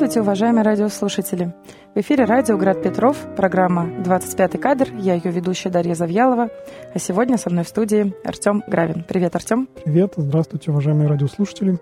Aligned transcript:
Здравствуйте, 0.00 0.22
уважаемые 0.22 0.62
радиослушатели. 0.62 1.54
В 1.94 2.00
эфире 2.00 2.24
радио 2.24 2.56
«Град 2.56 2.82
Петров», 2.82 3.18
программа 3.36 3.84
«25-й 3.84 4.56
кадр». 4.56 4.88
Я 4.98 5.12
ее 5.12 5.30
ведущая 5.30 5.68
Дарья 5.68 5.94
Завьялова. 5.94 6.48
А 6.94 6.98
сегодня 6.98 7.36
со 7.36 7.50
мной 7.50 7.64
в 7.64 7.68
студии 7.68 8.14
Артем 8.24 8.64
Гравин. 8.66 9.04
Привет, 9.06 9.36
Артем. 9.36 9.68
Привет, 9.84 10.14
здравствуйте, 10.16 10.70
уважаемые 10.70 11.06
радиослушатели. 11.06 11.78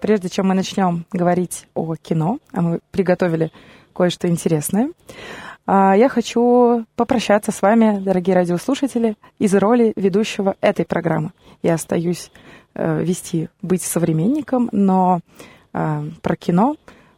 Прежде 0.00 0.28
чем 0.28 0.48
мы 0.48 0.54
начнем 0.54 1.06
говорить 1.12 1.68
о 1.74 1.94
кино, 1.94 2.40
а 2.50 2.62
мы 2.62 2.80
приготовили 2.90 3.52
кое-что 3.94 4.26
интересное, 4.26 4.90
а, 5.64 5.96
я 5.96 6.08
хочу 6.08 6.84
попрощаться 6.96 7.52
с 7.52 7.62
вами, 7.62 8.00
дорогие 8.00 8.34
радиослушатели, 8.34 9.14
из 9.38 9.54
роли 9.54 9.92
ведущего 9.94 10.56
этой 10.60 10.84
программы. 10.84 11.30
Я 11.62 11.74
остаюсь 11.74 12.32
э, 12.74 13.04
вести, 13.04 13.50
быть 13.62 13.82
современником, 13.82 14.68
но 14.72 15.20
э, 15.72 16.02
про 16.22 16.34
кино 16.34 16.74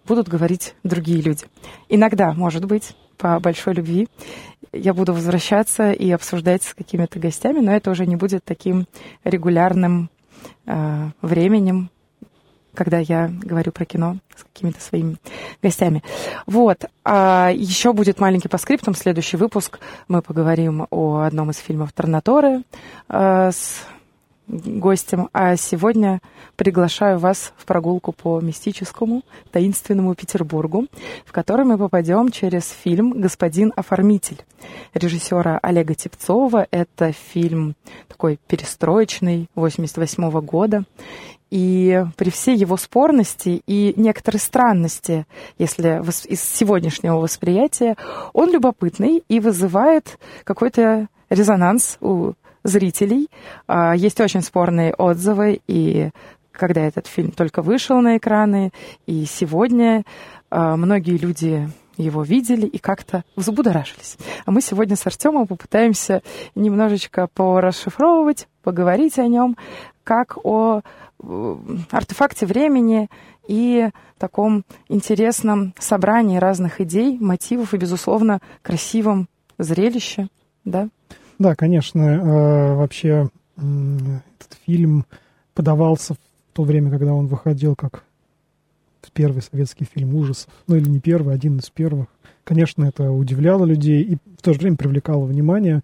будут 0.07 0.29
говорить 0.29 0.75
другие 0.85 1.21
люди. 1.21 1.45
Иногда, 1.89 2.33
может 2.33 2.65
быть, 2.65 2.95
по 3.17 3.39
большой 3.41 3.75
любви 3.75 4.09
я 4.73 4.93
буду 4.93 5.13
возвращаться 5.13 5.93
и 5.93 6.11
обсуждать 6.11 6.63
с 6.63 6.75
какими-то 6.75 7.19
гостями, 7.19 7.61
но 7.61 7.73
это 7.73 7.91
уже 7.91 8.07
не 8.07 8.17
будет 8.17 8.45
таким 8.45 8.87
регулярным 9.23 10.11
э, 10.67 11.11
временем, 11.23 11.91
когда 12.75 12.99
я 12.99 13.29
говорю 13.29 13.73
про 13.73 13.85
кино 13.85 14.19
с 14.37 14.43
какими-то 14.43 14.81
своими 14.81 15.17
гостями. 15.63 16.03
Вот. 16.47 16.85
А 17.05 17.51
еще 17.55 17.93
будет 17.93 18.19
маленький 18.19 18.49
по 18.49 18.59
скриптам. 18.59 18.95
Следующий 18.95 19.37
выпуск 19.37 19.79
мы 20.09 20.23
поговорим 20.23 20.87
о 20.91 21.21
одном 21.21 21.51
из 21.51 21.59
фильмов 21.59 21.93
Торнаторы 21.93 22.63
э, 23.09 23.51
с 23.53 23.85
гостем, 24.47 25.29
а 25.33 25.57
сегодня 25.57 26.21
приглашаю 26.57 27.19
вас 27.19 27.53
в 27.57 27.65
прогулку 27.65 28.13
по 28.13 28.41
мистическому, 28.41 29.23
таинственному 29.51 30.15
Петербургу, 30.15 30.87
в 31.25 31.33
который 31.33 31.65
мы 31.65 31.79
попадем 31.79 32.31
через 32.31 32.69
фильм 32.69 33.21
«Господин 33.21 33.73
оформитель» 33.77 34.45
режиссера 34.93 35.59
Олега 35.63 35.95
Тепцова. 35.95 36.67
Это 36.71 37.13
фильм 37.13 37.75
такой 38.09 38.39
перестроечный, 38.47 39.49
88 39.55 40.31
-го 40.31 40.43
года. 40.43 40.85
И 41.51 42.05
при 42.17 42.31
всей 42.31 42.57
его 42.57 42.77
спорности 42.77 43.63
и 43.67 43.95
некоторой 43.97 44.41
странности, 44.41 45.27
если 45.59 46.03
из 46.29 46.43
сегодняшнего 46.43 47.19
восприятия, 47.19 47.97
он 48.33 48.51
любопытный 48.51 49.23
и 49.29 49.39
вызывает 49.39 50.19
какой-то 50.43 51.09
резонанс 51.31 51.99
у 52.01 52.33
зрителей. 52.65 53.29
А, 53.69 53.95
есть 53.95 54.21
очень 54.21 54.43
спорные 54.43 54.93
отзывы, 54.95 55.61
и 55.67 56.11
когда 56.51 56.83
этот 56.83 57.07
фильм 57.07 57.31
только 57.31 57.63
вышел 57.63 58.01
на 58.01 58.17
экраны, 58.17 58.73
и 59.07 59.25
сегодня 59.27 60.05
а, 60.51 60.77
многие 60.77 61.17
люди 61.17 61.69
его 61.97 62.23
видели 62.23 62.67
и 62.67 62.79
как-то 62.79 63.25
взбудоражились. 63.37 64.17
А 64.45 64.51
мы 64.51 64.61
сегодня 64.61 64.97
с 64.97 65.07
Артемом 65.07 65.47
попытаемся 65.47 66.23
немножечко 66.55 67.29
порасшифровывать, 67.33 68.49
поговорить 68.63 69.19
о 69.19 69.29
нем, 69.29 69.57
как 70.03 70.37
о 70.45 70.81
э, 71.23 71.57
артефакте 71.91 72.47
времени 72.47 73.09
и 73.47 73.91
таком 74.19 74.65
интересном 74.89 75.75
собрании 75.79 76.39
разных 76.39 76.81
идей, 76.81 77.19
мотивов 77.19 77.75
и, 77.75 77.77
безусловно, 77.77 78.41
красивом 78.63 79.29
зрелище, 79.59 80.29
да? 80.65 80.89
Да, 81.39 81.55
конечно. 81.55 82.01
Э, 82.01 82.75
вообще 82.75 83.29
этот 83.57 84.59
фильм 84.67 85.05
подавался 85.55 86.15
в 86.15 86.19
то 86.53 86.65
время, 86.65 86.91
когда 86.91 87.13
он 87.15 87.27
выходил 87.27 87.77
как 87.77 88.05
первый 89.13 89.43
советский 89.43 89.85
фильм 89.85 90.15
ужасов. 90.15 90.49
Ну 90.67 90.77
или 90.77 90.89
не 90.89 91.01
первый, 91.01 91.35
один 91.35 91.59
из 91.59 91.71
первых. 91.71 92.09
Конечно, 92.43 92.85
это 92.85 93.11
удивляло 93.11 93.65
людей 93.65 94.03
и 94.03 94.17
в 94.17 94.43
то 94.43 94.53
же 94.53 94.59
время 94.59 94.77
привлекало 94.77 95.25
внимание. 95.25 95.83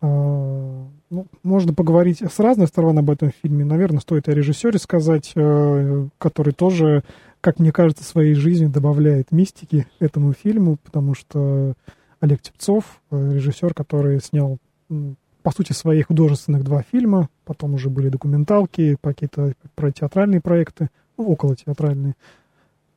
Э, 0.00 0.84
ну, 1.10 1.26
можно 1.42 1.72
поговорить 1.72 2.20
с 2.22 2.38
разных 2.38 2.68
сторон 2.68 2.98
об 2.98 3.10
этом 3.10 3.32
фильме. 3.42 3.64
Наверное, 3.64 4.00
стоит 4.00 4.28
о 4.28 4.32
режиссере 4.32 4.78
сказать, 4.78 5.32
э, 5.34 6.08
который 6.18 6.52
тоже, 6.52 7.02
как 7.40 7.58
мне 7.58 7.72
кажется, 7.72 8.04
своей 8.04 8.34
жизнью 8.34 8.68
добавляет 8.68 9.32
мистики 9.32 9.86
этому 9.98 10.34
фильму, 10.34 10.76
потому 10.84 11.14
что 11.14 11.72
Олег 12.20 12.42
Тепцов, 12.42 13.00
режиссер, 13.10 13.74
который 13.74 14.20
снял 14.20 14.58
по 15.42 15.50
сути, 15.50 15.72
своих 15.72 16.08
художественных 16.08 16.64
два 16.64 16.82
фильма, 16.82 17.28
потом 17.44 17.74
уже 17.74 17.88
были 17.88 18.08
документалки, 18.08 18.96
какие-то 19.02 19.54
про 19.74 19.90
театральные 19.92 20.40
проекты, 20.40 20.90
ну, 21.16 21.28
около 21.28 21.56
театральные. 21.56 22.14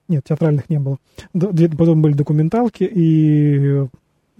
Нет, 0.08 0.26
театральных 0.26 0.70
не 0.70 0.80
было. 0.80 0.98
Потом 1.34 2.02
были 2.02 2.14
документалки, 2.14 2.84
и 2.84 3.88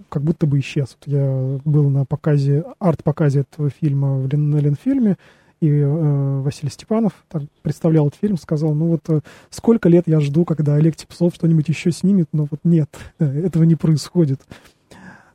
как 0.08 0.22
будто 0.22 0.46
бы 0.46 0.60
исчез. 0.60 0.96
Вот 1.00 1.12
я 1.12 1.58
был 1.64 1.88
на 1.88 2.04
показе, 2.04 2.64
арт-показе 2.78 3.40
этого 3.40 3.70
фильма 3.70 4.18
в, 4.18 4.28
на 4.36 4.58
Ленфильме, 4.58 5.16
и 5.62 5.70
э, 5.70 6.40
Василий 6.40 6.70
Степанов 6.70 7.12
так, 7.28 7.44
представлял 7.62 8.08
этот 8.08 8.18
фильм, 8.20 8.36
сказал, 8.36 8.74
ну 8.74 8.88
вот 8.88 9.08
э, 9.08 9.20
сколько 9.48 9.88
лет 9.88 10.04
я 10.06 10.18
жду, 10.20 10.44
когда 10.44 10.74
Олег 10.74 10.96
Тепцов 10.96 11.34
что-нибудь 11.34 11.68
еще 11.68 11.92
снимет, 11.92 12.28
но 12.32 12.48
вот 12.50 12.60
нет, 12.64 12.90
этого 13.18 13.62
не 13.62 13.76
происходит. 13.76 14.40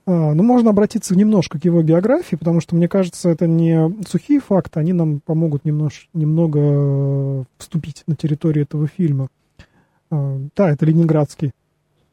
А, 0.07 0.33
ну, 0.33 0.41
можно 0.41 0.69
обратиться 0.69 1.17
немножко 1.17 1.59
к 1.59 1.65
его 1.65 1.83
биографии, 1.83 2.37
потому 2.37 2.61
что, 2.61 2.75
мне 2.75 2.87
кажется, 2.87 3.29
это 3.29 3.45
не 3.45 3.93
сухие 4.07 4.39
факты, 4.39 4.79
они 4.79 4.93
нам 4.93 5.19
помогут 5.19 5.65
немнож, 5.65 6.07
немного 6.13 6.59
э, 6.63 7.43
вступить 7.57 8.03
на 8.07 8.15
территорию 8.15 8.63
этого 8.63 8.87
фильма. 8.87 9.27
А, 10.09 10.39
да, 10.55 10.71
это 10.71 10.85
ленинградский, 10.85 11.51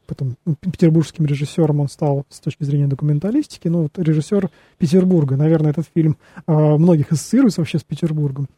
потом 0.07 0.35
ну, 0.45 0.55
петербургским 0.55 1.25
режиссером 1.25 1.79
он 1.79 1.87
стал 1.87 2.25
с 2.29 2.41
точки 2.41 2.65
зрения 2.65 2.87
документалистики, 2.87 3.69
ну, 3.69 3.83
вот 3.83 3.97
режиссер 3.97 4.49
Петербурга. 4.77 5.37
Наверное, 5.37 5.71
этот 5.71 5.87
фильм 5.95 6.17
а, 6.47 6.77
многих 6.77 7.13
ассоциируется 7.13 7.61
вообще 7.61 7.79
с 7.79 7.83
Петербургом. 7.83 8.49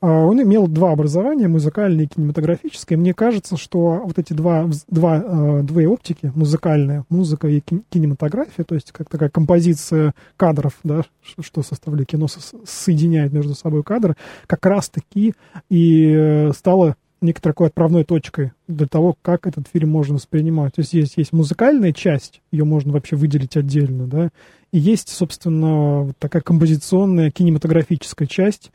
А, 0.00 0.24
он 0.24 0.42
имел 0.42 0.66
два 0.66 0.92
образования, 0.92 1.48
музыкальное 1.48 2.04
и 2.04 2.08
кинематографическое. 2.08 2.98
Мне 2.98 3.14
кажется, 3.14 3.56
что 3.56 4.02
вот 4.04 4.18
эти 4.18 4.32
два, 4.32 4.68
два, 4.88 5.22
а, 5.24 5.62
две 5.62 5.88
оптики, 5.88 6.30
музыкальная, 6.34 7.04
музыка 7.08 7.48
и 7.48 7.62
кинематография, 7.88 8.64
то 8.64 8.74
есть 8.74 8.92
как 8.92 9.08
такая 9.08 9.30
композиция 9.30 10.14
кадров, 10.36 10.74
да, 10.84 11.02
что 11.40 11.62
составляет 11.62 12.08
кино, 12.08 12.26
соединяет 12.66 13.32
между 13.32 13.54
собой 13.54 13.82
кадры, 13.82 14.16
как 14.46 14.64
раз-таки 14.66 15.34
и 15.70 16.12
э, 16.12 16.52
стало 16.52 16.96
некоторой 17.20 17.52
такой 17.52 17.66
отправной 17.68 18.04
точкой 18.04 18.52
для 18.68 18.86
того, 18.86 19.16
как 19.22 19.46
этот 19.46 19.66
фильм 19.72 19.90
можно 19.90 20.16
воспринимать. 20.16 20.74
То 20.74 20.80
есть 20.80 20.92
есть, 20.92 21.16
есть 21.16 21.32
музыкальная 21.32 21.92
часть, 21.92 22.42
ее 22.52 22.64
можно 22.64 22.92
вообще 22.92 23.16
выделить 23.16 23.56
отдельно, 23.56 24.06
да, 24.06 24.28
и 24.72 24.78
есть, 24.78 25.08
собственно, 25.08 26.02
вот 26.02 26.18
такая 26.18 26.42
композиционная 26.42 27.30
кинематографическая 27.30 28.28
часть, 28.28 28.70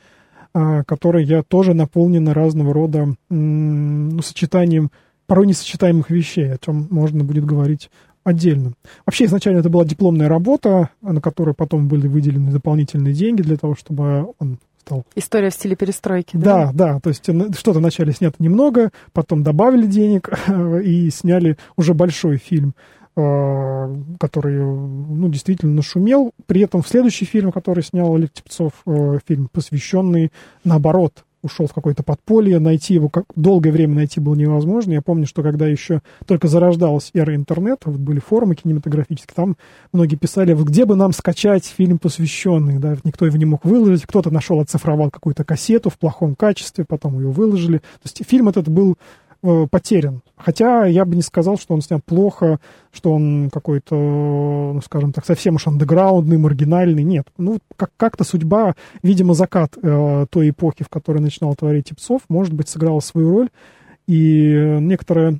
которая 0.53 1.23
я 1.23 1.43
тоже 1.43 1.73
наполнена 1.73 2.33
разного 2.33 2.73
рода 2.73 3.15
ну, 3.29 4.21
сочетанием 4.21 4.91
порой 5.27 5.47
несочетаемых 5.47 6.09
вещей, 6.09 6.53
о 6.53 6.57
чем 6.57 6.87
можно 6.89 7.23
будет 7.23 7.45
говорить 7.45 7.89
отдельно. 8.23 8.73
Вообще, 9.05 9.25
изначально 9.25 9.59
это 9.59 9.69
была 9.69 9.85
дипломная 9.85 10.27
работа, 10.27 10.89
на 11.01 11.21
которую 11.21 11.55
потом 11.55 11.87
были 11.87 12.07
выделены 12.07 12.51
дополнительные 12.51 13.13
деньги 13.13 13.41
для 13.41 13.57
того, 13.57 13.75
чтобы 13.75 14.33
он 14.39 14.59
стал... 14.81 15.05
История 15.15 15.49
в 15.49 15.53
стиле 15.53 15.75
перестройки, 15.75 16.35
да? 16.35 16.71
Да, 16.71 16.71
да, 16.73 16.99
то 16.99 17.09
есть 17.09 17.23
что-то 17.23 17.79
вначале 17.79 18.11
снято 18.11 18.35
немного, 18.39 18.91
потом 19.13 19.43
добавили 19.43 19.85
денег 19.85 20.29
и 20.83 21.09
сняли 21.09 21.57
уже 21.77 21.93
большой 21.93 22.37
фильм. 22.37 22.75
Э, 23.17 23.93
который, 24.19 24.57
ну, 24.57 25.27
действительно 25.27 25.73
нашумел. 25.73 26.31
При 26.45 26.61
этом 26.61 26.81
в 26.81 26.87
следующий 26.87 27.25
фильм, 27.25 27.51
который 27.51 27.83
снял 27.83 28.15
Олег 28.15 28.31
Тепцов, 28.31 28.71
э, 28.85 29.19
фильм, 29.27 29.49
посвященный, 29.51 30.31
наоборот, 30.63 31.25
ушел 31.43 31.67
в 31.67 31.73
какое-то 31.73 32.03
подполье, 32.03 32.59
найти 32.59 32.93
его 32.93 33.09
как 33.09 33.25
долгое 33.35 33.71
время 33.71 33.95
найти 33.95 34.21
было 34.21 34.35
невозможно. 34.35 34.93
Я 34.93 35.01
помню, 35.01 35.25
что 35.25 35.43
когда 35.43 35.67
еще 35.67 36.01
только 36.25 36.47
зарождалась 36.47 37.09
эра 37.13 37.35
интернета, 37.35 37.89
вот 37.89 37.99
были 37.99 38.19
форумы 38.19 38.55
кинематографические, 38.55 39.33
там 39.35 39.57
многие 39.91 40.15
писали, 40.15 40.53
вот 40.53 40.67
где 40.67 40.85
бы 40.85 40.95
нам 40.95 41.11
скачать 41.11 41.65
фильм 41.65 41.97
посвященный, 41.97 42.79
да, 42.79 42.95
никто 43.03 43.25
его 43.25 43.35
не 43.35 43.45
мог 43.45 43.65
выложить, 43.65 44.05
кто-то 44.05 44.29
нашел, 44.29 44.61
оцифровал 44.61 45.09
какую-то 45.09 45.43
кассету 45.43 45.89
в 45.89 45.97
плохом 45.97 46.35
качестве, 46.35 46.85
потом 46.85 47.19
ее 47.19 47.29
выложили. 47.29 47.79
То 47.79 48.05
есть 48.05 48.25
фильм 48.25 48.47
этот 48.47 48.69
был 48.69 48.97
потерян. 49.41 50.21
Хотя 50.37 50.85
я 50.85 51.05
бы 51.05 51.15
не 51.15 51.21
сказал, 51.21 51.57
что 51.57 51.73
он 51.73 51.81
снят 51.81 52.03
плохо, 52.03 52.59
что 52.91 53.11
он 53.11 53.49
какой-то, 53.51 53.95
ну, 53.95 54.81
скажем 54.83 55.13
так, 55.13 55.25
совсем 55.25 55.55
уж 55.55 55.67
андеграундный, 55.67 56.37
маргинальный. 56.37 57.03
Нет. 57.03 57.27
Ну, 57.37 57.59
как- 57.75 57.91
как-то 57.97 58.23
судьба, 58.23 58.75
видимо, 59.03 59.33
закат 59.33 59.77
э, 59.81 60.25
той 60.29 60.49
эпохи, 60.49 60.83
в 60.83 60.89
которой 60.89 61.19
начинал 61.19 61.55
творить 61.55 61.89
Типцов, 61.89 62.21
может 62.29 62.53
быть, 62.53 62.69
сыграла 62.69 62.99
свою 62.99 63.31
роль. 63.31 63.49
И 64.07 64.77
некоторая 64.81 65.39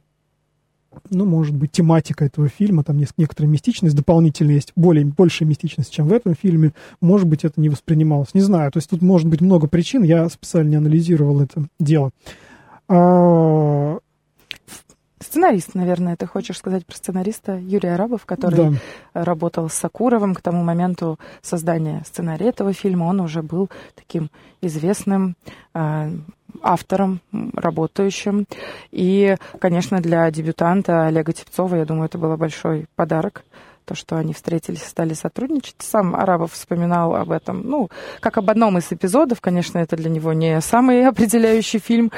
ну, 1.09 1.25
может 1.25 1.55
быть, 1.55 1.71
тематика 1.71 2.25
этого 2.25 2.49
фильма, 2.49 2.83
там 2.83 2.97
есть 2.97 3.13
некоторая 3.17 3.49
мистичность 3.51 3.95
дополнительная, 3.95 4.55
есть 4.55 4.73
более, 4.75 5.05
большая 5.05 5.47
мистичность, 5.47 5.91
чем 5.91 6.07
в 6.07 6.13
этом 6.13 6.35
фильме, 6.35 6.73
может 6.99 7.27
быть, 7.27 7.45
это 7.45 7.59
не 7.61 7.69
воспринималось. 7.69 8.33
Не 8.33 8.41
знаю, 8.41 8.71
то 8.71 8.77
есть 8.77 8.89
тут 8.89 9.01
может 9.01 9.27
быть 9.27 9.41
много 9.41 9.67
причин, 9.67 10.03
я 10.03 10.27
специально 10.29 10.69
не 10.69 10.75
анализировал 10.75 11.41
это 11.41 11.65
дело. 11.79 12.11
А, 12.93 13.99
сценарист, 15.19 15.75
наверное, 15.75 16.17
ты 16.17 16.25
хочешь 16.27 16.57
сказать 16.57 16.85
про 16.85 16.93
сценариста 16.95 17.57
Юрия 17.57 17.93
Арабов, 17.93 18.25
который 18.25 18.71
да. 19.13 19.23
работал 19.23 19.69
с 19.69 19.75
Сакуровым 19.75 20.35
к 20.35 20.41
тому 20.41 20.61
моменту 20.61 21.17
создания 21.41 22.03
сценария 22.05 22.49
этого 22.49 22.73
фильма. 22.73 23.05
Он 23.05 23.21
уже 23.21 23.43
был 23.43 23.69
таким 23.95 24.29
известным 24.59 25.37
э, 25.73 26.11
автором, 26.61 27.21
работающим. 27.53 28.45
И, 28.91 29.37
конечно, 29.59 30.01
для 30.01 30.29
дебютанта 30.29 31.05
Олега 31.05 31.31
Тепцова, 31.31 31.75
я 31.75 31.85
думаю, 31.85 32.07
это 32.07 32.17
был 32.17 32.35
большой 32.35 32.87
подарок 32.95 33.45
то, 33.85 33.95
что 33.95 34.17
они 34.17 34.33
встретились 34.33 34.83
и 34.83 34.87
стали 34.87 35.13
сотрудничать. 35.13 35.75
Сам 35.79 36.15
Арабов 36.15 36.53
вспоминал 36.53 37.15
об 37.15 37.31
этом, 37.31 37.61
ну, 37.63 37.89
как 38.19 38.37
об 38.37 38.49
одном 38.49 38.77
из 38.77 38.91
эпизодов. 38.91 39.41
Конечно, 39.41 39.79
это 39.79 39.95
для 39.95 40.09
него 40.09 40.33
не 40.33 40.59
самый 40.61 41.05
определяющий 41.07 41.79
фильм, 41.79 42.11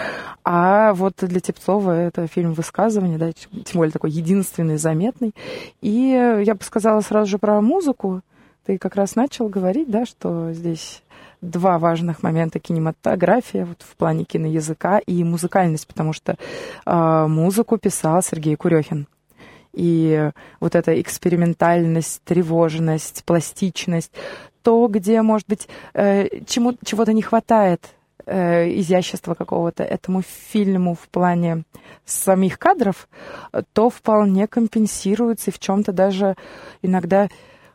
а 0.44 0.94
вот 0.94 1.16
для 1.20 1.40
Тепцова 1.40 1.92
это 1.92 2.28
фильм 2.28 2.54
высказывания, 2.54 3.18
да, 3.18 3.32
тем 3.32 3.64
более 3.74 3.92
такой 3.92 4.12
единственный, 4.12 4.78
заметный. 4.78 5.34
И 5.82 6.42
я 6.46 6.56
бы 6.56 6.64
сказала 6.64 7.02
сразу 7.02 7.32
же 7.32 7.38
про 7.38 7.62
музыку. 7.62 8.22
Ты 8.66 8.78
как 8.78 8.96
раз 8.96 9.16
начал 9.16 9.50
говорить, 9.50 9.90
да, 9.90 10.06
что 10.06 10.54
здесь 10.54 11.04
два 11.44 11.78
важных 11.78 12.24
момента 12.24 12.60
кинематография 12.60 13.66
вот 13.66 13.82
в 13.82 13.96
плане 13.96 14.24
киноязыка 14.24 15.00
и 15.00 15.24
музыкальность, 15.24 15.88
потому 15.88 16.14
что 16.14 16.38
э, 16.86 17.26
музыку 17.28 17.78
писал 17.78 18.22
Сергей 18.24 18.56
Курехин. 18.56 19.08
И 19.74 20.32
вот 20.60 20.76
эта 20.76 21.00
экспериментальность, 21.02 22.22
тревожность, 22.24 23.24
пластичность, 23.26 24.12
то, 24.62 24.88
где, 24.88 25.22
может 25.22 25.48
быть, 25.48 25.68
э, 25.94 26.44
чему, 26.46 26.76
чего-то 26.86 27.12
не 27.14 27.22
хватает 27.22 27.84
э, 28.26 28.70
изящества 28.80 29.34
какого-то 29.34 29.84
этому 29.84 30.22
фильму 30.22 30.96
в 30.96 31.10
плане 31.10 31.64
самих 32.06 32.60
кадров, 32.60 33.10
то 33.74 33.90
вполне 33.90 34.48
компенсируется 34.48 35.50
и 35.50 35.54
в 35.54 35.60
чем-то 35.60 35.92
даже 35.92 36.36
иногда 36.82 37.28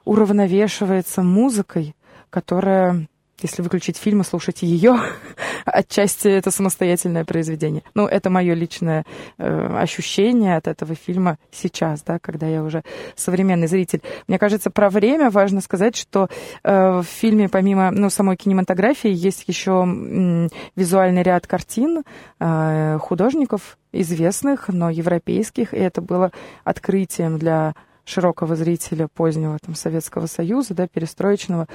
уравновешивается 0.04 1.22
музыкой, 1.22 1.94
которая 2.30 3.08
если 3.40 3.62
выключить 3.62 3.96
фильм 3.96 4.22
и 4.22 4.24
слушать 4.24 4.62
ее, 4.62 4.98
отчасти 5.70 6.28
это 6.28 6.50
самостоятельное 6.50 7.24
произведение. 7.24 7.82
Ну, 7.94 8.06
это 8.06 8.30
мое 8.30 8.54
личное 8.54 9.04
э, 9.38 9.76
ощущение 9.76 10.56
от 10.56 10.68
этого 10.68 10.94
фильма 10.94 11.38
сейчас, 11.50 12.02
да, 12.02 12.18
когда 12.18 12.46
я 12.46 12.62
уже 12.62 12.82
современный 13.16 13.66
зритель. 13.66 14.02
Мне 14.26 14.38
кажется, 14.38 14.70
про 14.70 14.90
время 14.90 15.30
важно 15.30 15.60
сказать, 15.60 15.96
что 15.96 16.28
э, 16.62 16.98
в 17.00 17.04
фильме 17.04 17.48
помимо 17.48 17.90
ну, 17.90 18.10
самой 18.10 18.36
кинематографии 18.36 19.10
есть 19.10 19.44
еще 19.46 19.82
м, 19.82 20.48
визуальный 20.76 21.22
ряд 21.22 21.46
картин 21.46 22.02
э, 22.40 22.98
художников 23.00 23.78
известных, 23.92 24.68
но 24.68 24.90
европейских, 24.90 25.74
и 25.74 25.78
это 25.78 26.02
было 26.02 26.32
открытием 26.64 27.38
для 27.38 27.74
широкого 28.08 28.56
зрителя 28.56 29.08
позднего 29.08 29.58
там, 29.64 29.74
Советского 29.74 30.26
Союза, 30.26 30.74
да, 30.74 30.88
перестроечного, 30.88 31.68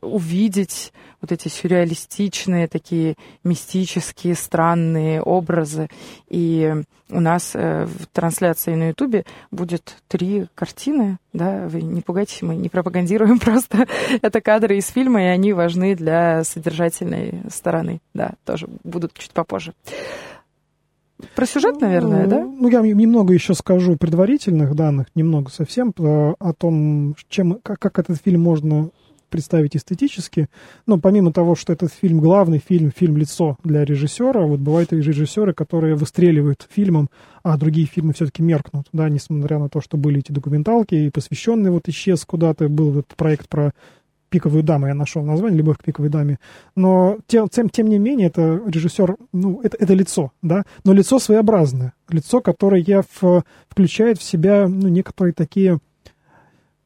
увидеть 0.00 0.92
вот 1.20 1.32
эти 1.32 1.48
сюрреалистичные, 1.48 2.68
такие 2.68 3.16
мистические, 3.42 4.34
странные 4.34 5.22
образы. 5.22 5.88
И 6.28 6.74
у 7.10 7.20
нас 7.20 7.52
э, 7.54 7.86
в 7.86 8.06
трансляции 8.08 8.74
на 8.74 8.88
Ютубе 8.88 9.24
будет 9.50 9.96
три 10.08 10.46
картины, 10.54 11.18
да, 11.32 11.66
вы 11.66 11.82
не 11.82 12.02
пугайтесь, 12.02 12.42
мы 12.42 12.54
не 12.54 12.68
пропагандируем 12.68 13.38
просто 13.40 13.86
это 14.22 14.40
кадры 14.40 14.76
из 14.76 14.88
фильма, 14.88 15.22
и 15.22 15.26
они 15.26 15.52
важны 15.52 15.94
для 15.94 16.44
содержательной 16.44 17.42
стороны, 17.50 18.00
да, 18.14 18.34
тоже 18.44 18.68
будут 18.84 19.14
чуть 19.14 19.32
попозже. 19.32 19.72
Про 21.34 21.46
сюжет, 21.46 21.80
наверное, 21.80 22.26
да? 22.26 22.44
Ну, 22.44 22.68
я 22.68 22.80
немного 22.80 23.34
еще 23.34 23.54
скажу 23.54 23.96
предварительных 23.96 24.74
данных, 24.74 25.06
немного 25.14 25.50
совсем, 25.50 25.92
э, 25.98 26.34
о 26.38 26.52
том, 26.52 27.16
чем, 27.28 27.58
как, 27.62 27.78
как 27.80 27.98
этот 27.98 28.20
фильм 28.22 28.42
можно 28.42 28.90
представить 29.28 29.76
эстетически. 29.76 30.48
Но 30.86 30.98
помимо 30.98 31.32
того, 31.32 31.54
что 31.54 31.72
этот 31.72 31.92
фильм 31.92 32.20
главный 32.20 32.62
фильм, 32.66 32.92
фильм 32.94 33.16
лицо 33.16 33.56
для 33.62 33.84
режиссера, 33.84 34.46
вот 34.46 34.60
бывают 34.60 34.92
и 34.92 34.96
режиссеры, 34.96 35.52
которые 35.52 35.94
выстреливают 35.94 36.66
фильмом, 36.70 37.08
а 37.42 37.56
другие 37.56 37.86
фильмы 37.86 38.12
все-таки 38.14 38.42
меркнут, 38.42 38.86
да, 38.92 39.08
несмотря 39.08 39.58
на 39.58 39.68
то, 39.68 39.80
что 39.80 39.96
были 39.96 40.20
эти 40.20 40.32
документалки, 40.32 40.94
и 40.94 41.10
посвященный 41.10 41.70
вот 41.70 41.88
исчез 41.88 42.24
куда-то, 42.24 42.68
был 42.68 42.90
этот 42.90 43.16
проект 43.16 43.48
про 43.48 43.72
пиковую 44.28 44.62
даму 44.62 44.86
я 44.86 44.94
нашел 44.94 45.22
название, 45.22 45.58
«Любовь 45.58 45.78
к 45.78 45.84
пиковой 45.84 46.10
даме». 46.10 46.38
Но 46.76 47.18
тем, 47.26 47.48
тем, 47.48 47.68
тем 47.68 47.88
не 47.88 47.98
менее, 47.98 48.28
это 48.28 48.60
режиссер, 48.66 49.16
ну, 49.32 49.60
это, 49.62 49.76
это 49.78 49.94
лицо, 49.94 50.32
да, 50.42 50.64
но 50.84 50.92
лицо 50.92 51.18
своеобразное, 51.18 51.92
лицо, 52.08 52.40
которое 52.40 52.82
в, 53.20 53.44
включает 53.68 54.18
в 54.18 54.22
себя, 54.22 54.68
ну, 54.68 54.88
некоторые 54.88 55.32
такие 55.32 55.78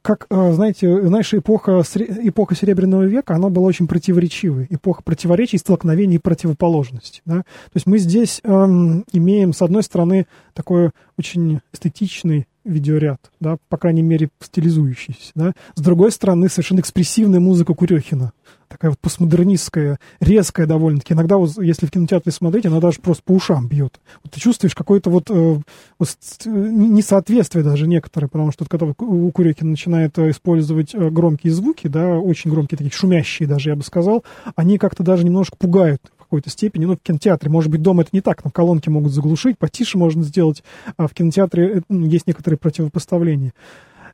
как, 0.03 0.27
э, 0.29 0.51
знаете, 0.51 1.07
знаешь, 1.07 1.33
эпоха, 1.33 1.81
эпоха 1.81 2.55
Серебряного 2.55 3.03
века, 3.03 3.35
она 3.35 3.49
была 3.49 3.67
очень 3.67 3.87
противоречивой. 3.87 4.67
Эпоха 4.69 5.01
противоречий, 5.01 5.57
столкновений 5.57 6.17
и 6.17 6.19
противоположностей. 6.19 7.21
Да? 7.25 7.37
То 7.37 7.75
есть 7.75 7.87
мы 7.87 7.97
здесь 7.99 8.41
эм, 8.43 9.05
имеем, 9.13 9.53
с 9.53 9.61
одной 9.61 9.81
стороны, 9.81 10.27
такой 10.53 10.91
очень 11.17 11.61
эстетичный 11.71 12.47
видеоряд, 12.63 13.31
да, 13.39 13.57
по 13.69 13.77
крайней 13.77 14.01
мере, 14.01 14.29
стилизующийся, 14.39 15.31
да. 15.35 15.53
С 15.75 15.81
другой 15.81 16.11
стороны, 16.11 16.49
совершенно 16.49 16.79
экспрессивная 16.79 17.39
музыка 17.39 17.73
Курехина, 17.73 18.33
такая 18.73 18.91
вот 18.91 18.99
постмодернистская, 18.99 19.99
резкая 20.19 20.65
довольно-таки. 20.65 21.13
Иногда, 21.13 21.37
вот, 21.37 21.57
если 21.57 21.85
в 21.85 21.91
кинотеатре 21.91 22.31
смотреть, 22.31 22.65
она 22.65 22.79
даже 22.79 22.99
просто 22.99 23.23
по 23.23 23.33
ушам 23.33 23.67
бьет. 23.67 23.99
Вот 24.23 24.33
ты 24.33 24.39
чувствуешь 24.39 24.75
какое-то 24.75 25.09
вот, 25.09 25.29
э, 25.29 25.59
вот 25.99 26.09
несоответствие 26.45 27.63
даже 27.63 27.87
некоторое, 27.87 28.27
потому 28.27 28.51
что 28.51 28.65
когда 28.65 28.87
у 28.87 29.31
Курехина 29.31 29.71
начинает 29.71 30.17
э, 30.17 30.31
использовать 30.31 30.95
э, 30.95 31.09
громкие 31.09 31.53
звуки, 31.53 31.87
да, 31.87 32.17
очень 32.17 32.49
громкие, 32.49 32.77
такие 32.77 32.91
шумящие 32.91 33.47
даже, 33.47 33.69
я 33.69 33.75
бы 33.75 33.83
сказал, 33.83 34.23
они 34.55 34.77
как-то 34.77 35.03
даже 35.03 35.23
немножко 35.23 35.55
пугают 35.57 36.01
какой-то 36.33 36.49
степени. 36.49 36.85
Ну, 36.85 36.95
в 36.95 36.99
кинотеатре, 36.99 37.51
может 37.51 37.69
быть, 37.69 37.83
дома 37.83 38.01
это 38.01 38.09
не 38.11 38.21
так, 38.21 38.43
но 38.43 38.49
колонки 38.49 38.89
могут 38.89 39.11
заглушить, 39.11 39.59
потише 39.59 39.99
можно 39.99 40.23
сделать, 40.23 40.63
а 40.97 41.07
в 41.07 41.13
кинотеатре 41.13 41.83
э, 41.87 41.93
есть 41.95 42.25
некоторые 42.25 42.57
противопоставления. 42.57 43.53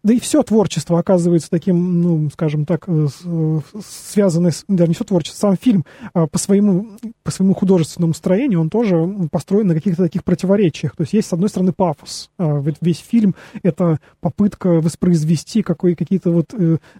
Да 0.03 0.13
и 0.13 0.19
все 0.19 0.43
творчество 0.43 0.99
оказывается 0.99 1.49
таким, 1.49 2.01
ну, 2.01 2.29
скажем 2.29 2.65
так, 2.65 2.89
э, 2.89 3.07
э, 3.23 3.59
связанное, 3.81 4.51
с, 4.51 4.65
даже 4.67 4.89
не 4.89 4.95
все 4.95 5.05
творчество, 5.05 5.47
сам 5.47 5.55
фильм 5.55 5.85
а 6.13 6.27
по 6.27 6.37
своему, 6.37 6.87
по 7.23 7.31
своему 7.31 7.53
художественному 7.53 8.13
строению, 8.13 8.59
он 8.59 8.69
тоже 8.69 8.97
построен 9.31 9.67
на 9.67 9.73
каких-то 9.73 10.03
таких 10.03 10.25
противоречиях. 10.25 10.97
То 10.97 11.03
есть 11.03 11.13
есть, 11.13 11.29
с 11.29 11.33
одной 11.33 11.47
стороны, 11.47 11.71
пафос. 11.71 12.31
А 12.37 12.61
весь 12.81 12.99
фильм— 12.99 13.33
это 13.63 13.99
попытка 14.19 14.81
воспроизвести 14.81 15.63
какие-то 15.63 16.31
вот 16.31 16.53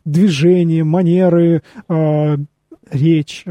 движения, 0.06 0.86
манеры, 0.86 1.62
а, 1.90 2.38
речь, 2.90 3.44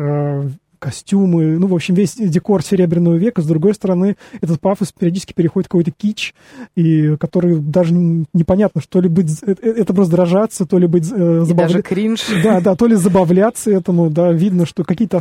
костюмы, 0.78 1.58
ну, 1.58 1.66
в 1.66 1.74
общем, 1.74 1.94
весь 1.94 2.14
декор 2.14 2.62
Серебряного 2.62 3.14
века. 3.14 3.42
С 3.42 3.46
другой 3.46 3.74
стороны, 3.74 4.16
этот 4.40 4.60
пафос 4.60 4.92
периодически 4.92 5.32
переходит 5.32 5.66
в 5.66 5.70
какой-то 5.70 5.90
кич, 5.90 6.34
и 6.76 7.16
который 7.16 7.58
даже 7.58 7.94
непонятно, 7.94 8.80
что 8.80 9.00
ли 9.00 9.08
быть, 9.08 9.42
это, 9.42 9.66
это 9.66 9.94
раздражаться, 9.94 10.66
то 10.66 10.78
ли 10.78 10.86
быть 10.86 11.10
э, 11.10 11.42
забавляться. 11.44 11.82
кринж. 11.82 12.26
Да, 12.42 12.60
да, 12.60 12.74
то 12.74 12.86
ли 12.86 12.94
забавляться 12.94 13.70
этому, 13.70 14.10
да, 14.10 14.32
видно, 14.32 14.66
что 14.66 14.84
какие-то. 14.84 15.20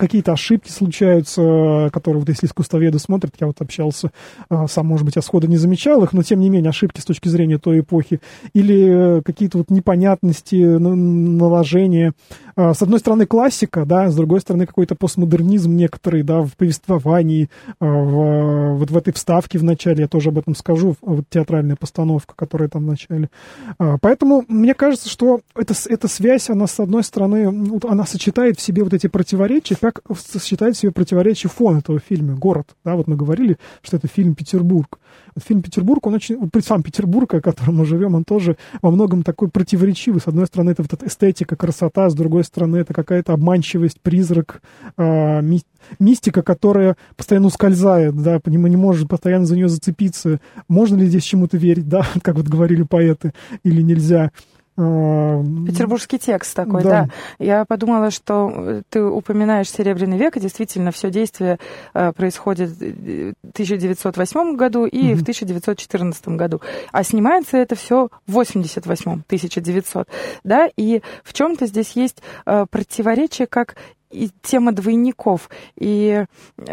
Какие 0.00 0.28
ошибки 0.28 0.70
случаются, 0.70 1.90
которые 1.92 2.20
вот 2.20 2.28
если 2.28 2.46
искусствоведы 2.46 2.98
смотрят, 2.98 3.34
я 3.38 3.46
вот 3.46 3.60
общался, 3.60 4.10
э, 4.50 4.66
сам, 4.68 4.86
может 4.86 5.04
быть, 5.04 5.16
я 5.16 5.22
сходу 5.22 5.46
не 5.46 5.56
замечал 5.56 6.02
их, 6.02 6.12
но 6.12 6.22
тем 6.22 6.40
не 6.40 6.50
менее 6.50 6.70
ошибки 6.70 7.00
с 7.00 7.04
точки 7.04 7.28
зрения 7.28 7.58
той 7.58 7.80
эпохи, 7.80 8.20
или 8.54 9.22
какие-то 9.22 9.58
вот 9.58 9.70
непонятности, 9.70 10.56
наложения. 10.56 12.14
Э, 12.56 12.74
с 12.74 12.82
одной 12.82 12.98
стороны 12.98 13.26
классика, 13.26 13.84
да, 13.84 14.10
с 14.10 14.16
другой 14.16 14.40
стороны 14.40 14.66
какой-то 14.66 14.94
постмодернизм 14.94 15.74
некоторый, 15.76 16.22
да, 16.22 16.42
в 16.42 16.56
повествовании, 16.56 17.48
а, 17.80 17.84
в, 17.86 18.78
вот 18.78 18.90
в 18.90 18.96
этой 18.96 19.12
вставке 19.12 19.58
в 19.58 19.64
начале, 19.64 20.02
я 20.02 20.08
тоже 20.08 20.30
об 20.30 20.38
этом 20.38 20.54
скажу, 20.54 20.96
вот 21.00 21.24
театральная 21.28 21.76
постановка, 21.76 22.34
которая 22.36 22.68
там 22.68 22.84
в 22.84 22.86
начале. 22.86 23.30
А, 23.78 23.96
поэтому 24.00 24.44
мне 24.48 24.74
кажется, 24.74 25.08
что 25.08 25.40
эта, 25.54 25.74
эта 25.88 26.08
связь, 26.08 26.50
она, 26.50 26.66
с 26.66 26.80
одной 26.80 27.04
стороны, 27.04 27.80
она 27.88 28.06
сочетает 28.06 28.58
в 28.58 28.62
себе 28.62 28.84
вот 28.84 28.94
эти 28.94 29.06
противоречия, 29.06 29.76
как 29.92 30.18
сочетает 30.18 30.76
в 30.76 30.78
себе 30.78 30.92
противоречия 30.92 31.48
фон 31.48 31.78
этого 31.78 32.00
фильма, 32.00 32.34
город, 32.34 32.74
да, 32.84 32.94
вот 32.94 33.06
мы 33.06 33.16
говорили, 33.16 33.56
что 33.82 33.96
это 33.96 34.08
фильм 34.08 34.34
«Петербург». 34.34 34.98
Вот 35.34 35.44
фильм 35.44 35.62
«Петербург», 35.62 36.06
он 36.06 36.14
очень, 36.14 36.50
сам 36.64 36.82
Петербург, 36.82 37.32
о 37.34 37.40
котором 37.40 37.76
мы 37.76 37.84
живем, 37.84 38.14
он 38.14 38.24
тоже 38.24 38.56
во 38.82 38.90
многом 38.90 39.22
такой 39.22 39.48
противоречивый. 39.48 40.20
С 40.20 40.28
одной 40.28 40.46
стороны, 40.46 40.70
это 40.70 40.82
вот 40.82 40.92
эта 40.92 41.06
эстетика, 41.06 41.56
красота, 41.56 42.10
с 42.10 42.14
другой 42.14 42.44
стороны, 42.44 42.78
это 42.78 42.94
какая-то 42.94 43.32
обманчивость, 43.32 44.00
призрак, 44.00 44.62
э, 44.96 45.42
ми, 45.42 45.62
мистика, 45.98 46.42
которая 46.42 46.96
постоянно 47.16 47.48
ускользает, 47.48 48.14
да, 48.22 48.40
мы 48.44 48.68
не 48.68 48.76
можем 48.76 49.08
постоянно 49.08 49.46
за 49.46 49.56
нее 49.56 49.68
зацепиться. 49.68 50.40
Можно 50.68 50.96
ли 50.96 51.06
здесь 51.06 51.24
чему-то 51.24 51.56
верить, 51.56 51.88
да, 51.88 52.06
как 52.22 52.36
вот 52.36 52.46
говорили 52.46 52.82
поэты, 52.82 53.32
или 53.64 53.82
нельзя. 53.82 54.30
Э, 54.76 55.42
Петербургский 55.66 56.18
текст 56.18 56.54
такой, 56.54 56.82
да. 56.82 56.90
да. 56.90 57.08
Я 57.38 57.64
подумала, 57.64 58.10
что 58.10 58.50
э, 58.54 58.82
ты 58.88 59.02
упоминаешь 59.02 59.70
Серебряный 59.70 60.16
век, 60.16 60.36
и 60.36 60.40
действительно 60.40 60.92
все 60.92 61.10
действие 61.10 61.58
э, 61.92 62.12
происходит 62.12 62.70
в 62.70 63.50
1908 63.52 64.56
году 64.56 64.86
и 64.86 65.12
угу. 65.12 65.18
в 65.18 65.22
1914 65.22 66.28
году. 66.28 66.60
А 66.92 67.02
снимается 67.02 67.56
это 67.56 67.74
все 67.74 68.08
в 68.26 68.32
88 68.32 69.10
1900, 69.12 70.08
да, 70.44 70.68
и 70.76 71.02
в 71.24 71.32
чем-то 71.32 71.66
здесь 71.66 71.92
есть 71.92 72.22
противоречие 72.44 73.46
как 73.46 73.76
и 74.10 74.30
тема 74.42 74.72
двойников. 74.72 75.48
И 75.76 76.24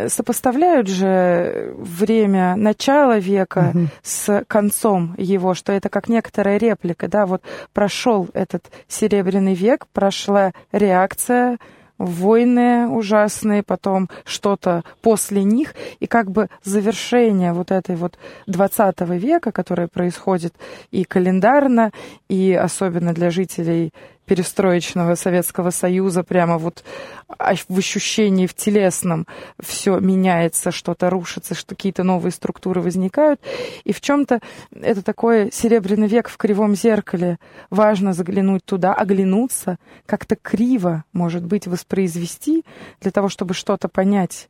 сопоставляют 0.07 0.87
же 0.87 1.73
время 1.77 2.55
начала 2.55 3.19
века 3.19 3.71
угу. 3.73 3.87
с 4.01 4.43
концом 4.47 5.15
его, 5.17 5.53
что 5.53 5.71
это 5.71 5.89
как 5.89 6.09
некоторая 6.09 6.57
реплика, 6.57 7.07
да, 7.07 7.25
вот 7.25 7.41
прошел 7.73 8.27
этот 8.33 8.65
серебряный 8.87 9.53
век, 9.53 9.87
прошла 9.93 10.53
реакция 10.71 11.57
войны 11.97 12.87
ужасные, 12.87 13.63
потом 13.63 14.09
что-то 14.23 14.83
после 15.01 15.43
них, 15.43 15.73
и 15.99 16.07
как 16.07 16.29
бы 16.29 16.49
завершение 16.63 17.53
вот 17.53 17.71
этой 17.71 17.95
вот 17.95 18.17
20 18.47 19.01
века, 19.01 19.51
которое 19.51 19.87
происходит 19.87 20.53
и 20.91 21.03
календарно, 21.03 21.91
и 22.29 22.53
особенно 22.53 23.13
для 23.13 23.31
жителей 23.31 23.93
перестроечного 24.27 25.15
Советского 25.15 25.71
Союза, 25.71 26.21
прямо 26.21 26.57
вот 26.57 26.83
в 27.27 27.77
ощущении 27.77 28.45
в 28.45 28.53
телесном 28.53 29.25
все 29.59 29.99
меняется, 29.99 30.71
что-то 30.71 31.09
рушится, 31.09 31.55
что 31.55 31.75
какие-то 31.75 32.03
новые 32.03 32.33
структуры 32.33 32.81
возникают. 32.81 33.39
И 33.85 33.93
в 33.93 34.01
чем-то 34.01 34.41
это 34.79 35.01
такой 35.01 35.49
серебряный 35.51 36.07
век 36.07 36.27
в 36.27 36.37
кривом 36.37 36.75
зеркале. 36.75 37.39
Важно 37.69 38.13
заглянуть 38.13 38.65
туда, 38.65 38.93
оглянуться, 38.93 39.77
как-то 40.05 40.35
криво, 40.35 41.05
может 41.13 41.45
быть, 41.45 41.65
воспроизвести 41.65 42.65
для 42.99 43.11
того, 43.11 43.29
чтобы 43.29 43.53
что-то 43.53 43.87
понять 43.87 44.49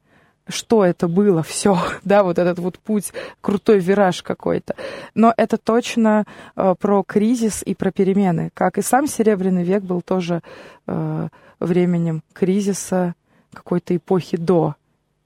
что 0.49 0.85
это 0.85 1.07
было, 1.07 1.43
все, 1.43 1.77
да, 2.03 2.23
вот 2.23 2.39
этот 2.39 2.59
вот 2.59 2.79
путь, 2.79 3.13
крутой 3.41 3.79
вираж 3.79 4.21
какой-то. 4.21 4.75
Но 5.13 5.33
это 5.35 5.57
точно 5.57 6.25
э, 6.55 6.75
про 6.79 7.03
кризис 7.03 7.63
и 7.65 7.75
про 7.75 7.91
перемены, 7.91 8.49
как 8.53 8.77
и 8.77 8.81
сам 8.81 9.07
Серебряный 9.07 9.63
век 9.63 9.83
был 9.83 10.01
тоже 10.01 10.41
э, 10.87 11.27
временем 11.59 12.23
кризиса 12.33 13.15
какой-то 13.53 13.95
эпохи 13.95 14.37
до 14.37 14.75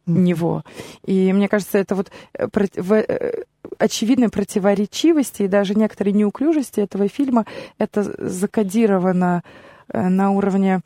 него. 0.05 0.63
И 1.05 1.31
мне 1.33 1.47
кажется, 1.47 1.77
это 1.77 1.95
вот 1.95 2.11
э, 2.33 2.47
в, 2.75 2.93
э, 2.93 3.43
очевидной 3.77 4.29
противоречивости 4.29 5.43
и 5.43 5.47
даже 5.47 5.75
некоторой 5.75 6.13
неуклюжести 6.13 6.79
этого 6.79 7.07
фильма 7.07 7.45
это 7.77 8.03
закодировано 8.03 9.43
Э, 9.93 10.07
на 10.07 10.31
уровне 10.31 10.81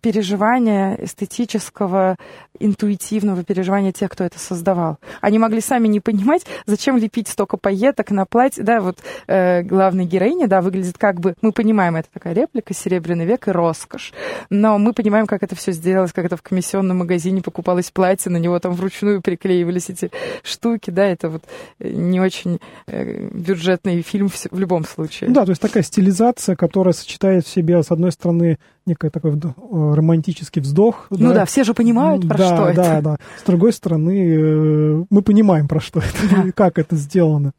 переживания 0.00 0.96
эстетического, 0.96 2.16
интуитивного 2.64 3.44
переживания 3.44 3.92
тех, 3.92 4.10
кто 4.10 4.24
это 4.24 4.38
создавал. 4.38 4.98
Они 5.20 5.38
могли 5.38 5.60
сами 5.60 5.88
не 5.88 6.00
понимать, 6.00 6.44
зачем 6.66 6.96
лепить 6.96 7.28
столько 7.28 7.56
пайеток 7.56 8.10
на 8.10 8.26
платье. 8.26 8.64
Да, 8.64 8.80
вот 8.80 8.98
э, 9.26 9.62
главная 9.62 10.04
героиня, 10.04 10.48
да, 10.48 10.60
выглядит 10.60 10.98
как 10.98 11.20
бы... 11.20 11.34
Мы 11.42 11.52
понимаем, 11.52 11.96
это 11.96 12.08
такая 12.12 12.34
реплика 12.34 12.74
«Серебряный 12.74 13.24
век» 13.24 13.48
и 13.48 13.50
роскошь. 13.50 14.12
Но 14.50 14.78
мы 14.78 14.92
понимаем, 14.92 15.26
как 15.26 15.42
это 15.42 15.54
все 15.54 15.72
сделалось, 15.72 16.12
как 16.12 16.24
это 16.24 16.36
в 16.36 16.42
комиссионном 16.42 16.98
магазине 16.98 17.42
покупалось 17.42 17.90
платье, 17.90 18.30
на 18.30 18.38
него 18.38 18.58
там 18.58 18.72
вручную 18.72 19.22
приклеивались 19.22 19.90
эти 19.90 20.10
штуки. 20.42 20.90
Да, 20.90 21.04
это 21.04 21.28
вот 21.28 21.44
э, 21.78 21.90
не 21.90 22.20
очень 22.20 22.60
э, 22.86 23.28
бюджетный 23.32 24.02
фильм 24.02 24.28
в, 24.28 24.36
в 24.50 24.58
любом 24.58 24.84
случае. 24.84 25.30
Да, 25.30 25.44
то 25.44 25.50
есть 25.50 25.62
такая 25.62 25.82
стилизация, 25.82 26.56
которая 26.56 26.92
сочетает 26.92 27.46
в 27.46 27.48
себе, 27.48 27.82
с 27.82 27.90
одной 27.90 28.12
стороны, 28.12 28.32
стороны, 28.32 28.58
некий 28.86 29.10
такой 29.10 29.38
романтический 29.70 30.60
вздох. 30.62 31.06
Ну 31.10 31.28
да, 31.28 31.34
да 31.34 31.44
все 31.44 31.64
же 31.64 31.74
понимают, 31.74 32.26
про 32.26 32.38
да, 32.38 32.46
что 32.46 32.56
да, 32.56 32.70
это. 32.70 32.82
Да, 32.82 33.00
да. 33.00 33.16
С 33.38 33.46
другой 33.46 33.72
стороны, 33.72 34.34
э, 34.34 35.04
мы 35.08 35.22
понимаем, 35.22 35.68
про 35.68 35.80
что 35.80 36.00
это, 36.00 36.28
да. 36.30 36.52
как 36.54 36.78
это 36.78 36.96
сделано. 36.96 37.52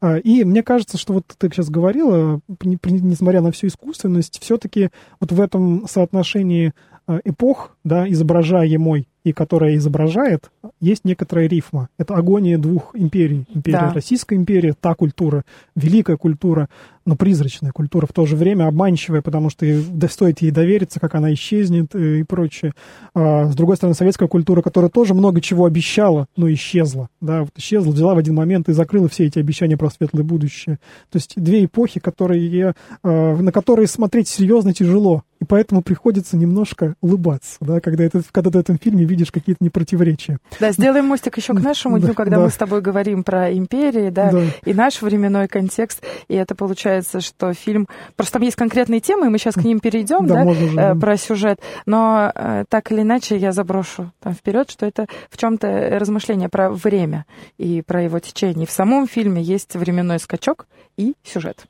А, 0.00 0.16
и 0.16 0.44
мне 0.44 0.62
кажется, 0.62 0.96
что 0.96 1.12
вот 1.12 1.24
ты 1.36 1.48
сейчас 1.50 1.68
говорила, 1.68 2.40
несмотря 2.84 3.42
на 3.42 3.52
всю 3.52 3.66
искусственность, 3.66 4.40
все-таки 4.40 4.90
вот 5.20 5.32
в 5.32 5.40
этом 5.40 5.86
соотношении 5.88 6.72
э, 7.06 7.20
эпох, 7.24 7.76
да, 7.84 8.08
изображаемой 8.08 9.08
и 9.24 9.32
которая 9.32 9.76
изображает, 9.76 10.50
есть 10.80 11.04
некоторая 11.04 11.46
рифма. 11.46 11.88
Это 11.98 12.14
агония 12.14 12.58
двух 12.58 12.94
империй. 12.94 13.44
Империя 13.54 13.78
да. 13.78 13.92
Российская 13.92 14.36
империя, 14.36 14.74
та 14.78 14.94
культура, 14.94 15.44
великая 15.74 16.16
культура, 16.16 16.68
но 17.04 17.16
призрачная 17.16 17.72
культура, 17.72 18.06
в 18.06 18.12
то 18.12 18.24
же 18.26 18.36
время 18.36 18.66
обманчивая, 18.66 19.22
потому 19.22 19.50
что 19.50 19.66
стоит 20.08 20.40
ей 20.42 20.50
довериться, 20.50 21.00
как 21.00 21.14
она 21.14 21.32
исчезнет 21.34 21.94
э, 21.94 22.20
и 22.20 22.22
прочее. 22.22 22.72
А, 23.14 23.46
с 23.46 23.54
другой 23.54 23.76
стороны, 23.76 23.94
советская 23.94 24.28
культура, 24.28 24.62
которая 24.62 24.90
тоже 24.90 25.14
много 25.14 25.40
чего 25.40 25.64
обещала, 25.64 26.26
но 26.36 26.50
исчезла. 26.52 27.08
Да, 27.20 27.40
вот 27.40 27.50
исчезла, 27.56 27.92
взяла 27.92 28.14
в 28.14 28.18
один 28.18 28.34
момент 28.34 28.68
и 28.68 28.72
закрыла 28.72 29.08
все 29.08 29.26
эти 29.26 29.38
обещания 29.38 29.76
про 29.76 29.90
светлое 29.90 30.22
будущее. 30.22 30.78
То 31.10 31.16
есть 31.16 31.34
две 31.36 31.64
эпохи, 31.64 32.00
которые, 32.00 32.74
а, 33.02 33.36
на 33.36 33.52
которые 33.52 33.86
смотреть 33.86 34.28
серьезно 34.28 34.72
тяжело. 34.72 35.24
И 35.40 35.44
поэтому 35.44 35.80
приходится 35.80 36.36
немножко 36.36 36.94
улыбаться, 37.00 37.56
да, 37.60 37.80
когда, 37.80 38.04
это, 38.04 38.22
когда 38.30 38.50
ты 38.50 38.58
в 38.58 38.60
этом 38.60 38.78
фильме 38.78 39.04
видишь 39.04 39.32
какие-то 39.32 39.64
непротиворечия. 39.64 40.38
Да, 40.60 40.70
сделаем 40.72 41.06
мостик 41.06 41.38
еще 41.38 41.54
к 41.54 41.60
нашему 41.60 41.98
дню, 41.98 42.12
когда 42.12 42.36
да. 42.36 42.44
мы 42.44 42.50
с 42.50 42.56
тобой 42.56 42.82
говорим 42.82 43.24
про 43.24 43.50
империи, 43.50 44.10
да, 44.10 44.30
да, 44.32 44.42
и 44.64 44.74
наш 44.74 45.00
временной 45.00 45.48
контекст. 45.48 46.02
И 46.28 46.34
это 46.34 46.54
получается, 46.54 47.22
что 47.22 47.54
фильм... 47.54 47.88
Просто 48.16 48.34
там 48.34 48.42
есть 48.42 48.56
конкретные 48.56 49.00
темы, 49.00 49.26
и 49.26 49.28
мы 49.30 49.38
сейчас 49.38 49.54
к 49.54 49.64
ним 49.64 49.80
перейдем, 49.80 50.26
да, 50.26 50.44
да 50.44 50.52
же, 50.52 50.66
э, 50.76 50.94
про 50.94 51.16
сюжет. 51.16 51.58
Но 51.86 52.30
э, 52.34 52.64
так 52.68 52.92
или 52.92 53.00
иначе 53.00 53.38
я 53.38 53.52
заброшу 53.52 54.12
там 54.20 54.34
вперед, 54.34 54.70
что 54.70 54.84
это 54.84 55.06
в 55.30 55.38
чем-то 55.38 55.98
размышление 55.98 56.50
про 56.50 56.70
время 56.70 57.24
и 57.56 57.80
про 57.80 58.02
его 58.02 58.18
течение. 58.18 58.66
В 58.66 58.70
самом 58.70 59.08
фильме 59.08 59.42
есть 59.42 59.74
временной 59.74 60.18
скачок 60.18 60.66
и 60.98 61.14
сюжет. 61.24 61.64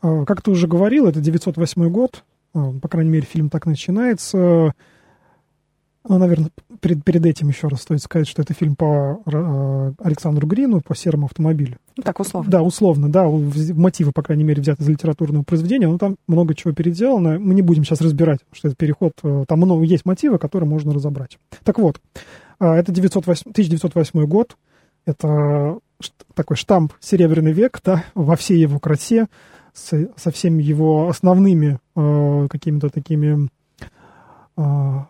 А, 0.00 0.24
как 0.24 0.40
ты 0.42 0.50
уже 0.50 0.66
говорил, 0.66 1.06
это 1.06 1.20
908 1.20 1.88
год, 1.90 2.24
по 2.52 2.88
крайней 2.88 3.10
мере, 3.10 3.26
фильм 3.26 3.48
так 3.50 3.66
начинается. 3.66 4.72
Ну, 6.08 6.18
наверное, 6.18 6.50
перед, 6.80 7.04
перед 7.04 7.24
этим 7.24 7.48
еще 7.48 7.68
раз 7.68 7.82
стоит 7.82 8.02
сказать, 8.02 8.26
что 8.26 8.42
это 8.42 8.54
фильм 8.54 8.74
по 8.74 9.22
э, 9.24 9.92
Александру 10.02 10.48
Грину, 10.48 10.80
по 10.80 10.96
серому 10.96 11.26
автомобилю. 11.26 11.76
Ну, 11.96 12.02
так, 12.02 12.18
условно. 12.18 12.50
Да, 12.50 12.62
условно, 12.62 13.08
да. 13.08 13.24
Мотивы, 13.28 14.10
по 14.10 14.22
крайней 14.22 14.42
мере, 14.42 14.60
взяты 14.60 14.82
из 14.82 14.88
литературного 14.88 15.44
произведения, 15.44 15.86
но 15.86 15.98
там 15.98 16.16
много 16.26 16.56
чего 16.56 16.72
переделано. 16.72 17.38
Мы 17.38 17.54
не 17.54 17.62
будем 17.62 17.84
сейчас 17.84 18.00
разбирать, 18.00 18.40
что 18.50 18.68
это 18.68 18.76
переход. 18.76 19.12
Э, 19.22 19.44
там 19.46 19.58
много 19.58 19.84
есть 19.84 20.04
мотивы, 20.04 20.38
которые 20.38 20.68
можно 20.68 20.92
разобрать. 20.92 21.38
Так 21.62 21.78
вот, 21.78 22.00
э, 22.58 22.66
это 22.66 22.90
908, 22.90 23.52
1908 23.52 24.26
год. 24.26 24.56
Это 25.04 25.78
такой 26.34 26.56
штамп 26.56 26.92
«Серебряный 27.00 27.52
век», 27.52 27.80
да, 27.84 28.04
во 28.14 28.34
всей 28.36 28.58
его 28.58 28.78
красе, 28.80 29.26
с, 29.72 30.08
со 30.16 30.30
всеми 30.30 30.62
его 30.62 31.08
основными 31.08 31.78
э, 31.96 32.48
какими-то 32.50 32.90
такими 32.90 33.48
а, 34.54 35.08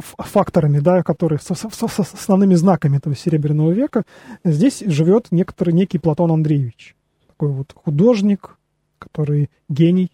факторами, 0.00 0.80
да, 0.80 1.02
которые 1.02 1.38
с, 1.38 1.54
с, 1.54 1.68
с 1.70 2.14
основными 2.14 2.54
знаками 2.54 2.96
этого 2.96 3.14
Серебряного 3.14 3.70
века, 3.70 4.02
здесь 4.44 4.82
живет 4.84 5.28
некоторый 5.30 5.72
некий 5.72 5.98
Платон 5.98 6.32
Андреевич. 6.32 6.96
Такой 7.28 7.50
вот 7.50 7.72
художник, 7.74 8.58
который 8.98 9.50
гений, 9.68 10.10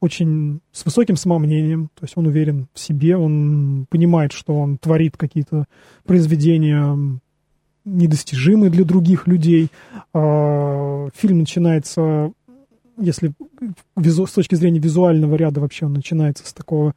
очень 0.00 0.60
с 0.72 0.84
высоким 0.84 1.16
самомнением, 1.16 1.90
то 1.94 2.04
есть 2.04 2.16
он 2.16 2.26
уверен 2.26 2.66
в 2.74 2.78
себе, 2.78 3.16
он 3.16 3.86
понимает, 3.88 4.32
что 4.32 4.58
он 4.58 4.78
творит 4.78 5.16
какие-то 5.16 5.66
произведения 6.04 7.20
недостижимые 7.84 8.70
для 8.70 8.84
других 8.84 9.26
людей. 9.26 9.68
А, 10.12 11.08
фильм 11.14 11.38
начинается, 11.38 12.32
если 12.98 13.32
с 13.98 14.32
точки 14.32 14.54
зрения 14.54 14.80
визуального 14.80 15.34
ряда 15.36 15.60
вообще 15.60 15.86
он 15.86 15.92
начинается 15.92 16.46
с 16.46 16.52
такого 16.52 16.94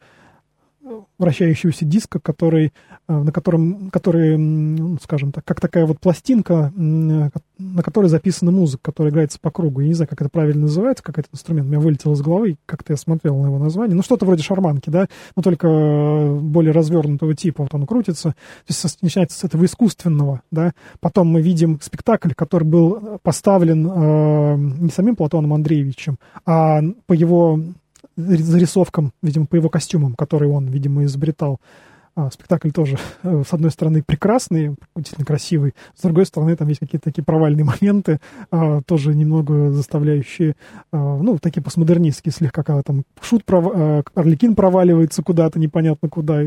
вращающегося 1.18 1.86
диска, 1.86 2.20
который, 2.20 2.74
э, 3.08 3.14
на 3.14 3.32
котором, 3.32 3.90
который, 3.90 4.38
ну, 4.38 4.98
скажем 5.02 5.32
так, 5.32 5.46
как 5.46 5.60
такая 5.60 5.86
вот 5.86 6.00
пластинка, 6.00 6.72
на 6.76 7.84
которой 7.84 8.08
записана 8.08 8.52
музыка, 8.52 8.92
которая 8.92 9.12
играется 9.12 9.40
по 9.40 9.52
кругу. 9.52 9.82
Я 9.82 9.88
не 9.88 9.94
знаю, 9.94 10.08
как 10.08 10.22
это 10.22 10.30
правильно 10.30 10.62
называется, 10.62 11.04
как 11.04 11.20
этот 11.20 11.34
инструмент. 11.34 11.68
У 11.68 11.70
меня 11.72 11.80
вылетел 11.80 12.14
из 12.14 12.22
головы, 12.22 12.58
как-то 12.66 12.94
я 12.94 12.98
смотрел 12.98 13.38
на 13.38 13.48
его 13.48 13.60
название. 13.60 13.96
Ну, 13.96 14.02
что-то 14.02 14.26
вроде 14.26 14.44
шарманки, 14.44 14.90
да, 14.90 15.08
но 15.36 15.44
только 15.44 16.38
более 16.42 16.72
развернутого 16.72 17.36
типа. 17.36 17.64
Вот 17.64 17.74
он 17.74 17.86
крутится. 17.86 18.30
То 18.30 18.74
есть 18.74 19.02
начинается 19.02 19.38
с 19.38 19.44
этого 19.44 19.66
искусственного, 19.66 20.42
да. 20.52 20.74
Потом 21.00 21.28
мы 21.28 21.42
видим 21.42 21.80
спектакль, 21.82 22.32
который 22.34 22.64
был 22.64 23.20
поставлен 23.22 23.88
э, 23.88 24.56
не 24.58 24.90
самим 24.90 25.16
Платоном 25.16 25.54
Андреевичем, 25.54 26.18
а 26.46 26.82
по 27.06 27.14
его 27.14 27.60
зарисовкам, 28.20 29.14
видимо, 29.22 29.46
по 29.46 29.56
его 29.56 29.70
костюмам, 29.70 30.16
которые 30.16 30.52
он, 30.52 30.68
видимо, 30.68 31.04
изобретал. 31.06 31.60
А, 32.16 32.30
спектакль 32.32 32.72
тоже, 32.72 32.98
э, 33.24 33.44
с 33.48 33.54
одной 33.54 33.72
стороны, 33.72 34.04
прекрасный, 34.06 34.76
действительно 34.96 35.26
красивый, 35.26 35.74
с 35.96 36.02
другой 36.02 36.26
стороны, 36.26 36.56
там 36.56 36.68
есть 36.68 36.80
какие-то 36.80 37.06
такие 37.06 37.24
провальные 37.24 37.66
моменты, 37.66 38.20
а, 38.52 38.82
тоже 38.82 39.16
немного 39.16 39.72
заставляющие, 39.72 40.56
а, 40.92 41.18
ну, 41.18 41.38
такие 41.40 41.62
постмодернистские 41.62 42.32
слегка, 42.32 42.64
когда 42.64 42.82
там 42.82 43.04
шут, 43.22 43.46
пров... 43.46 43.74
Орликин 44.16 44.56
проваливается 44.56 45.24
куда-то, 45.24 45.60
непонятно 45.60 46.10
куда. 46.10 46.42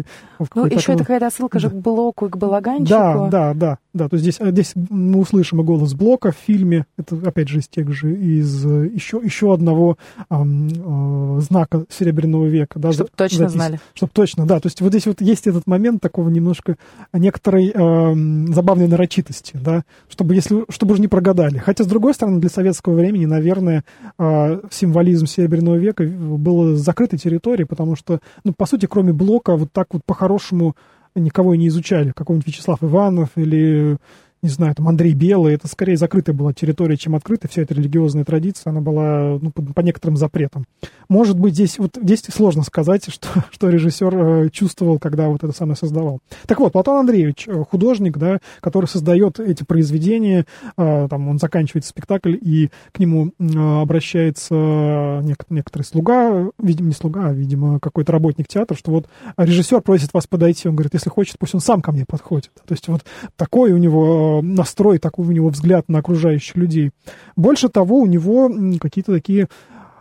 Ну, 0.55 0.67
еще 0.67 0.81
такой... 0.81 0.95
это 0.95 1.05
какая-то 1.05 1.27
отсылка 1.27 1.59
да. 1.59 1.61
же 1.61 1.71
к 1.71 1.75
Блоку 1.75 2.27
и 2.27 2.29
к 2.31 2.37
Балаганчику. 2.37 2.89
Да, 2.89 3.29
да, 3.29 3.55
да, 3.55 3.79
да, 3.93 4.09
то 4.09 4.17
есть 4.17 4.23
здесь, 4.23 4.53
здесь 4.53 4.73
мы 4.75 5.19
услышим 5.19 5.61
и 5.61 5.65
голос 5.65 5.95
Блока 5.95 6.33
в 6.33 6.37
фильме, 6.37 6.87
это, 6.97 7.17
опять 7.25 7.49
же, 7.49 7.61
из 7.61 7.69
тех 7.69 7.93
же, 7.93 8.15
из 8.15 8.65
еще, 8.65 9.21
еще 9.23 9.53
одного 9.53 9.97
а, 10.29 10.43
а, 10.43 11.41
знака 11.41 11.85
Серебряного 11.89 12.47
века. 12.47 12.79
Да, 12.79 12.93
Чтобы 12.93 13.11
точно 13.15 13.39
запись, 13.39 13.53
знали. 13.53 13.81
Чтобы 13.95 14.13
точно, 14.13 14.47
да, 14.47 14.61
то 14.61 14.67
есть 14.67 14.81
вот 14.81 14.91
здесь 14.91 15.07
вот 15.07 15.21
есть 15.21 15.47
этот 15.53 15.67
момент 15.67 16.03
такого 16.03 16.29
немножко 16.29 16.77
некоторой 17.13 17.69
э, 17.69 18.53
забавной 18.53 18.89
нарочитости, 18.89 19.53
да, 19.55 19.85
чтобы, 20.09 20.35
если, 20.35 20.65
чтобы 20.69 20.93
уже 20.93 21.03
не 21.03 21.09
прогадали. 21.09 21.59
Хотя, 21.59 21.85
с 21.85 21.87
другой 21.87 22.15
стороны, 22.15 22.41
для 22.41 22.51
советского 22.51 22.95
времени, 22.95 23.27
наверное, 23.27 23.85
э, 24.19 24.61
символизм 24.71 25.27
Серебряного 25.27 25.77
века 25.77 26.05
был 26.05 26.77
закрытой 26.77 27.19
территорией, 27.19 27.67
потому 27.67 27.97
что, 27.97 28.21
ну, 28.45 28.53
по 28.57 28.67
сути, 28.67 28.87
кроме 28.87 29.13
Блока, 29.13 29.57
вот 29.57 29.73
так 29.73 29.89
вот 29.93 30.03
по-хорошему 30.05 30.75
никого 31.15 31.55
и 31.55 31.59
не 31.59 31.69
изучали. 31.69 32.13
Какой-нибудь 32.15 32.47
Вячеслав 32.47 32.83
Иванов 32.83 33.31
или 33.37 33.99
не 34.43 34.49
знаю, 34.49 34.75
там 34.75 34.89
Андрей 34.89 35.15
Белый, 35.15 35.55
это 35.55 35.69
скорее 35.69 35.97
закрытая 35.97 36.35
была 36.35 36.53
территория, 36.53 36.97
чем 36.97 37.15
открытая. 37.15 37.49
Вся 37.49 37.63
эта 37.63 37.75
религиозная 37.75 38.25
традиция, 38.25 38.71
она 38.71 38.81
была 38.81 39.39
ну, 39.41 39.53
по, 39.53 39.63
по 39.63 39.81
некоторым 39.81 40.17
запретам. 40.17 40.67
Может 41.09 41.39
быть, 41.39 41.55
здесь, 41.55 41.79
вот, 41.79 41.97
здесь 42.01 42.25
сложно 42.29 42.65
сказать, 42.65 43.05
что, 43.09 43.29
что 43.53 43.69
режиссер 43.69 44.15
э, 44.15 44.51
чувствовал, 44.51 44.99
когда 44.99 45.29
вот 45.29 45.45
это 45.45 45.53
самое 45.53 45.77
создавал. 45.77 46.19
Так 46.47 46.59
вот, 46.59 46.73
Платон 46.73 46.99
Андреевич, 46.99 47.47
э, 47.47 47.65
художник, 47.71 48.19
да, 48.19 48.39
который 48.61 48.87
создает 48.87 49.39
эти 49.39 49.63
произведения, 49.63 50.45
э, 50.77 51.07
там 51.09 51.29
он 51.29 51.39
заканчивает 51.39 51.85
спектакль, 51.85 52.37
и 52.41 52.71
к 52.91 52.99
нему 52.99 53.33
обращается 53.39 54.55
нек- 54.55 55.47
некоторый 55.51 55.83
слуга, 55.83 56.49
видимо, 56.59 56.89
не 56.89 56.95
слуга, 56.95 57.29
а, 57.29 57.33
видимо, 57.33 57.79
какой-то 57.79 58.11
работник 58.11 58.49
театра, 58.49 58.77
что 58.77 58.91
вот 58.91 59.07
режиссер 59.37 59.83
просит 59.83 60.13
вас 60.13 60.27
подойти, 60.27 60.69
он 60.69 60.75
говорит, 60.75 60.95
если 60.95 61.11
хочет, 61.11 61.39
пусть 61.39 61.55
он 61.55 61.61
сам 61.61 61.81
ко 61.81 61.93
мне 61.93 62.05
подходит. 62.07 62.51
То 62.67 62.73
есть 62.73 62.89
вот 62.89 63.03
такой 63.37 63.71
у 63.73 63.77
него 63.77 64.32
настрой, 64.41 64.99
такой 64.99 65.27
у 65.27 65.33
него 65.33 65.49
взгляд 65.49 65.89
на 65.89 65.99
окружающих 65.99 66.57
людей. 66.57 66.91
Больше 67.37 67.69
того, 67.69 67.99
у 67.99 68.07
него 68.07 68.51
какие-то 68.81 69.13
такие 69.13 69.43
э, 69.43 69.47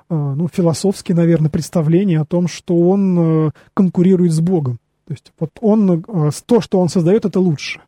ну, 0.10 0.48
философские, 0.48 1.16
наверное, 1.16 1.50
представления 1.50 2.22
о 2.22 2.26
том, 2.26 2.48
что 2.48 2.78
он 2.78 3.48
э, 3.48 3.52
конкурирует 3.74 4.32
с 4.32 4.40
Богом. 4.40 4.80
То 5.08 5.14
есть 5.14 5.32
вот 5.40 5.52
он, 5.60 6.04
э, 6.08 6.32
то, 6.46 6.62
что 6.62 6.80
он 6.80 6.90
создает, 6.90 7.26
это 7.26 7.40
лучше. 7.40 7.82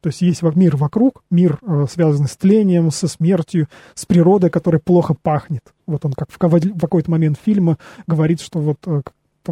То 0.00 0.08
есть 0.08 0.20
есть 0.22 0.42
мир 0.42 0.76
вокруг, 0.76 1.24
мир, 1.30 1.58
связанный 1.90 2.28
с 2.28 2.36
тлением, 2.36 2.92
со 2.92 3.08
смертью, 3.08 3.66
с 3.94 4.04
природой, 4.06 4.50
которая 4.50 4.80
плохо 4.80 5.16
пахнет. 5.20 5.62
Вот 5.86 6.04
он 6.04 6.12
как 6.12 6.30
в 6.30 6.38
какой-то 6.38 7.10
момент 7.10 7.38
фильма 7.42 7.78
говорит, 8.06 8.40
что 8.40 8.60
вот 8.60 8.78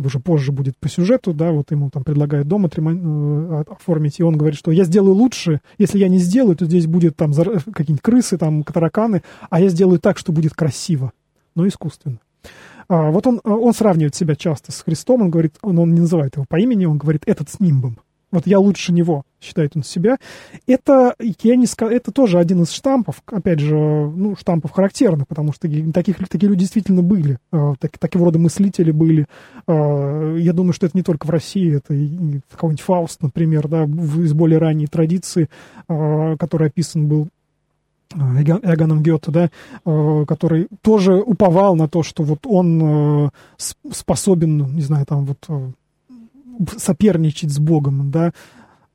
уже 0.02 0.18
позже 0.18 0.52
будет 0.52 0.76
по 0.78 0.88
сюжету, 0.88 1.32
да, 1.32 1.52
вот 1.52 1.70
ему 1.70 1.90
там 1.90 2.04
предлагают 2.04 2.48
дом 2.48 2.66
отремон... 2.66 3.00
Э, 3.52 3.64
оформить, 3.70 4.20
и 4.20 4.22
он 4.22 4.36
говорит, 4.36 4.58
что 4.58 4.70
я 4.70 4.84
сделаю 4.84 5.14
лучше, 5.14 5.60
если 5.78 5.98
я 5.98 6.08
не 6.08 6.18
сделаю, 6.18 6.56
то 6.56 6.64
здесь 6.64 6.86
будет 6.86 7.16
там 7.16 7.32
какие-нибудь 7.32 8.02
крысы, 8.02 8.38
там 8.38 8.62
тараканы, 8.62 9.22
а 9.50 9.60
я 9.60 9.68
сделаю 9.68 9.98
так, 9.98 10.18
что 10.18 10.32
будет 10.32 10.54
красиво, 10.54 11.12
но 11.54 11.66
искусственно. 11.66 12.18
А, 12.88 13.10
вот 13.10 13.26
он, 13.26 13.40
он 13.44 13.72
сравнивает 13.72 14.14
себя 14.14 14.36
часто 14.36 14.72
с 14.72 14.82
Христом, 14.82 15.22
он 15.22 15.30
говорит, 15.30 15.56
он, 15.62 15.78
он 15.78 15.94
не 15.94 16.00
называет 16.00 16.36
его 16.36 16.44
по 16.48 16.58
имени, 16.58 16.84
он 16.84 16.98
говорит, 16.98 17.22
этот 17.26 17.50
с 17.50 17.60
нимбом 17.60 17.98
вот 18.34 18.46
я 18.46 18.58
лучше 18.58 18.92
него, 18.92 19.22
считает 19.40 19.76
он 19.76 19.82
себя. 19.82 20.18
Это, 20.66 21.14
я 21.18 21.56
не 21.56 21.66
скажу, 21.66 21.92
это 21.92 22.10
тоже 22.10 22.38
один 22.38 22.62
из 22.62 22.70
штампов, 22.72 23.22
опять 23.26 23.60
же, 23.60 23.76
ну, 23.76 24.36
штампов 24.36 24.72
характерных, 24.72 25.28
потому 25.28 25.52
что 25.52 25.68
таких, 25.92 26.16
такие 26.28 26.48
люди 26.48 26.60
действительно 26.60 27.02
были, 27.02 27.38
э, 27.52 27.74
так, 27.78 27.96
такого 27.98 28.26
рода 28.26 28.38
мыслители 28.38 28.90
были. 28.90 29.26
Э, 29.66 30.36
я 30.38 30.52
думаю, 30.52 30.72
что 30.72 30.86
это 30.86 30.96
не 30.96 31.02
только 31.02 31.26
в 31.26 31.30
России, 31.30 31.76
это 31.76 31.94
какой-нибудь 32.50 32.80
Фауст, 32.80 33.22
например, 33.22 33.68
да, 33.68 33.84
из 33.84 34.32
более 34.32 34.58
ранней 34.58 34.86
традиции, 34.86 35.48
э, 35.88 36.36
который 36.38 36.68
описан 36.68 37.06
был 37.06 37.28
Эганом 38.12 39.02
Гёте, 39.02 39.32
да, 39.32 39.50
который 40.26 40.68
тоже 40.82 41.14
уповал 41.14 41.74
на 41.74 41.88
то, 41.88 42.04
что 42.04 42.22
вот 42.22 42.46
он 42.46 43.30
способен, 43.56 44.72
не 44.72 44.82
знаю, 44.82 45.04
там 45.04 45.24
вот 45.24 45.74
соперничать 46.76 47.50
с 47.50 47.58
Богом, 47.58 48.10
да, 48.10 48.32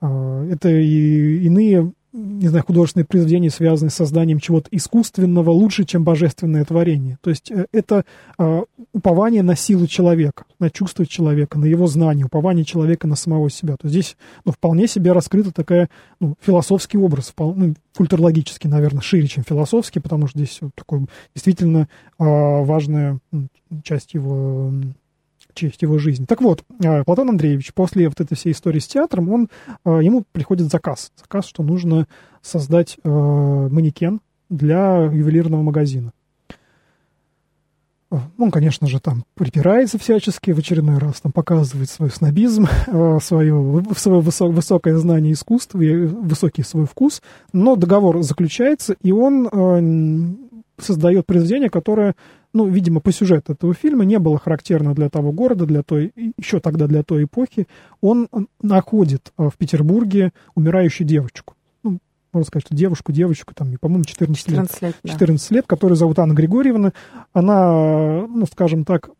а, 0.01 0.45
это 0.49 0.69
и 0.69 1.43
иные, 1.45 1.91
не 2.11 2.47
знаю, 2.47 2.63
художественные 2.65 3.05
произведения, 3.05 3.49
связанные 3.49 3.91
с 3.91 3.95
созданием 3.95 4.39
чего-то 4.39 4.69
искусственного, 4.71 5.51
лучше, 5.51 5.83
чем 5.83 6.03
божественное 6.03 6.63
творение. 6.65 7.17
То 7.21 7.29
есть 7.29 7.51
э, 7.51 7.67
это 7.71 8.05
а, 8.37 8.63
упование 8.93 9.43
на 9.43 9.55
силу 9.55 9.87
человека, 9.87 10.45
на 10.59 10.69
чувство 10.69 11.05
человека, 11.05 11.59
на 11.59 11.65
его 11.65 11.85
знание, 11.87 12.25
упование 12.25 12.65
человека 12.65 13.07
на 13.07 13.15
самого 13.15 13.49
себя. 13.49 13.75
То 13.75 13.87
есть 13.87 13.93
здесь 13.93 14.17
ну, 14.45 14.51
вполне 14.51 14.87
себе 14.87 15.11
раскрыта 15.11 15.51
такая 15.51 15.89
ну, 16.19 16.35
философский 16.41 16.97
образ, 16.97 17.33
ну, 17.37 17.75
культурологический, 17.95 18.69
наверное, 18.69 19.01
шире, 19.01 19.27
чем 19.27 19.43
философский, 19.43 19.99
потому 19.99 20.27
что 20.27 20.39
здесь 20.39 20.57
вот 20.61 20.71
такой 20.75 21.05
действительно 21.35 21.89
а, 22.17 22.63
важная 22.63 23.19
часть 23.83 24.13
его 24.13 24.71
честь 25.53 25.81
его 25.81 25.97
жизни. 25.97 26.25
Так 26.25 26.41
вот, 26.41 26.63
э, 26.83 27.03
Платон 27.03 27.29
Андреевич 27.29 27.73
после 27.73 28.07
вот 28.07 28.19
этой 28.19 28.35
всей 28.35 28.53
истории 28.53 28.79
с 28.79 28.87
театром, 28.87 29.29
он, 29.29 29.49
э, 29.85 29.99
ему 30.01 30.23
приходит 30.31 30.69
заказ. 30.69 31.11
Заказ, 31.17 31.45
что 31.45 31.63
нужно 31.63 32.07
создать 32.41 32.97
э, 33.03 33.09
манекен 33.09 34.21
для 34.49 35.03
ювелирного 35.03 35.61
магазина. 35.61 36.13
Он, 38.39 38.49
конечно 38.49 38.87
же, 38.87 38.99
там 38.99 39.23
припирается 39.35 39.99
всячески, 39.99 40.49
в 40.49 40.57
очередной 40.57 40.97
раз 40.97 41.21
там 41.21 41.31
показывает 41.31 41.91
свой 41.91 42.09
снобизм, 42.09 42.65
свое, 43.21 43.85
свое 43.95 44.21
высокое 44.21 44.97
знание 44.97 45.33
искусства 45.33 45.79
и 45.79 45.95
высокий 45.95 46.63
свой 46.63 46.87
вкус, 46.87 47.21
но 47.53 47.75
договор 47.75 48.23
заключается, 48.23 48.95
и 49.03 49.11
он 49.11 50.39
создает 50.81 51.25
произведение, 51.25 51.69
которое 51.69 52.15
ну, 52.53 52.67
видимо, 52.67 52.99
по 52.99 53.11
сюжету 53.11 53.53
этого 53.53 53.73
фильма 53.73 54.05
не 54.05 54.17
было 54.19 54.37
характерно 54.39 54.93
для 54.93 55.09
того 55.09 55.31
города, 55.31 55.65
для 55.65 55.83
той, 55.83 56.13
еще 56.37 56.59
тогда 56.59 56.87
для 56.87 57.03
той 57.03 57.25
эпохи. 57.25 57.67
Он 58.01 58.27
находит 58.61 59.31
э, 59.37 59.49
в 59.49 59.57
Петербурге 59.57 60.31
умирающую 60.55 61.05
девочку. 61.05 61.53
Ну, 61.83 61.99
можно 62.33 62.47
сказать, 62.47 62.65
что 62.65 62.75
девушку, 62.75 63.11
девочку, 63.11 63.53
там, 63.53 63.71
по-моему, 63.79 64.03
14, 64.03 64.45
14 64.45 64.81
лет. 64.81 64.95
лет 65.03 65.11
14 65.13 65.49
да. 65.49 65.55
лет, 65.55 65.65
которую 65.67 65.95
зовут 65.95 66.17
Анна 66.19 66.33
Григорьевна. 66.33 66.93
Она, 67.33 68.25
ну, 68.27 68.45
скажем 68.51 68.83
так, 68.83 69.11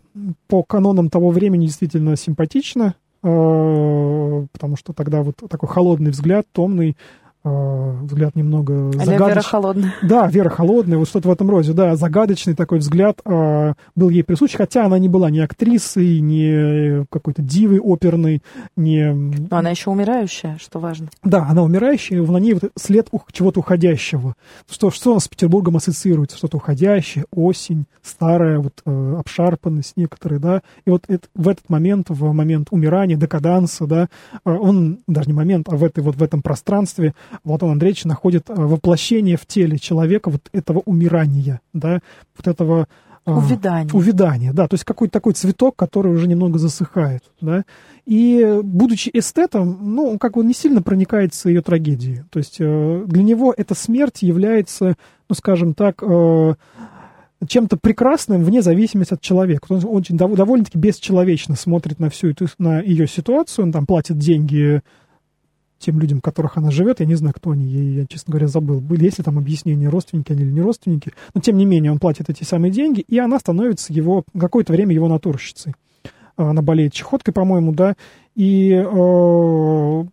по 0.47 0.63
канонам 0.63 1.09
того 1.09 1.29
времени 1.29 1.67
действительно 1.67 2.15
симпатична, 2.15 2.95
э, 3.21 4.47
потому 4.51 4.75
что 4.75 4.93
тогда 4.93 5.21
вот 5.21 5.35
такой 5.49 5.69
холодный 5.69 6.11
взгляд, 6.11 6.47
томный, 6.51 6.97
взгляд 7.43 8.35
немного 8.35 8.89
а 8.89 9.05
загадочный. 9.05 9.27
Вера 9.29 9.41
холодная. 9.41 9.93
Да, 10.01 10.27
Вера 10.27 10.49
холодная, 10.49 10.97
вот 10.97 11.07
что-то 11.07 11.29
в 11.29 11.31
этом 11.31 11.49
роде, 11.49 11.73
да, 11.73 11.95
загадочный 11.95 12.53
такой 12.53 12.79
взгляд 12.79 13.21
э, 13.23 13.73
был 13.95 14.09
ей 14.09 14.23
присущ, 14.23 14.55
хотя 14.55 14.85
она 14.85 14.99
не 14.99 15.07
была 15.07 15.29
ни 15.29 15.39
актрисой, 15.39 16.19
ни 16.19 17.05
какой-то 17.09 17.41
дивой 17.41 17.79
оперной, 17.79 18.43
ни... 18.75 19.01
Но 19.49 19.57
она 19.57 19.69
еще 19.69 19.89
умирающая, 19.89 20.57
что 20.59 20.79
важно. 20.79 21.09
Да, 21.23 21.47
она 21.49 21.63
умирающая, 21.63 22.21
на 22.21 22.37
ней 22.37 22.53
вот 22.53 22.71
след 22.77 23.09
чего-то 23.31 23.61
уходящего. 23.61 24.35
Что, 24.69 24.91
что 24.91 25.19
с 25.19 25.27
Петербургом 25.27 25.77
ассоциируется? 25.77 26.37
Что-то 26.37 26.57
уходящее, 26.57 27.25
осень, 27.31 27.85
старая, 28.03 28.59
вот 28.59 28.81
э, 28.85 29.15
обшарпанность 29.17 29.93
некоторые, 29.95 30.39
да, 30.39 30.61
и 30.85 30.89
вот 30.89 31.03
это, 31.07 31.27
в 31.35 31.47
этот 31.47 31.69
момент, 31.69 32.07
в 32.09 32.33
момент 32.33 32.67
умирания, 32.71 33.15
декаданса, 33.15 33.85
да, 33.85 34.09
э, 34.33 34.51
он, 34.51 34.99
даже 35.07 35.27
не 35.27 35.33
момент, 35.33 35.67
а 35.69 35.75
в, 35.75 35.83
этой, 35.83 36.03
вот 36.03 36.15
в 36.15 36.23
этом 36.23 36.41
пространстве 36.41 37.13
Платон 37.43 37.71
Андреевич 37.71 38.05
находит 38.05 38.49
э, 38.49 38.53
воплощение 38.53 39.37
в 39.37 39.45
теле 39.45 39.77
человека 39.77 40.29
вот 40.29 40.49
этого 40.51 40.79
умирания, 40.85 41.61
да, 41.73 41.99
вот 42.37 42.47
этого 42.47 42.87
э, 43.25 43.31
Увядание. 43.31 43.93
Увядание, 43.93 44.53
да, 44.53 44.67
то 44.67 44.75
есть 44.75 44.83
какой-то 44.83 45.11
такой 45.11 45.33
цветок, 45.33 45.75
который 45.75 46.11
уже 46.11 46.27
немного 46.27 46.57
засыхает, 46.57 47.23
да. 47.41 47.63
И, 48.05 48.59
будучи 48.63 49.09
эстетом, 49.13 49.77
ну, 49.81 50.09
он 50.11 50.19
как 50.19 50.33
бы 50.33 50.43
не 50.43 50.53
сильно 50.53 50.81
проникается 50.81 51.49
ее 51.49 51.61
трагедией. 51.61 52.23
То 52.31 52.39
есть 52.39 52.57
э, 52.59 53.03
для 53.05 53.23
него 53.23 53.53
эта 53.55 53.75
смерть 53.75 54.21
является, 54.21 54.95
ну, 55.27 55.35
скажем 55.35 55.73
так, 55.73 56.03
чем-то 57.47 57.77
прекрасным 57.77 58.43
вне 58.43 58.61
зависимости 58.61 59.13
от 59.13 59.21
человека. 59.21 59.67
Он 59.69 59.81
очень 59.85 60.17
довольно-таки 60.17 60.77
бесчеловечно 60.77 61.55
смотрит 61.55 61.99
на 61.99 62.09
всю 62.09 62.29
эту, 62.29 62.47
на 62.57 62.81
ее 62.81 63.07
ситуацию, 63.07 63.65
он 63.65 63.71
там 63.71 63.85
платит 63.85 64.17
деньги 64.17 64.81
тем 65.79 65.99
людям, 65.99 66.21
которых 66.21 66.57
она 66.57 66.71
живет, 66.71 66.99
я 66.99 67.05
не 67.05 67.15
знаю, 67.15 67.33
кто 67.35 67.51
они, 67.51 67.65
я, 67.65 68.01
я, 68.01 68.05
честно 68.05 68.31
говоря, 68.31 68.47
забыл, 68.47 68.81
были 68.81 69.05
есть 69.05 69.17
ли 69.17 69.23
там 69.23 69.37
объяснения, 69.37 69.89
родственники 69.89 70.31
они 70.31 70.43
или 70.43 70.51
не 70.51 70.61
родственники, 70.61 71.13
но 71.33 71.41
тем 71.41 71.57
не 71.57 71.65
менее 71.65 71.91
он 71.91 71.99
платит 71.99 72.29
эти 72.29 72.43
самые 72.43 72.71
деньги, 72.71 73.01
и 73.01 73.17
она 73.17 73.39
становится 73.39 73.93
его, 73.93 74.23
какое-то 74.37 74.73
время 74.73 74.93
его 74.93 75.07
натурщицей. 75.07 75.73
Она 76.35 76.61
болеет 76.61 76.93
чехоткой, 76.93 77.33
по-моему, 77.33 77.73
да, 77.73 77.95
и 78.35 78.71
э, 78.71 80.03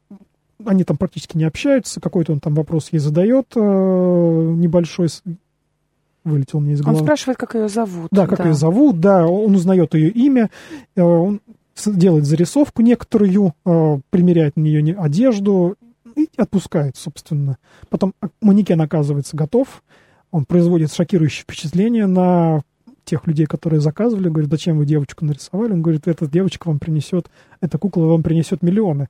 они 0.64 0.84
там 0.84 0.96
практически 0.96 1.36
не 1.36 1.44
общаются, 1.44 2.00
какой-то 2.00 2.32
он 2.32 2.40
там 2.40 2.54
вопрос 2.54 2.88
ей 2.90 2.98
задает 2.98 3.46
э, 3.54 3.60
небольшой, 3.60 5.08
вылетел 6.24 6.60
мне 6.60 6.72
из 6.72 6.80
головы. 6.80 6.98
Он 6.98 7.04
спрашивает, 7.04 7.38
как 7.38 7.54
ее 7.54 7.68
зовут. 7.68 8.08
Да, 8.10 8.26
как 8.26 8.38
да. 8.38 8.46
ее 8.46 8.54
зовут, 8.54 9.00
да, 9.00 9.26
он 9.26 9.54
узнает 9.54 9.94
ее 9.94 10.10
имя, 10.10 10.50
э, 10.96 11.02
он 11.02 11.40
делает 11.84 12.24
зарисовку 12.24 12.82
некоторую, 12.82 13.54
э, 13.64 13.98
примеряет 14.10 14.56
на 14.56 14.62
нее 14.62 14.96
одежду 14.96 15.76
и 16.16 16.28
отпускает, 16.36 16.96
собственно. 16.96 17.58
Потом 17.88 18.14
манекен 18.40 18.80
оказывается 18.80 19.36
готов, 19.36 19.82
он 20.30 20.44
производит 20.44 20.92
шокирующее 20.92 21.42
впечатление 21.42 22.06
на 22.06 22.62
тех 23.04 23.26
людей, 23.26 23.46
которые 23.46 23.80
заказывали, 23.80 24.28
говорит, 24.28 24.50
зачем 24.50 24.78
вы 24.78 24.84
девочку 24.84 25.24
нарисовали? 25.24 25.72
Он 25.72 25.82
говорит, 25.82 26.08
эта 26.08 26.26
девочка 26.26 26.66
вам 26.68 26.78
принесет, 26.78 27.30
эта 27.60 27.78
кукла 27.78 28.06
вам 28.06 28.22
принесет 28.22 28.62
миллионы. 28.62 29.08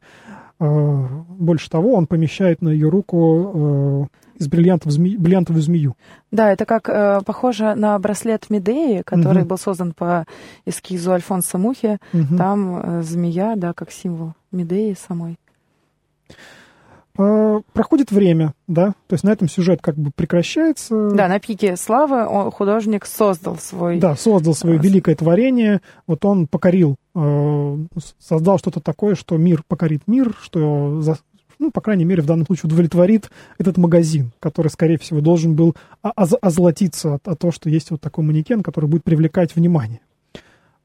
Э, 0.59 1.07
больше 1.29 1.69
того, 1.69 1.95
он 1.95 2.07
помещает 2.07 2.63
на 2.63 2.71
ее 2.71 2.89
руку 2.89 4.09
э, 4.09 4.39
из 4.39 4.49
бриллиантов 4.49 4.93
зме... 4.93 5.17
бриллиантовую 5.19 5.63
змею. 5.63 5.97
Да, 6.31 6.51
это 6.51 6.65
как 6.65 6.89
э, 6.89 7.21
похоже 7.27 7.75
на 7.75 7.99
браслет 7.99 8.49
Медеи, 8.49 9.03
который 9.03 9.43
угу. 9.43 9.51
был 9.51 9.59
создан 9.59 9.93
по 9.93 10.25
эскизу 10.65 11.13
Альфонса 11.13 11.59
Мухи. 11.59 11.99
Угу. 12.13 12.37
Там 12.37 13.01
э, 13.01 13.03
змея, 13.03 13.55
да, 13.57 13.75
как 13.75 13.91
символ 13.91 14.33
Медеи 14.51 14.97
самой. 14.99 15.37
Э, 17.19 17.61
проходит 17.73 18.11
время, 18.11 18.53
да, 18.67 18.89
то 19.07 19.15
есть 19.15 19.25
на 19.25 19.31
этом 19.31 19.49
сюжет 19.49 19.81
как 19.81 19.97
бы 19.97 20.11
прекращается. 20.15 21.11
Да, 21.11 21.29
на 21.29 21.39
пике 21.39 21.77
славы 21.77 22.27
он, 22.27 22.51
художник 22.51 23.07
создал 23.07 23.57
свой... 23.57 23.99
Да, 23.99 24.17
создал 24.17 24.55
свое 24.55 24.79
великое 24.79 25.15
творение, 25.15 25.81
вот 26.07 26.25
он 26.25 26.47
покорил, 26.47 26.97
создал 28.19 28.59
что-то 28.59 28.81
такое, 28.81 29.15
что 29.15 29.37
мир 29.37 29.63
покорит 29.67 30.03
мир, 30.07 30.37
что, 30.43 31.03
ну, 31.59 31.71
по 31.71 31.81
крайней 31.81 32.05
мере, 32.05 32.23
в 32.23 32.27
данном 32.27 32.47
случае 32.47 32.69
удовлетворит 32.69 33.31
этот 33.59 33.79
магазин, 33.79 34.33
который, 34.41 34.69
скорее 34.69 34.99
всего, 34.99 35.21
должен 35.21 35.55
был 35.55 35.75
озолотиться 36.03 37.15
от, 37.15 37.27
от 37.27 37.39
того, 37.39 37.53
что 37.53 37.71
есть 37.71 37.91
вот 37.91 38.01
такой 38.01 38.25
манекен, 38.25 38.63
который 38.63 38.89
будет 38.91 39.05
привлекать 39.05 39.57
внимание. 39.57 40.01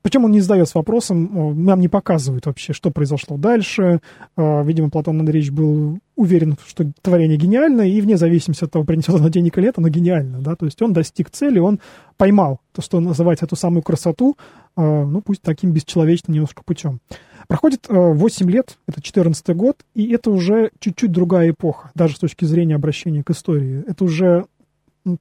Причем 0.02 0.26
он 0.26 0.32
не 0.32 0.42
задается 0.42 0.78
вопросом, 0.78 1.64
нам 1.64 1.80
не 1.80 1.88
показывают 1.88 2.46
вообще, 2.46 2.74
что 2.74 2.92
произошло 2.92 3.38
дальше. 3.38 4.00
А, 4.36 4.64
видимо, 4.64 4.90
Платон 4.90 5.20
Андреевич 5.20 5.52
был 5.52 6.00
уверен, 6.16 6.58
что 6.66 6.92
творение 7.02 7.38
гениально, 7.38 7.82
и 7.82 8.02
вне 8.02 8.18
зависимости 8.18 8.64
от 8.64 8.72
того, 8.72 8.84
принесет 8.86 9.16
оно 9.16 9.30
денег 9.30 9.58
или 9.58 9.66
нет, 9.66 9.78
оно 9.78 9.90
гениально. 9.90 10.40
Да? 10.40 10.56
То 10.56 10.66
есть 10.66 10.82
он 10.82 10.94
достиг 10.94 11.30
цели, 11.30 11.60
он 11.60 11.80
поймал 12.18 12.60
то, 12.74 12.82
что 12.82 13.00
называется 13.00 13.46
эту 13.46 13.56
самую 13.56 13.84
красоту, 13.84 14.38
а, 14.76 15.06
ну 15.06 15.22
пусть 15.22 15.42
таким 15.42 15.72
бесчеловечным 15.72 16.34
немножко 16.34 16.64
путем. 16.64 17.00
Проходит 17.48 17.88
8 17.90 18.48
а, 18.48 18.52
лет, 18.52 18.78
это 18.88 19.02
14 19.02 19.56
год, 19.56 19.78
и 19.94 20.12
это 20.14 20.32
уже 20.32 20.72
чуть-чуть 20.80 21.12
другая 21.12 21.52
эпоха, 21.52 21.92
даже 21.96 22.16
с 22.16 22.20
точки 22.20 22.46
зрения 22.46 22.76
обращения 22.76 23.24
к 23.24 23.32
истории. 23.32 23.84
Это 23.88 24.04
уже 24.04 24.46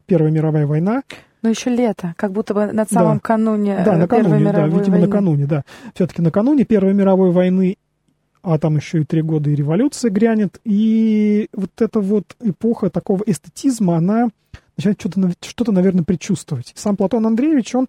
Первая 0.07 0.31
мировая 0.31 0.67
война. 0.67 1.03
Но 1.43 1.49
еще 1.49 1.71
лето, 1.71 2.15
как 2.17 2.33
будто 2.33 2.53
бы 2.53 2.67
над 2.73 2.91
самым 2.91 3.15
да. 3.15 3.21
кануне 3.21 3.83
да, 3.85 3.95
э, 3.95 3.97
накануне, 3.97 4.29
Первой 4.29 4.41
мировой 4.41 4.71
да, 4.71 4.77
видимо, 4.77 4.93
войны. 4.93 5.07
накануне, 5.07 5.47
да. 5.47 5.65
Все-таки 5.95 6.23
накануне 6.23 6.65
Первой 6.65 6.93
мировой 6.93 7.31
войны, 7.31 7.79
а 8.43 8.59
там 8.59 8.77
еще 8.77 9.01
и 9.01 9.05
три 9.05 9.23
года 9.23 9.49
и 9.49 9.55
революция 9.55 10.11
грянет, 10.11 10.61
и 10.65 11.49
вот 11.55 11.71
эта 11.81 12.01
вот 12.01 12.37
эпоха 12.41 12.91
такого 12.91 13.23
эстетизма, 13.27 13.97
она 13.97 14.29
начинает 14.77 15.01
что-то, 15.01 15.31
что-то 15.41 15.73
наверное, 15.73 16.05
предчувствовать. 16.05 16.73
Сам 16.75 16.97
Платон 16.97 17.27
Андреевич, 17.27 17.75
он 17.75 17.89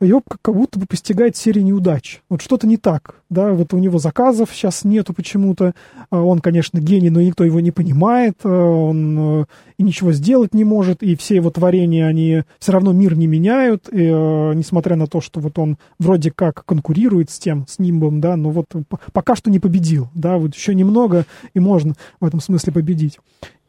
его 0.00 0.22
как 0.42 0.54
будто 0.54 0.78
бы 0.78 0.86
постигает 0.86 1.36
серия 1.36 1.62
неудач. 1.62 2.22
Вот 2.28 2.42
что-то 2.42 2.66
не 2.66 2.76
так, 2.76 3.16
да, 3.30 3.52
вот 3.52 3.72
у 3.72 3.78
него 3.78 3.98
заказов 3.98 4.50
сейчас 4.52 4.84
нету 4.84 5.14
почему-то, 5.14 5.74
а 6.10 6.20
он, 6.20 6.40
конечно, 6.40 6.78
гений, 6.78 7.10
но 7.10 7.20
никто 7.20 7.44
его 7.44 7.60
не 7.60 7.70
понимает, 7.70 8.38
а 8.44 8.48
он 8.48 9.42
э, 9.42 9.44
и 9.78 9.82
ничего 9.82 10.12
сделать 10.12 10.54
не 10.54 10.64
может, 10.64 11.02
и 11.02 11.16
все 11.16 11.36
его 11.36 11.50
творения, 11.50 12.06
они 12.06 12.42
все 12.58 12.72
равно 12.72 12.92
мир 12.92 13.16
не 13.16 13.26
меняют, 13.26 13.88
и, 13.90 14.02
э, 14.02 14.54
несмотря 14.54 14.96
на 14.96 15.06
то, 15.06 15.20
что 15.20 15.40
вот 15.40 15.58
он 15.58 15.78
вроде 15.98 16.30
как 16.30 16.64
конкурирует 16.64 17.30
с 17.30 17.38
тем, 17.38 17.66
с 17.68 17.78
Нимбом, 17.78 18.20
да, 18.20 18.36
но 18.36 18.50
вот 18.50 18.66
пока 19.12 19.36
что 19.36 19.50
не 19.50 19.58
победил, 19.58 20.08
да, 20.14 20.38
вот 20.38 20.54
еще 20.54 20.74
немного, 20.74 21.24
и 21.54 21.60
можно 21.60 21.94
в 22.20 22.24
этом 22.24 22.40
смысле 22.40 22.72
победить. 22.72 23.18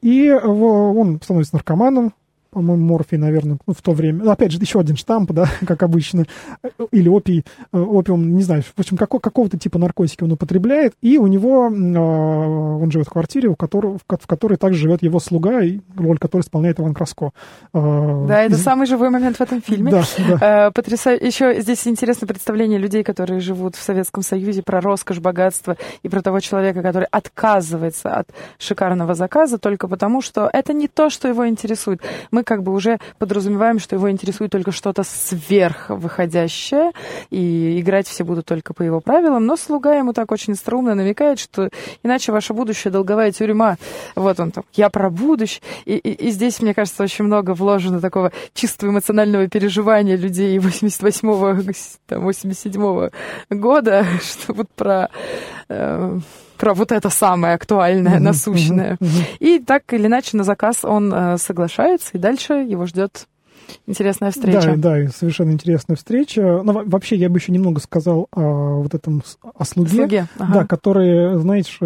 И 0.01 0.29
он 0.29 1.19
становится 1.21 1.55
наркоманом, 1.55 2.13
по-моему, 2.55 2.85
морфий, 2.85 3.17
наверное, 3.17 3.57
ну, 3.67 3.73
в 3.73 3.81
то 3.81 3.91
время. 3.91 4.23
Ну, 4.23 4.31
опять 4.31 4.51
же, 4.51 4.59
еще 4.59 4.79
один 4.79 4.95
штамп, 4.95 5.33
да, 5.33 5.45
как 5.67 5.83
обычно, 5.83 6.25
или 6.91 7.09
опий, 7.09 7.43
э, 7.73 7.77
опиум, 7.77 8.33
не 8.37 8.43
знаю, 8.43 8.63
в 8.63 8.79
общем, 8.79 8.95
какого- 8.95 9.19
какого-то 9.19 9.59
типа 9.59 9.77
наркотики 9.77 10.23
он 10.23 10.31
употребляет, 10.31 10.93
и 11.01 11.17
у 11.17 11.27
него, 11.27 11.67
э, 11.67 11.97
он 11.99 12.89
живет 12.91 13.07
в 13.07 13.11
квартире, 13.11 13.49
у 13.49 13.55
которого, 13.55 13.97
в 13.97 14.25
которой 14.25 14.55
также 14.55 14.79
живет 14.79 15.03
его 15.03 15.19
слуга, 15.19 15.61
и 15.61 15.81
роль 15.97 16.17
которой 16.17 16.43
исполняет 16.43 16.79
Иван 16.79 16.93
Краско. 16.93 17.31
Э, 17.73 18.25
да, 18.25 18.43
это 18.43 18.55
из... 18.55 18.63
самый 18.63 18.87
живой 18.87 19.09
момент 19.09 19.35
в 19.35 19.41
этом 19.41 19.61
фильме. 19.61 19.91
Да, 19.95 20.03
да. 20.39 20.67
Э, 20.67 20.71
потрясающе. 20.71 21.25
Еще 21.25 21.61
здесь 21.61 21.85
интересно 21.87 22.25
представление 22.25 22.79
людей, 22.79 23.03
которые 23.03 23.41
живут 23.41 23.75
в 23.75 23.81
Советском 23.83 24.23
Союзе, 24.23 24.63
про 24.63 24.79
роскошь, 24.79 25.19
богатство 25.19 25.75
и 26.03 26.09
про 26.09 26.21
того 26.21 26.39
человека, 26.39 26.81
который 26.81 27.07
отказывается 27.11 28.13
от 28.13 28.29
шикарного 28.59 29.13
заказа 29.13 29.57
только 29.57 29.89
потому, 29.89 30.21
что 30.21 30.49
это 30.51 30.71
не 30.71 30.87
то, 30.87 31.09
что 31.09 31.27
его 31.27 31.47
интересует. 31.47 32.01
Мы 32.31 32.44
как 32.45 32.63
бы 32.63 32.71
уже 32.73 32.99
подразумеваем, 33.17 33.79
что 33.79 33.95
его 33.95 34.09
интересует 34.09 34.51
только 34.51 34.71
что-то 34.71 35.03
сверхвыходящее, 35.03 36.91
и 37.29 37.79
играть 37.81 38.07
все 38.07 38.23
будут 38.23 38.45
только 38.45 38.73
по 38.73 38.83
его 38.83 39.01
правилам, 39.01 39.45
но 39.45 39.57
слуга 39.57 39.95
ему 39.95 40.13
так 40.13 40.31
очень 40.31 40.55
струмно 40.55 40.95
намекает, 40.95 41.39
что 41.39 41.69
иначе 42.03 42.31
ваше 42.31 42.53
будущее 42.53 42.91
долговая 42.91 43.31
тюрьма. 43.31 43.77
Вот 44.15 44.39
он 44.39 44.51
там, 44.51 44.63
я 44.73 44.89
про 44.89 45.09
будущее. 45.09 45.61
И, 45.85 45.95
и, 45.97 46.27
и 46.27 46.29
здесь, 46.31 46.61
мне 46.61 46.73
кажется, 46.73 47.03
очень 47.03 47.25
много 47.25 47.53
вложено 47.53 47.99
такого 47.99 48.31
чистого 48.53 48.91
эмоционального 48.91 49.47
переживания 49.47 50.15
людей 50.15 50.57
88-го, 50.57 52.19
87-го 52.19 53.09
года, 53.49 54.05
что 54.21 54.53
вот 54.53 54.69
про... 54.69 55.09
Э, 55.69 56.19
про 56.57 56.73
вот 56.73 56.91
это 56.91 57.09
самое 57.09 57.55
актуальное, 57.55 58.19
насущное. 58.19 58.97
И 59.39 59.59
так 59.59 59.93
или 59.93 60.07
иначе 60.07 60.37
на 60.37 60.43
заказ 60.43 60.83
он 60.83 61.13
э, 61.13 61.37
соглашается, 61.37 62.11
и 62.13 62.17
дальше 62.17 62.53
его 62.53 62.85
ждет 62.85 63.27
интересная 63.87 64.31
встреча. 64.31 64.75
Да, 64.75 64.95
да, 64.95 65.07
совершенно 65.09 65.51
интересная 65.51 65.95
встреча. 65.95 66.61
Но 66.63 66.83
вообще 66.85 67.15
я 67.15 67.29
бы 67.29 67.37
еще 67.37 67.51
немного 67.51 67.79
сказал 67.79 68.27
о 68.31 68.81
вот 68.81 68.93
этом 68.93 69.23
о 69.41 69.65
слуге, 69.65 69.89
слуге 69.89 70.27
ага. 70.37 70.53
да, 70.53 70.65
который, 70.65 71.39
знаешь, 71.39 71.79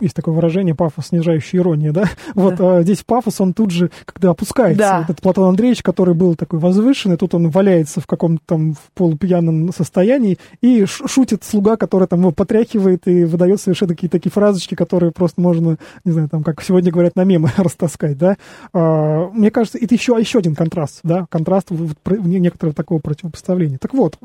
есть 0.00 0.14
такое 0.14 0.34
выражение 0.34 0.74
пафос, 0.74 1.08
снижающая 1.08 1.60
ирония, 1.60 1.92
да? 1.92 2.04
Вот 2.34 2.56
да. 2.56 2.78
А, 2.78 2.82
здесь 2.82 3.02
пафос, 3.04 3.40
он 3.40 3.52
тут 3.52 3.70
же, 3.70 3.90
когда 4.04 4.30
опускается. 4.30 4.78
Да. 4.78 5.02
Этот 5.04 5.20
Платон 5.20 5.48
Андреевич, 5.48 5.82
который 5.82 6.14
был 6.14 6.34
такой 6.34 6.58
возвышенный, 6.58 7.16
тут 7.16 7.34
он 7.34 7.50
валяется 7.50 8.00
в 8.00 8.06
каком-то 8.06 8.42
там 8.46 8.76
полупьяном 8.94 9.72
состоянии 9.72 10.38
и 10.60 10.84
шутит 10.86 11.44
слуга, 11.44 11.76
который 11.76 12.08
там 12.08 12.20
его 12.20 12.32
потряхивает 12.32 13.06
и 13.08 13.24
выдает 13.24 13.60
совершенно 13.60 13.94
какие-то 13.94 14.18
такие 14.18 14.32
фразочки, 14.32 14.74
которые 14.74 15.12
просто 15.12 15.40
можно, 15.40 15.76
не 16.04 16.12
знаю, 16.12 16.28
там, 16.28 16.42
как 16.42 16.62
сегодня 16.62 16.90
говорят, 16.92 17.16
на 17.16 17.24
мемы 17.24 17.50
растаскать, 17.56 18.18
да? 18.18 18.36
А, 18.72 19.28
мне 19.30 19.50
кажется, 19.50 19.78
это 19.78 19.94
еще, 19.94 20.16
еще 20.18 20.38
один 20.38 20.54
контраст, 20.54 21.00
да? 21.02 21.26
Контраст 21.28 21.68
вот, 21.70 21.96
некоторого 22.06 22.74
такого 22.74 22.98
противопоставления. 22.98 23.78
Так 23.78 23.94
вот, 23.94 24.18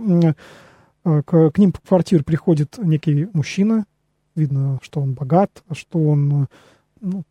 к, 1.05 1.51
к 1.51 1.57
ним 1.57 1.71
в 1.71 1.87
квартиру 1.87 2.23
приходит 2.23 2.77
некий 2.77 3.27
мужчина, 3.33 3.85
видно, 4.35 4.79
что 4.81 5.01
он 5.01 5.13
богат, 5.13 5.63
что 5.71 5.99
он 5.99 6.47
ну, 7.01 7.23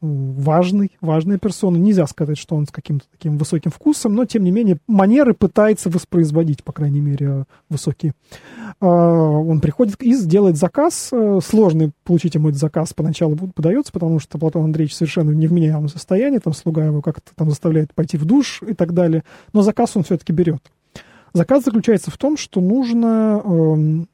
важный, 0.00 0.92
важная 1.00 1.38
персона. 1.38 1.76
Нельзя 1.76 2.06
сказать, 2.06 2.38
что 2.38 2.56
он 2.56 2.66
с 2.66 2.70
каким-то 2.70 3.06
таким 3.10 3.36
высоким 3.36 3.70
вкусом, 3.70 4.14
но, 4.14 4.24
тем 4.24 4.44
не 4.44 4.50
менее, 4.50 4.78
манеры 4.86 5.34
пытается 5.34 5.90
воспроизводить, 5.90 6.62
по 6.62 6.72
крайней 6.72 7.00
мере, 7.00 7.44
высокие. 7.68 8.14
Он 8.80 9.60
приходит 9.60 10.00
и 10.02 10.14
делает 10.24 10.56
заказ. 10.56 11.12
Сложно 11.42 11.90
получить 12.04 12.34
ему 12.34 12.48
этот 12.48 12.60
заказ 12.60 12.94
поначалу 12.94 13.36
подается, 13.54 13.92
потому 13.92 14.20
что 14.20 14.38
Платон 14.38 14.64
Андреевич 14.64 14.94
совершенно 14.94 15.30
не 15.30 15.46
в 15.46 15.52
невменяемом 15.52 15.88
состоянии, 15.88 16.38
там 16.38 16.52
слуга 16.52 16.84
его 16.84 17.02
как-то 17.02 17.32
там 17.34 17.50
заставляет 17.50 17.92
пойти 17.94 18.16
в 18.16 18.24
душ 18.24 18.62
и 18.66 18.74
так 18.74 18.92
далее. 18.92 19.24
Но 19.52 19.62
заказ 19.62 19.96
он 19.96 20.04
все-таки 20.04 20.32
берет. 20.32 20.62
Заказ 21.32 21.64
заключается 21.64 22.10
в 22.10 22.16
том, 22.16 22.36
что 22.36 22.60
нужно 22.60 23.42
э, 23.44 24.04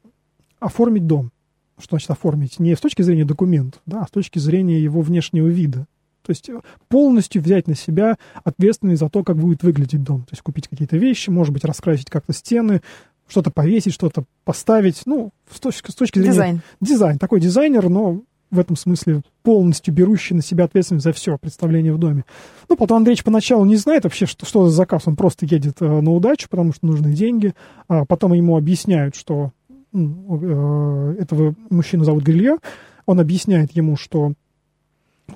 оформить 0.59 1.07
дом 1.07 1.31
что 1.79 1.95
значит 1.95 2.11
оформить, 2.11 2.59
не 2.59 2.75
с 2.75 2.79
точки 2.79 3.01
зрения 3.01 3.25
документов, 3.25 3.81
да, 3.85 4.01
а 4.01 4.07
с 4.07 4.11
точки 4.11 4.39
зрения 4.39 4.79
его 4.79 5.01
внешнего 5.01 5.47
вида. 5.47 5.87
То 6.25 6.31
есть 6.31 6.49
полностью 6.89 7.41
взять 7.41 7.67
на 7.67 7.75
себя 7.75 8.17
ответственность 8.43 8.99
за 8.99 9.09
то, 9.09 9.23
как 9.23 9.37
будет 9.37 9.61
выглядеть 9.61 10.03
дом. 10.03 10.21
То 10.21 10.31
есть 10.31 10.41
купить 10.41 10.67
какие-то 10.67 10.97
вещи, 10.97 11.29
может 11.29 11.53
быть, 11.53 11.63
раскрасить 11.63 12.09
как-то 12.09 12.33
стены, 12.33 12.81
что-то 13.27 13.51
повесить, 13.51 13.93
что-то 13.93 14.25
поставить. 14.43 15.03
Ну, 15.05 15.31
с 15.49 15.59
точки, 15.59 15.91
с 15.91 15.95
точки 15.95 16.17
зрения... 16.17 16.33
Дизайн. 16.33 16.61
Дизайн. 16.81 17.19
Такой 17.19 17.39
дизайнер, 17.39 17.89
но 17.89 18.21
в 18.49 18.59
этом 18.59 18.75
смысле 18.75 19.21
полностью 19.43 19.93
берущий 19.93 20.35
на 20.35 20.41
себя 20.41 20.65
ответственность 20.65 21.03
за 21.03 21.13
все 21.13 21.37
представление 21.37 21.93
в 21.93 21.97
доме. 21.97 22.25
Ну, 22.69 22.75
Платон 22.75 22.97
Андреевич 22.97 23.23
поначалу 23.23 23.65
не 23.65 23.75
знает 23.75 24.03
вообще, 24.03 24.25
что, 24.25 24.45
что 24.45 24.67
за 24.67 24.75
заказ. 24.75 25.03
Он 25.05 25.15
просто 25.15 25.45
едет 25.45 25.81
э, 25.81 25.85
на 26.01 26.11
удачу, 26.11 26.47
потому 26.49 26.73
что 26.73 26.87
нужны 26.87 27.13
деньги. 27.13 27.53
А 27.87 28.05
потом 28.05 28.33
ему 28.33 28.57
объясняют, 28.57 29.15
что 29.15 29.51
этого 29.95 31.55
мужчину 31.69 32.03
зовут 32.03 32.23
Грилье, 32.23 32.57
он 33.05 33.19
объясняет 33.19 33.71
ему, 33.71 33.95
что 33.95 34.33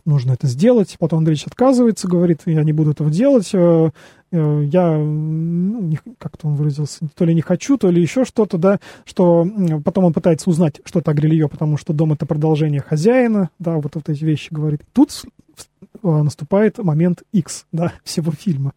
нужно 0.06 0.34
это 0.34 0.48
сделать. 0.48 0.96
Платон 1.00 1.20
Андреевич 1.20 1.48
отказывается, 1.48 2.08
говорит, 2.08 2.42
я 2.46 2.64
не 2.64 2.74
буду 2.74 2.92
этого 2.92 3.10
делать, 3.10 3.50
э, 3.54 3.90
э, 4.32 4.64
я, 4.72 4.98
ну, 4.98 5.94
как-то 6.18 6.48
он 6.48 6.56
выразился, 6.56 7.08
то 7.16 7.26
ли 7.26 7.34
не 7.34 7.42
хочу, 7.42 7.78
то 7.78 7.90
ли 7.90 8.02
еще 8.02 8.26
что-то, 8.26 8.58
да, 8.58 8.80
что 9.06 9.48
потом 9.84 10.06
он 10.06 10.14
пытается 10.14 10.50
узнать, 10.50 10.82
что 10.84 11.00
это 11.00 11.12
Агрилье, 11.12 11.48
потому 11.48 11.78
что 11.78 11.94
дом— 11.94 12.14
это 12.14 12.26
продолжение 12.26 12.82
хозяина, 12.82 13.50
да, 13.60 13.76
вот, 13.76 13.96
вот 13.96 14.10
эти 14.10 14.24
вещи 14.24 14.50
говорит. 14.52 14.82
Тут 14.94 15.24
э, 16.04 16.08
наступает 16.08 16.78
момент 16.80 17.24
X, 17.32 17.66
да, 17.72 17.94
всего 18.04 18.32
фильма. 18.32 18.74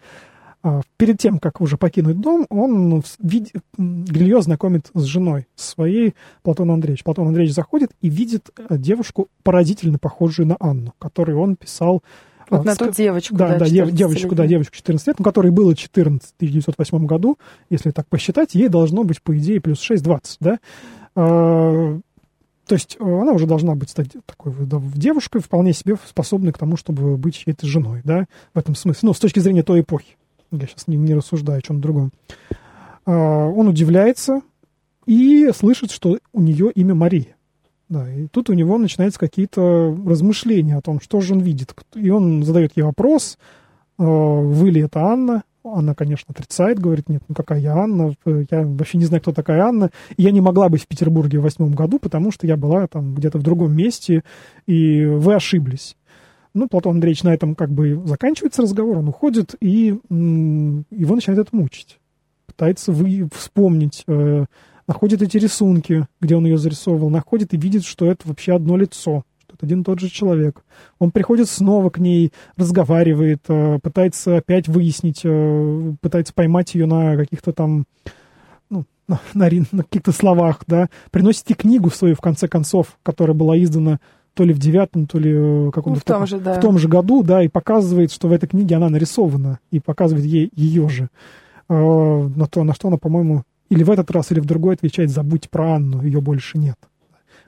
А, 0.64 0.80
перед 0.96 1.18
тем, 1.18 1.38
как 1.38 1.60
уже 1.60 1.76
покинуть 1.76 2.20
дом, 2.20 2.46
он 2.48 3.02
вид... 3.18 3.50
Гилье 3.76 4.42
знакомит 4.42 4.90
с 4.94 5.02
женой 5.02 5.48
своей, 5.56 6.14
Платон 6.42 6.70
Андреевич. 6.70 7.02
Платон 7.02 7.28
Андреевич 7.28 7.54
заходит 7.54 7.90
и 8.00 8.08
видит 8.08 8.50
э, 8.56 8.78
девушку, 8.78 9.28
поразительно 9.42 9.98
похожую 9.98 10.46
на 10.46 10.56
Анну, 10.60 10.94
которую 10.98 11.40
он 11.40 11.56
писал 11.56 12.02
вот 12.48 12.60
а, 12.60 12.64
на 12.64 12.76
ту 12.76 12.90
девочку, 12.90 13.34
да, 13.34 13.56
да, 13.56 13.66
девочку, 13.66 14.34
да, 14.34 14.46
девочку 14.46 14.76
14 14.76 15.06
лет, 15.06 15.18
ну, 15.18 15.24
которой 15.24 15.50
было 15.50 15.74
14 15.74 16.30
в 16.30 16.34
1908 16.36 17.06
году, 17.06 17.38
если 17.70 17.90
так 17.90 18.06
посчитать, 18.08 18.54
ей 18.54 18.68
должно 18.68 19.04
быть, 19.04 19.22
по 19.22 19.36
идее, 19.36 19.60
плюс 19.60 19.80
6, 19.80 20.02
20, 20.02 20.36
да. 20.40 20.58
А, 21.16 21.98
то 22.66 22.74
есть 22.74 22.96
э, 23.00 23.02
она 23.02 23.32
уже 23.32 23.46
должна 23.46 23.74
быть 23.74 23.90
стать 23.90 24.10
такой 24.26 24.52
девушкой, 24.94 25.40
вполне 25.40 25.72
себе 25.72 25.96
способной 26.06 26.52
к 26.52 26.58
тому, 26.58 26.76
чтобы 26.76 27.16
быть 27.16 27.36
чьей-то 27.36 27.66
женой, 27.66 28.02
да, 28.04 28.26
в 28.54 28.58
этом 28.58 28.76
смысле, 28.76 29.08
ну, 29.08 29.14
с 29.14 29.18
точки 29.18 29.40
зрения 29.40 29.62
той 29.62 29.80
эпохи. 29.80 30.16
Я 30.52 30.66
сейчас 30.66 30.86
не, 30.86 30.96
не 30.96 31.14
рассуждаю 31.14 31.58
о 31.58 31.62
чем 31.62 31.80
другом. 31.80 32.12
А, 33.06 33.46
он 33.46 33.68
удивляется 33.68 34.42
и 35.06 35.50
слышит, 35.54 35.90
что 35.90 36.18
у 36.32 36.40
нее 36.40 36.70
имя 36.72 36.94
Мария. 36.94 37.36
Да, 37.88 38.10
и 38.10 38.26
тут 38.28 38.48
у 38.48 38.54
него 38.54 38.78
начинаются 38.78 39.18
какие-то 39.20 39.94
размышления 40.06 40.76
о 40.76 40.82
том, 40.82 41.00
что 41.00 41.20
же 41.20 41.34
он 41.34 41.40
видит. 41.40 41.74
И 41.94 42.10
он 42.10 42.42
задает 42.42 42.72
ей 42.76 42.82
вопрос, 42.82 43.38
а, 43.98 44.04
вы 44.04 44.70
ли 44.70 44.82
это 44.82 45.00
Анна? 45.00 45.42
Она, 45.64 45.94
конечно, 45.94 46.32
отрицает, 46.34 46.80
говорит, 46.80 47.08
нет, 47.08 47.22
ну 47.28 47.34
какая 47.36 47.60
я 47.60 47.76
Анна, 47.76 48.14
я 48.24 48.62
вообще 48.64 48.98
не 48.98 49.04
знаю, 49.04 49.20
кто 49.22 49.32
такая 49.32 49.62
Анна. 49.62 49.90
И 50.16 50.22
я 50.22 50.32
не 50.32 50.40
могла 50.40 50.68
быть 50.68 50.82
в 50.82 50.88
Петербурге 50.88 51.38
в 51.38 51.42
восьмом 51.42 51.72
году, 51.72 51.98
потому 52.00 52.32
что 52.32 52.46
я 52.46 52.56
была 52.56 52.88
там 52.88 53.14
где-то 53.14 53.38
в 53.38 53.42
другом 53.42 53.72
месте, 53.72 54.22
и 54.66 55.04
вы 55.04 55.34
ошиблись. 55.34 55.96
Ну, 56.54 56.68
Платон 56.68 56.96
Андреевич 56.96 57.22
на 57.22 57.32
этом 57.32 57.54
как 57.54 57.70
бы 57.70 58.02
заканчивается 58.06 58.62
разговор, 58.62 58.98
он 58.98 59.08
уходит, 59.08 59.54
и 59.60 59.98
его 60.10 61.14
начинает 61.14 61.40
это 61.40 61.56
мучить. 61.56 61.98
Пытается 62.46 62.92
вы, 62.92 63.28
вспомнить, 63.34 64.04
э, 64.06 64.44
находит 64.86 65.22
эти 65.22 65.38
рисунки, 65.38 66.06
где 66.20 66.36
он 66.36 66.44
ее 66.44 66.58
зарисовывал, 66.58 67.08
находит 67.08 67.54
и 67.54 67.56
видит, 67.56 67.84
что 67.84 68.06
это 68.06 68.28
вообще 68.28 68.54
одно 68.54 68.76
лицо, 68.76 69.24
что 69.38 69.54
это 69.54 69.64
один 69.64 69.80
и 69.80 69.84
тот 69.84 70.00
же 70.00 70.10
человек. 70.10 70.62
Он 70.98 71.10
приходит 71.10 71.48
снова 71.48 71.88
к 71.88 71.98
ней, 71.98 72.32
разговаривает, 72.56 73.44
э, 73.48 73.78
пытается 73.82 74.36
опять 74.36 74.68
выяснить, 74.68 75.22
э, 75.24 75.94
пытается 76.02 76.34
поймать 76.34 76.74
ее 76.74 76.84
на 76.84 77.16
каких-то 77.16 77.54
там 77.54 77.86
ну, 78.68 78.84
на, 79.08 79.20
на, 79.32 79.48
на 79.72 79.82
каких-то 79.84 80.12
словах, 80.12 80.64
да, 80.66 80.90
приносит 81.10 81.50
и 81.50 81.54
книгу 81.54 81.88
свою, 81.90 82.14
в 82.14 82.20
конце 82.20 82.48
концов, 82.48 82.98
которая 83.02 83.34
была 83.34 83.56
издана 83.56 84.00
то 84.34 84.44
ли 84.44 84.52
в 84.52 84.58
девятом, 84.58 85.06
то 85.06 85.18
ли 85.18 85.32
э, 85.32 85.70
каком-то 85.72 85.96
ну, 85.96 86.00
в, 86.00 86.04
том 86.04 86.26
же, 86.26 86.38
да. 86.38 86.54
в 86.54 86.60
том 86.60 86.78
же 86.78 86.88
году, 86.88 87.22
да, 87.22 87.42
и 87.42 87.48
показывает, 87.48 88.12
что 88.12 88.28
в 88.28 88.32
этой 88.32 88.48
книге 88.48 88.76
она 88.76 88.88
нарисована, 88.88 89.58
и 89.70 89.80
показывает 89.80 90.24
ей 90.24 90.50
ее 90.54 90.88
же. 90.88 91.08
Э, 91.68 91.74
на, 91.74 92.46
то, 92.46 92.64
на 92.64 92.74
что 92.74 92.88
она, 92.88 92.96
по-моему, 92.96 93.42
или 93.68 93.82
в 93.82 93.90
этот 93.90 94.10
раз, 94.10 94.32
или 94.32 94.40
в 94.40 94.46
другой 94.46 94.74
отвечает 94.74 95.10
«забудь 95.10 95.50
про 95.50 95.74
Анну, 95.74 96.02
ее 96.02 96.20
больше 96.20 96.58
нет». 96.58 96.76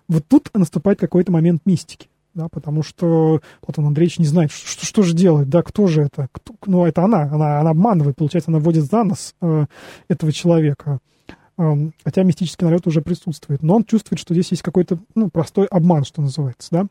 Вот 0.08 0.24
тут 0.28 0.50
наступает 0.54 0.98
какой-то 0.98 1.32
момент 1.32 1.62
мистики, 1.64 2.08
да, 2.34 2.48
потому 2.50 2.82
что 2.82 3.40
Платон 3.62 3.86
Андреевич 3.86 4.18
не 4.18 4.26
знает, 4.26 4.50
что, 4.52 4.84
что 4.84 5.02
же 5.02 5.14
делать, 5.14 5.48
да, 5.48 5.62
кто 5.62 5.86
же 5.86 6.02
это, 6.02 6.28
кто, 6.32 6.54
ну, 6.66 6.84
это 6.84 7.02
она, 7.02 7.22
она, 7.22 7.60
она 7.60 7.70
обманывает, 7.70 8.16
получается, 8.16 8.50
она 8.50 8.58
вводит 8.58 8.84
за 8.84 9.04
нос 9.04 9.34
э, 9.40 9.66
этого 10.08 10.32
человека 10.32 10.98
хотя 11.56 12.22
мистический 12.22 12.64
налет 12.64 12.86
уже 12.86 13.00
присутствует. 13.00 13.62
Но 13.62 13.76
он 13.76 13.84
чувствует, 13.84 14.18
что 14.18 14.34
здесь 14.34 14.50
есть 14.50 14.62
какой-то 14.62 14.98
ну, 15.14 15.30
простой 15.30 15.66
обман, 15.66 16.04
что 16.04 16.22
называется, 16.22 16.68
да. 16.70 16.86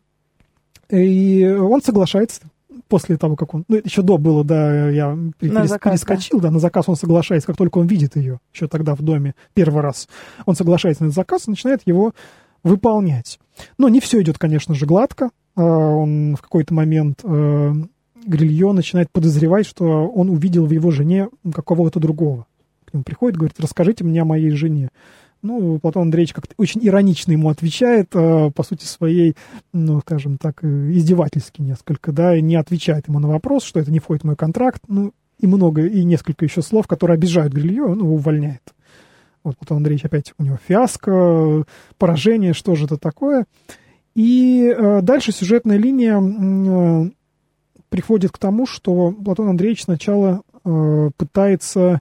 И 0.90 1.46
он 1.46 1.82
соглашается 1.82 2.42
после 2.88 3.18
того, 3.18 3.36
как 3.36 3.54
он... 3.54 3.66
Ну, 3.68 3.80
еще 3.84 4.02
до 4.02 4.18
было, 4.18 4.44
да, 4.44 4.90
я 4.90 5.18
перес, 5.40 5.70
заказ, 5.70 5.92
перескочил, 5.92 6.40
да. 6.40 6.48
да, 6.48 6.54
на 6.56 6.60
заказ 6.60 6.86
он 6.88 6.96
соглашается, 6.96 7.48
как 7.48 7.58
только 7.58 7.78
он 7.78 7.88
видит 7.88 8.16
ее, 8.16 8.40
еще 8.54 8.68
тогда 8.68 8.96
в 8.96 9.02
доме, 9.02 9.36
первый 9.54 9.82
раз. 9.82 10.08
Он 10.46 10.56
соглашается 10.56 11.04
на 11.04 11.08
этот 11.08 11.16
заказ 11.16 11.48
и 11.48 11.52
начинает 11.52 11.82
его 11.86 12.14
выполнять. 12.64 13.40
Но 13.78 13.90
не 13.90 14.00
все 14.00 14.22
идет, 14.22 14.38
конечно 14.38 14.74
же, 14.74 14.86
гладко. 14.86 15.30
А, 15.56 15.62
он 15.64 16.36
в 16.36 16.42
какой-то 16.42 16.74
момент 16.74 17.20
э, 17.24 17.74
Грилье 18.26 18.72
начинает 18.72 19.12
подозревать, 19.12 19.66
что 19.66 20.08
он 20.08 20.30
увидел 20.30 20.66
в 20.66 20.72
его 20.72 20.92
жене 20.92 21.30
какого-то 21.54 22.00
другого 22.00 22.48
нему 22.94 23.04
приходит, 23.04 23.38
говорит, 23.38 23.60
расскажите 23.60 24.04
мне 24.04 24.22
о 24.22 24.26
моей 24.26 24.52
жене. 24.52 24.90
Ну, 25.44 25.78
Платон 25.78 26.04
Андреевич 26.04 26.34
как-то 26.34 26.56
очень 26.58 26.80
иронично 26.88 27.34
ему 27.34 27.50
отвечает, 27.50 28.16
э, 28.16 28.50
по 28.56 28.64
сути 28.64 28.86
своей, 28.86 29.36
ну, 29.74 30.00
скажем 30.00 30.38
так, 30.38 30.64
э, 30.64 30.92
издевательски 30.94 31.62
несколько, 31.62 32.14
да, 32.14 32.38
и 32.38 32.42
не 32.42 32.56
отвечает 32.56 33.10
ему 33.10 33.20
на 33.20 33.28
вопрос, 33.28 33.66
что 33.66 33.82
это 33.82 33.92
не 33.92 34.00
входит 34.00 34.24
в 34.24 34.28
мой 34.28 34.38
контракт, 34.38 34.82
ну, 34.88 35.12
и 35.40 35.46
много, 35.46 35.86
и 35.86 36.06
несколько 36.06 36.46
еще 36.46 36.62
слов, 36.62 36.88
которые 36.88 37.16
обижают 37.16 37.52
Грилье, 37.52 37.84
он 37.84 38.00
его 38.00 38.14
увольняет. 38.14 38.62
Вот 39.44 39.58
Платон 39.58 39.78
Андреевич 39.78 40.06
опять, 40.06 40.34
у 40.38 40.44
него 40.44 40.58
фиаско, 40.66 41.66
поражение, 41.98 42.54
что 42.54 42.76
же 42.76 42.86
это 42.86 42.96
такое. 42.98 43.46
И 44.16 44.74
э, 44.74 45.02
дальше 45.02 45.34
сюжетная 45.34 45.76
линия 45.76 47.12
приходит 47.90 48.32
к 48.32 48.38
тому, 48.38 48.66
что 48.66 49.12
Платон 49.12 49.50
Андреевич 49.50 49.84
сначала 49.84 50.42
пытается 51.18 52.00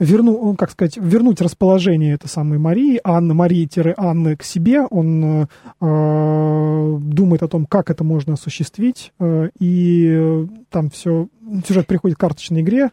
верну, 0.00 0.56
как 0.56 0.70
сказать, 0.70 0.96
вернуть 0.96 1.40
расположение 1.40 2.14
этой 2.14 2.28
самой 2.28 2.58
Марии, 2.58 3.00
Анны, 3.04 3.34
Марии-Анны 3.34 4.36
к 4.36 4.42
себе. 4.42 4.82
Он 4.82 5.46
э, 5.80 6.98
думает 7.00 7.42
о 7.42 7.48
том, 7.48 7.66
как 7.66 7.90
это 7.90 8.02
можно 8.02 8.34
осуществить, 8.34 9.12
э, 9.20 9.50
и 9.60 10.46
там 10.70 10.90
все, 10.90 11.28
сюжет 11.66 11.86
приходит 11.86 12.16
к 12.16 12.20
карточной 12.20 12.62
игре, 12.62 12.90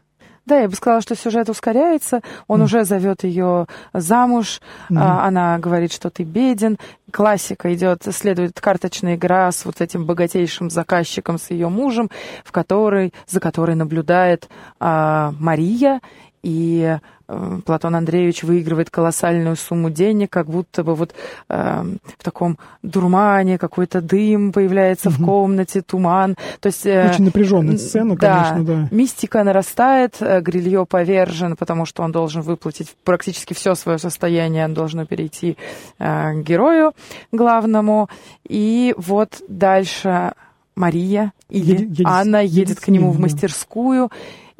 да, 0.48 0.60
я 0.62 0.70
бы 0.70 0.76
сказала, 0.76 1.02
что 1.02 1.13
сюжет 1.13 1.50
ускоряется. 1.50 2.22
Он 2.48 2.62
mm. 2.62 2.63
уже 2.63 2.86
зовет 2.86 3.26
ее 3.26 3.67
замуж. 3.93 4.62
Mm. 4.89 4.98
А, 4.98 5.28
она 5.28 5.60
говорит, 5.60 5.91
что 5.91 6.10
ты 6.10 6.24
беден. 6.24 6.78
Классика 7.12 7.74
идет, 7.74 8.04
следует 8.12 8.62
карточная 8.62 9.15
игра 9.15 9.52
с 9.52 9.65
вот 9.65 9.82
этим 9.82 10.06
богатейшим 10.06 10.70
заказчиком, 10.70 11.38
с 11.38 11.52
ее 11.52 11.67
мужем, 11.67 12.10
в 12.46 12.54
которой, 12.54 13.13
за 13.28 13.41
которой 13.41 13.76
наблюдает 13.76 14.48
а, 14.80 15.34
Мария 15.38 16.00
и 16.48 16.98
э, 17.28 17.60
Платон 17.66 17.96
Андреевич 17.96 18.44
выигрывает 18.44 18.90
колоссальную 18.90 19.58
сумму 19.58 19.90
денег, 19.90 20.32
как 20.32 20.48
будто 20.48 20.82
бы 20.86 20.96
вот 20.96 21.14
э, 21.50 21.84
в 22.18 22.24
таком 22.24 22.58
дурмане 22.84 23.58
какой-то 23.58 24.00
дым 24.00 24.54
появляется 24.54 25.10
угу. 25.10 25.18
в 25.18 25.26
комнате, 25.26 25.82
туман. 25.82 26.36
То 26.62 26.68
есть, 26.68 26.86
э, 26.86 27.10
Очень 27.12 27.26
напряженная 27.26 27.78
сцена, 27.78 28.16
да, 28.16 28.54
конечно, 28.54 28.64
да. 28.64 28.88
Мистика 28.96 29.44
нарастает, 29.44 30.16
э, 30.22 30.40
Грилье 30.40 30.86
повержен, 30.86 31.58
потому 31.58 31.86
что 31.86 32.04
он 32.04 32.14
должен 32.14 32.44
выплатить 32.44 32.96
практически 33.04 33.54
все 33.54 33.76
свое 33.76 33.98
состояние, 33.98 34.64
он 34.64 34.74
должен 34.74 35.06
перейти 35.06 35.58
э, 36.00 36.34
к 36.34 36.44
герою 36.46 36.94
главному. 37.34 38.08
И 38.48 38.96
вот 38.98 39.44
дальше 39.50 40.32
Мария 40.76 41.34
или 41.50 41.82
едет, 41.82 42.06
Анна 42.06 42.42
едет, 42.42 42.70
едет 42.70 42.80
к 42.80 42.88
нему 42.88 43.12
в 43.12 43.20
мастерскую. 43.20 44.10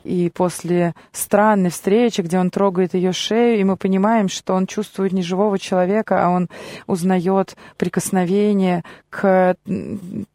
И 0.08 0.30
после 0.30 0.94
странной 1.12 1.70
встречи, 1.70 2.22
где 2.22 2.40
он 2.40 2.50
трогает 2.50 2.94
ее 2.94 3.12
шею, 3.12 3.60
и 3.60 3.64
мы 3.66 3.76
понимаем, 3.76 4.30
что 4.30 4.54
он 4.54 4.66
чувствует 4.66 5.12
не 5.12 5.22
живого 5.22 5.60
человека, 5.60 6.26
а 6.26 6.30
он 6.30 6.48
узнает 6.88 7.58
прикосновение 7.76 8.86
к 9.10 9.56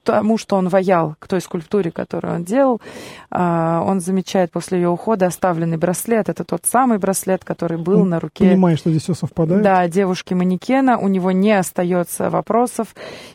тому, 0.04 0.37
что 0.37 0.56
он 0.56 0.68
ваял, 0.68 1.14
к 1.18 1.26
той 1.26 1.40
скульптуре, 1.40 1.90
которую 1.90 2.35
он 2.35 2.44
делал. 2.44 2.82
А, 3.30 3.82
он 3.87 4.00
замечает 4.00 4.50
после 4.50 4.78
ее 4.78 4.88
ухода 4.88 5.26
оставленный 5.26 5.78
браслет. 5.78 6.28
Это 6.28 6.44
тот 6.44 6.66
самый 6.66 6.98
браслет, 6.98 7.44
который 7.44 7.78
был 7.78 8.00
он 8.02 8.11
на 8.11 8.20
руке. 8.20 8.44
Понимает, 8.44 8.78
что 8.78 8.90
здесь 8.90 9.04
все 9.04 9.14
совпадает. 9.14 9.62
Да, 9.62 9.88
девушки-манекена. 9.88 10.98
У 10.98 11.08
него 11.08 11.32
не 11.32 11.52
остается 11.52 12.28
вопросов. 12.28 12.88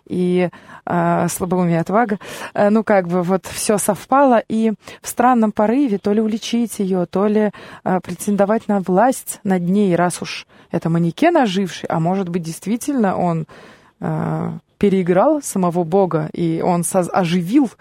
И 0.06 0.50
э, 0.86 1.28
слабоумие 1.30 1.80
отвага. 1.80 2.19
Ну, 2.54 2.84
как 2.84 3.08
бы 3.08 3.23
вот 3.23 3.45
все 3.45 3.78
совпало. 3.78 4.43
И 4.50 4.73
в 5.02 5.08
странном 5.08 5.52
порыве 5.52 5.97
то 5.97 6.12
ли 6.12 6.21
уличить 6.28 6.80
ее, 6.80 7.06
то 7.06 7.28
ли 7.28 7.52
э, 7.84 8.00
претендовать 8.02 8.68
на 8.68 8.80
власть 8.80 9.40
над 9.44 9.63
ней, 9.63 9.96
раз 9.96 10.22
уж 10.22 10.46
это 10.72 10.90
манекен 10.90 11.38
оживший, 11.38 11.88
а 11.90 12.00
может 12.00 12.30
быть, 12.30 12.44
действительно 12.44 13.18
он 13.18 13.48
э, 14.00 14.52
переиграл 14.78 15.42
самого 15.42 15.84
Бога, 15.84 16.30
и 16.34 16.62
он 16.62 16.84
оживил 16.92 17.72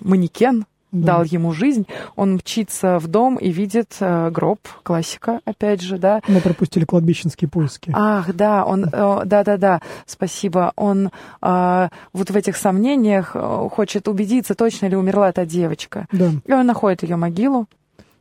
манекен, 0.00 0.66
да. 0.92 1.14
дал 1.14 1.24
ему 1.24 1.52
жизнь, 1.52 1.86
он 2.14 2.34
мчится 2.34 2.98
в 2.98 3.08
дом 3.08 3.36
и 3.36 3.50
видит 3.50 3.96
э, 4.00 4.30
гроб, 4.30 4.60
классика, 4.82 5.40
опять 5.44 5.82
же, 5.82 5.98
да. 5.98 6.20
Мы 6.28 6.40
пропустили 6.40 6.84
кладбищенские 6.84 7.48
поиски. 7.48 7.90
Ах, 7.94 8.34
да, 8.34 8.64
он, 8.64 8.84
э, 8.84 9.22
да-да-да, 9.24 9.80
спасибо. 10.06 10.72
Он 10.76 11.10
э, 11.42 11.88
вот 12.12 12.30
в 12.30 12.36
этих 12.36 12.56
сомнениях 12.56 13.32
э, 13.34 13.68
хочет 13.72 14.08
убедиться, 14.08 14.54
точно 14.54 14.86
ли 14.86 14.96
умерла 14.96 15.32
та 15.32 15.44
девочка. 15.44 16.06
Да. 16.12 16.30
И 16.44 16.52
он 16.52 16.66
находит 16.66 17.02
ее 17.02 17.16
могилу, 17.16 17.66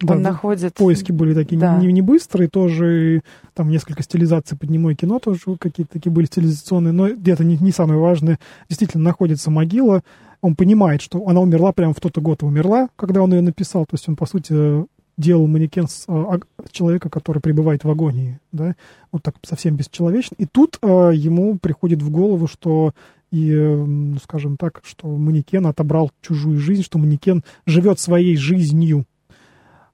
да, 0.01 0.13
он 0.13 0.21
находит... 0.21 0.73
Поиски 0.75 1.11
были 1.11 1.33
такие 1.33 1.59
да. 1.59 1.77
не, 1.77 1.91
не 1.91 2.01
быстрые, 2.01 2.49
тоже 2.49 3.21
там 3.53 3.69
несколько 3.69 4.03
стилизаций 4.03 4.57
под 4.57 4.69
немое 4.69 4.95
кино 4.95 5.19
тоже 5.19 5.39
какие-то 5.57 5.93
такие 5.93 6.11
были 6.11 6.25
стилизационные, 6.25 6.91
но 6.91 7.09
где-то 7.09 7.43
не, 7.43 7.57
не 7.57 7.71
самое 7.71 7.99
важное. 7.99 8.39
Действительно 8.67 9.03
находится 9.03 9.51
могила, 9.51 10.03
он 10.45 10.55
понимает, 10.55 11.01
что 11.01 11.27
она 11.27 11.41
умерла 11.41 11.71
прямо 11.71 11.93
в 11.93 11.99
тот 11.99 12.17
год 12.19 12.43
умерла, 12.43 12.89
когда 12.95 13.21
он 13.21 13.33
ее 13.33 13.41
написал, 13.41 13.85
то 13.85 13.95
есть 13.95 14.07
он, 14.07 14.15
по 14.15 14.25
сути, 14.25 14.85
делал 15.17 15.47
манекен 15.47 15.87
с, 15.87 16.05
а, 16.07 16.39
человека, 16.71 17.09
который 17.09 17.41
пребывает 17.41 17.83
в 17.83 17.89
агонии, 17.89 18.39
да, 18.51 18.75
вот 19.11 19.23
так 19.23 19.35
совсем 19.43 19.75
бесчеловечно. 19.75 20.35
И 20.37 20.45
тут 20.45 20.77
а, 20.81 21.09
ему 21.09 21.57
приходит 21.57 22.01
в 22.01 22.11
голову, 22.11 22.47
что 22.47 22.93
и, 23.31 24.17
скажем 24.23 24.55
так, 24.55 24.81
что 24.83 25.07
манекен 25.07 25.65
отобрал 25.65 26.11
чужую 26.21 26.59
жизнь, 26.59 26.83
что 26.83 26.99
манекен 26.99 27.43
живет 27.65 27.99
своей 27.99 28.37
жизнью, 28.37 29.05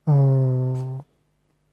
а, 0.05 1.01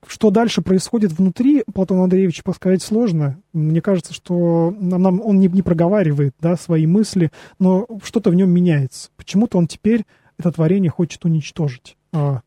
что 0.07 0.31
дальше 0.31 0.63
происходит 0.63 1.13
внутри 1.13 1.65
Платона 1.73 2.05
Андреевича 2.05 2.43
сказать 2.55 2.83
сложно. 2.83 3.41
Мне 3.53 3.81
кажется, 3.83 4.15
что 4.15 4.75
нам, 4.79 5.21
он 5.21 5.41
не, 5.41 5.49
не 5.49 5.63
проговаривает 5.63 6.35
да, 6.41 6.57
свои 6.57 6.87
мысли, 6.87 7.31
но 7.59 7.87
что-то 8.03 8.31
в 8.31 8.35
нем 8.35 8.51
меняется. 8.51 9.11
Почему-то 9.17 9.59
он 9.59 9.67
теперь 9.67 10.05
это 10.39 10.53
творение 10.53 10.91
хочет 10.91 11.25
уничтожить. 11.25 11.97
А, 12.13 12.41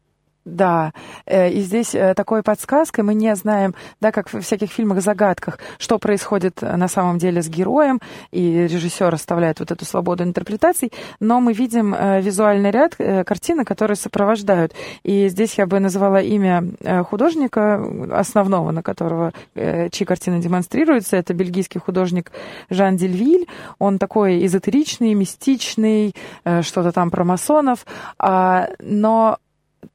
да, 0.45 0.93
э, 1.25 1.51
и 1.51 1.61
здесь 1.61 1.93
э, 1.93 2.13
такой 2.15 2.41
подсказкой 2.41 3.03
мы 3.03 3.13
не 3.13 3.35
знаем, 3.35 3.75
да, 3.99 4.11
как 4.11 4.33
в 4.33 4.41
всяких 4.41 4.71
фильмах-загадках, 4.71 5.59
что 5.77 5.99
происходит 5.99 6.63
э, 6.63 6.75
на 6.77 6.87
самом 6.87 7.19
деле 7.19 7.41
с 7.41 7.49
героем, 7.49 7.99
и 8.31 8.67
режиссер 8.67 9.13
оставляет 9.13 9.59
вот 9.59 9.71
эту 9.71 9.85
свободу 9.85 10.23
интерпретаций, 10.23 10.91
но 11.19 11.39
мы 11.39 11.53
видим 11.53 11.95
визуальный 12.21 12.71
ряд 12.71 12.95
картины, 12.95 13.65
которые 13.65 13.95
сопровождают. 13.95 14.73
И 15.03 15.27
здесь 15.29 15.57
я 15.57 15.65
бы 15.65 15.79
назвала 15.79 16.21
имя 16.21 16.63
художника, 17.03 17.83
основного, 18.11 18.71
на 18.71 18.81
которого, 18.81 19.33
чьи 19.55 20.05
картины 20.05 20.39
демонстрируются, 20.39 21.17
это 21.17 21.33
бельгийский 21.33 21.79
художник 21.79 22.31
Жан 22.69 22.97
Дельвиль. 22.97 23.47
Он 23.79 23.99
такой 23.99 24.45
эзотеричный, 24.45 25.13
мистичный, 25.13 26.15
что-то 26.61 26.91
там 26.91 27.11
про 27.11 27.23
масонов, 27.23 27.85
а, 28.17 28.69
но 28.79 29.37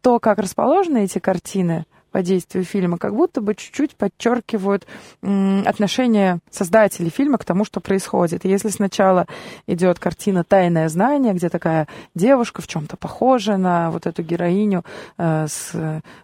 то, 0.00 0.18
как 0.20 0.38
расположены 0.38 1.04
эти 1.04 1.18
картины, 1.18 1.86
по 2.16 2.22
действию 2.22 2.64
фильма, 2.64 2.96
как 2.96 3.14
будто 3.14 3.42
бы 3.42 3.54
чуть-чуть 3.54 3.94
подчеркивают 3.94 4.86
отношение 5.20 6.38
создателей 6.50 7.10
фильма 7.10 7.36
к 7.36 7.44
тому, 7.44 7.66
что 7.66 7.80
происходит. 7.80 8.46
И 8.46 8.48
если 8.48 8.70
сначала 8.70 9.26
идет 9.66 9.98
картина 9.98 10.42
«Тайное 10.42 10.88
знание», 10.88 11.34
где 11.34 11.50
такая 11.50 11.88
девушка 12.14 12.62
в 12.62 12.68
чем-то 12.68 12.96
похожа 12.96 13.58
на 13.58 13.90
вот 13.90 14.06
эту 14.06 14.22
героиню 14.22 14.82
э, 15.18 15.46
с 15.46 15.74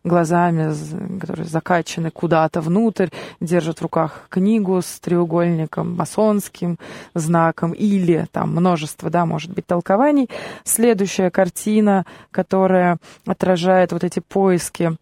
глазами, 0.02 0.72
которые 1.20 1.44
закачаны 1.44 2.11
куда-то 2.11 2.62
внутрь, 2.62 3.09
держит 3.40 3.81
в 3.81 3.83
руках 3.83 4.28
книгу 4.31 4.81
с 4.81 4.98
треугольником, 4.98 5.94
масонским 5.94 6.78
знаком 7.12 7.72
или 7.72 8.26
там 8.33 8.52
множество, 8.52 9.11
да, 9.11 9.26
может 9.26 9.52
быть, 9.52 9.66
толкований. 9.66 10.31
Следующая 10.64 11.31
картина, 11.31 12.07
которая 12.31 12.96
отражает 13.26 13.92
вот 13.92 14.05
эти 14.05 14.20
поиски 14.20 14.96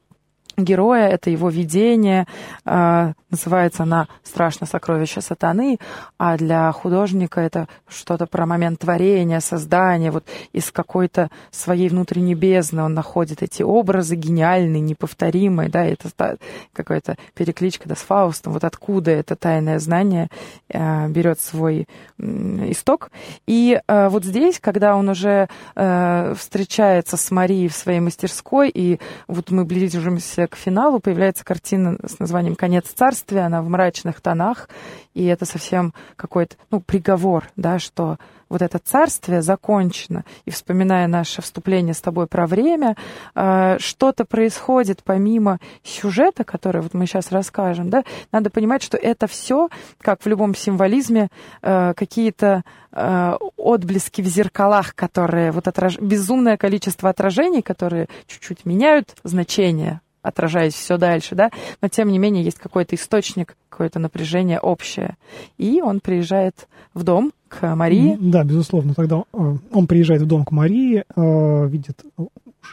героя, 0.64 1.08
это 1.08 1.30
его 1.30 1.48
видение. 1.48 2.26
Э, 2.64 3.12
называется 3.30 3.84
она 3.84 4.08
«Страшно 4.22 4.66
сокровище 4.66 5.20
сатаны», 5.20 5.78
а 6.18 6.36
для 6.36 6.70
художника 6.72 7.40
это 7.40 7.68
что-то 7.88 8.26
про 8.26 8.46
момент 8.46 8.80
творения, 8.80 9.40
создания, 9.40 10.10
вот 10.10 10.24
из 10.52 10.70
какой-то 10.70 11.30
своей 11.50 11.88
внутренней 11.88 12.34
бездны 12.34 12.82
он 12.82 12.94
находит 12.94 13.42
эти 13.42 13.62
образы 13.62 14.16
гениальные, 14.16 14.80
неповторимые, 14.80 15.68
да, 15.68 15.84
это 15.84 16.38
какая-то 16.72 17.16
перекличка 17.34 17.88
да, 17.88 17.94
с 17.94 18.00
Фаустом, 18.00 18.52
вот 18.52 18.64
откуда 18.64 19.10
это 19.10 19.36
тайное 19.36 19.78
знание 19.78 20.28
э, 20.68 21.08
берет 21.08 21.40
свой 21.40 21.86
исток. 22.18 23.10
И 23.46 23.80
э, 23.86 24.08
вот 24.08 24.24
здесь, 24.24 24.60
когда 24.60 24.96
он 24.96 25.08
уже 25.08 25.48
э, 25.74 26.34
встречается 26.36 27.16
с 27.16 27.30
Марией 27.30 27.68
в 27.68 27.74
своей 27.74 28.00
мастерской, 28.00 28.68
и 28.68 28.98
вот 29.26 29.50
мы 29.50 29.64
близимся 29.64 30.46
к 30.50 30.56
финалу 30.56 31.00
появляется 31.00 31.44
картина 31.44 31.96
с 32.04 32.18
названием 32.18 32.56
«Конец 32.56 32.86
царствия», 32.88 33.42
она 33.42 33.62
в 33.62 33.68
мрачных 33.68 34.20
тонах, 34.20 34.68
и 35.14 35.24
это 35.24 35.46
совсем 35.46 35.94
какой-то, 36.16 36.56
ну, 36.70 36.80
приговор, 36.80 37.48
да, 37.56 37.78
что 37.78 38.18
вот 38.50 38.62
это 38.62 38.78
царствие 38.78 39.40
закончено. 39.40 40.24
И 40.44 40.50
вспоминая 40.50 41.06
наше 41.06 41.40
вступление 41.40 41.94
с 41.94 42.00
тобой 42.00 42.26
про 42.26 42.46
время, 42.46 42.96
э, 43.34 43.78
что-то 43.78 44.24
происходит 44.26 45.02
помимо 45.04 45.58
сюжета, 45.84 46.44
который 46.44 46.82
вот 46.82 46.92
мы 46.92 47.06
сейчас 47.06 47.32
расскажем, 47.32 47.88
да, 47.88 48.02
надо 48.32 48.50
понимать, 48.50 48.82
что 48.82 48.98
это 48.98 49.26
все, 49.26 49.70
как 50.00 50.22
в 50.22 50.26
любом 50.26 50.54
символизме, 50.54 51.28
э, 51.62 51.94
какие-то 51.94 52.64
э, 52.92 53.36
отблески 53.56 54.20
в 54.20 54.26
зеркалах, 54.26 54.94
которые 54.94 55.52
вот 55.52 55.68
отраж... 55.68 55.98
безумное 55.98 56.56
количество 56.56 57.08
отражений, 57.08 57.62
которые 57.62 58.08
чуть-чуть 58.26 58.66
меняют 58.66 59.14
значение 59.22 60.00
отражаясь 60.22 60.74
все 60.74 60.96
дальше, 60.96 61.34
да, 61.34 61.50
но 61.80 61.88
тем 61.88 62.08
не 62.08 62.18
менее 62.18 62.44
есть 62.44 62.58
какой-то 62.58 62.96
источник, 62.96 63.56
какое-то 63.68 63.98
напряжение 63.98 64.60
общее. 64.60 65.16
И 65.56 65.80
он 65.80 66.00
приезжает 66.00 66.68
в 66.94 67.02
дом 67.02 67.32
к 67.48 67.74
Марии. 67.74 68.16
Да, 68.20 68.44
безусловно. 68.44 68.94
Тогда 68.94 69.24
э, 69.32 69.56
он 69.72 69.86
приезжает 69.86 70.22
в 70.22 70.26
дом 70.26 70.44
к 70.44 70.50
Марии, 70.50 71.04
э, 71.16 71.68
видит 71.68 72.04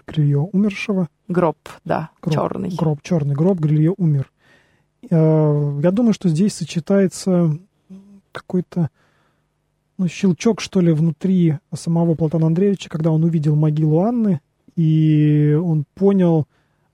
Грилье 0.06 0.40
умершего. 0.40 1.08
Гроб, 1.28 1.58
да, 1.86 2.10
гроб, 2.22 2.36
черный. 2.36 2.70
Гроб, 2.76 3.02
черный 3.02 3.36
гроб, 3.36 3.60
Грилье 3.60 3.94
умер. 3.98 4.32
Э, 5.10 5.80
я 5.82 5.92
думаю, 5.92 6.14
что 6.14 6.30
здесь 6.30 6.54
сочетается 6.54 7.58
какой-то 8.32 8.90
ну, 9.98 10.08
щелчок, 10.08 10.62
что 10.62 10.80
ли, 10.80 10.92
внутри 10.92 11.56
самого 11.74 12.16
Платона 12.16 12.48
Андреевича, 12.48 12.90
когда 12.90 13.12
он 13.12 13.24
увидел 13.24 13.56
могилу 13.56 14.02
Анны, 14.02 14.42
и 14.76 15.58
он 15.60 15.86
понял, 15.96 16.48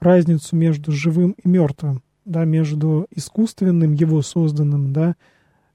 разницу 0.04 0.56
между 0.56 0.92
живым 0.92 1.36
и 1.44 1.48
мертвым, 1.48 2.04
да, 2.26 2.46
между 2.46 3.08
искусственным, 3.12 3.94
его 3.94 4.22
созданным, 4.22 4.94
да, 4.94 5.16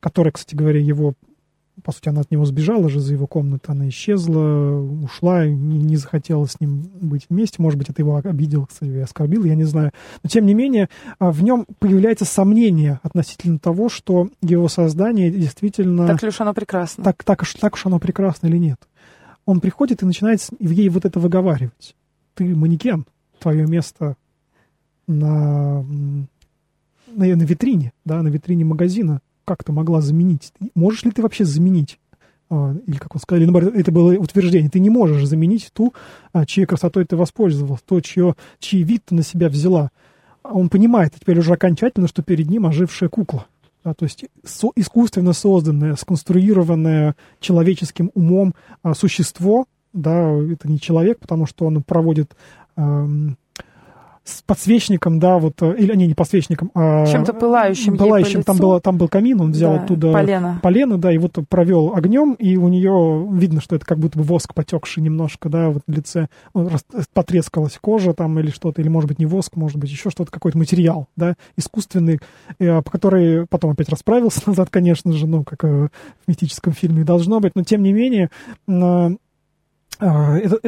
которое, 0.00 0.30
кстати 0.30 0.54
говоря, 0.54 0.80
его, 0.80 1.14
по 1.82 1.92
сути, 1.92 2.08
она 2.08 2.20
от 2.20 2.30
него 2.30 2.44
сбежала 2.44 2.88
же 2.88 3.00
за 3.00 3.14
его 3.14 3.26
комнаты, 3.26 3.72
она 3.72 3.88
исчезла, 3.88 4.80
ушла, 4.80 5.46
не, 5.46 5.78
не 5.78 5.96
захотела 5.96 6.46
с 6.46 6.60
ним 6.60 6.82
быть 7.00 7.26
вместе, 7.28 7.60
может 7.60 7.78
быть, 7.78 7.90
это 7.90 8.02
его 8.02 8.16
обидело, 8.16 8.66
кстати, 8.66 8.90
оскорбил, 8.98 9.44
я 9.44 9.54
не 9.54 9.64
знаю. 9.64 9.92
Но, 10.22 10.28
тем 10.28 10.46
не 10.46 10.54
менее, 10.54 10.88
а, 11.18 11.30
в 11.30 11.42
нем 11.42 11.66
появляется 11.78 12.24
сомнение 12.24 13.00
относительно 13.02 13.58
того, 13.58 13.88
что 13.88 14.28
его 14.40 14.68
создание 14.68 15.30
действительно... 15.30 16.06
Так 16.06 16.22
ли 16.22 16.28
уж 16.28 16.40
оно 16.40 16.54
прекрасно? 16.54 17.04
Так, 17.04 17.24
так, 17.24 17.44
так 17.46 17.74
уж 17.74 17.86
оно 17.86 17.98
прекрасно 17.98 18.46
или 18.46 18.58
нет. 18.58 18.78
Он 19.44 19.60
приходит 19.60 20.02
и 20.02 20.06
начинает 20.06 20.46
ей 20.60 20.88
вот 20.90 21.04
это 21.04 21.18
выговаривать. 21.18 21.96
Ты 22.34 22.54
манекен, 22.54 23.06
твое 23.38 23.66
место 23.66 24.16
на, 25.06 25.82
на, 25.82 27.26
на 27.26 27.42
витрине, 27.42 27.92
да, 28.04 28.22
на 28.22 28.28
витрине 28.28 28.64
магазина. 28.64 29.20
Как 29.44 29.64
ты 29.64 29.72
могла 29.72 30.00
заменить? 30.00 30.52
Можешь 30.74 31.04
ли 31.04 31.10
ты 31.10 31.22
вообще 31.22 31.44
заменить? 31.44 31.98
А, 32.50 32.74
или, 32.86 32.96
как 32.96 33.14
он 33.14 33.20
сказал, 33.20 33.42
это 33.42 33.92
было 33.92 34.14
утверждение, 34.14 34.70
ты 34.70 34.80
не 34.80 34.90
можешь 34.90 35.26
заменить 35.26 35.70
ту, 35.72 35.92
а, 36.32 36.46
чьей 36.46 36.66
красотой 36.66 37.04
ты 37.04 37.16
воспользовался, 37.16 37.84
то, 37.86 38.00
чье, 38.00 38.34
чьи 38.58 38.82
вид 38.82 39.02
ты 39.06 39.14
на 39.14 39.22
себя 39.22 39.48
взяла. 39.48 39.90
Он 40.42 40.68
понимает 40.68 41.14
теперь 41.18 41.38
уже 41.38 41.52
окончательно, 41.52 42.08
что 42.08 42.22
перед 42.22 42.48
ним 42.48 42.66
ожившая 42.66 43.08
кукла. 43.08 43.46
Да, 43.84 43.94
то 43.94 44.04
есть 44.04 44.24
со, 44.44 44.68
искусственно 44.76 45.32
созданное, 45.32 45.94
сконструированное 45.94 47.16
человеческим 47.38 48.10
умом 48.14 48.54
а, 48.82 48.94
существо, 48.94 49.66
да, 49.92 50.30
это 50.30 50.68
не 50.68 50.80
человек, 50.80 51.18
потому 51.18 51.46
что 51.46 51.66
он 51.66 51.82
проводит 51.82 52.34
с 54.28 54.42
подсвечником, 54.42 55.18
да, 55.18 55.38
вот, 55.38 55.62
э, 55.62 55.74
или 55.78 55.94
не, 55.96 56.06
не 56.06 56.14
подсвечником, 56.14 56.70
а... 56.74 57.06
Чем-то 57.06 57.32
пылающим 57.32 57.96
Пылающим, 57.96 58.42
там, 58.42 58.58
было, 58.58 58.78
там 58.78 58.98
был 58.98 59.08
камин, 59.08 59.40
он 59.40 59.52
взял 59.52 59.74
да, 59.74 59.82
оттуда... 59.82 60.12
Полено. 60.12 60.60
Полено, 60.62 60.98
да, 60.98 61.10
и 61.12 61.18
вот 61.18 61.38
провел 61.48 61.94
огнем, 61.94 62.34
и 62.34 62.56
у 62.56 62.68
нее 62.68 63.26
видно, 63.32 63.62
что 63.62 63.76
это 63.76 63.86
как 63.86 63.98
будто 63.98 64.18
бы 64.18 64.24
воск 64.24 64.52
потекший 64.52 65.02
немножко, 65.02 65.48
да, 65.48 65.70
вот 65.70 65.82
в 65.86 65.90
лице, 65.90 66.28
ну, 66.52 66.70
потрескалась 67.14 67.78
кожа 67.80 68.12
там 68.12 68.38
или 68.38 68.50
что-то, 68.50 68.82
или, 68.82 68.88
может 68.88 69.08
быть, 69.08 69.18
не 69.18 69.26
воск, 69.26 69.56
может 69.56 69.78
быть, 69.78 69.90
еще 69.90 70.10
что-то, 70.10 70.30
какой-то 70.30 70.58
материал, 70.58 71.08
да, 71.16 71.34
искусственный, 71.56 72.20
э, 72.58 72.82
по 72.82 72.90
который 72.90 73.46
потом 73.46 73.70
опять 73.70 73.88
расправился 73.88 74.42
назад, 74.46 74.68
конечно 74.68 75.10
же, 75.12 75.26
ну, 75.26 75.42
как 75.42 75.64
э, 75.64 75.88
в 75.88 76.28
мистическом 76.28 76.74
фильме 76.74 77.02
должно 77.02 77.40
быть, 77.40 77.52
но, 77.54 77.64
тем 77.64 77.82
не 77.82 77.94
менее, 77.94 78.30
это, 80.00 80.58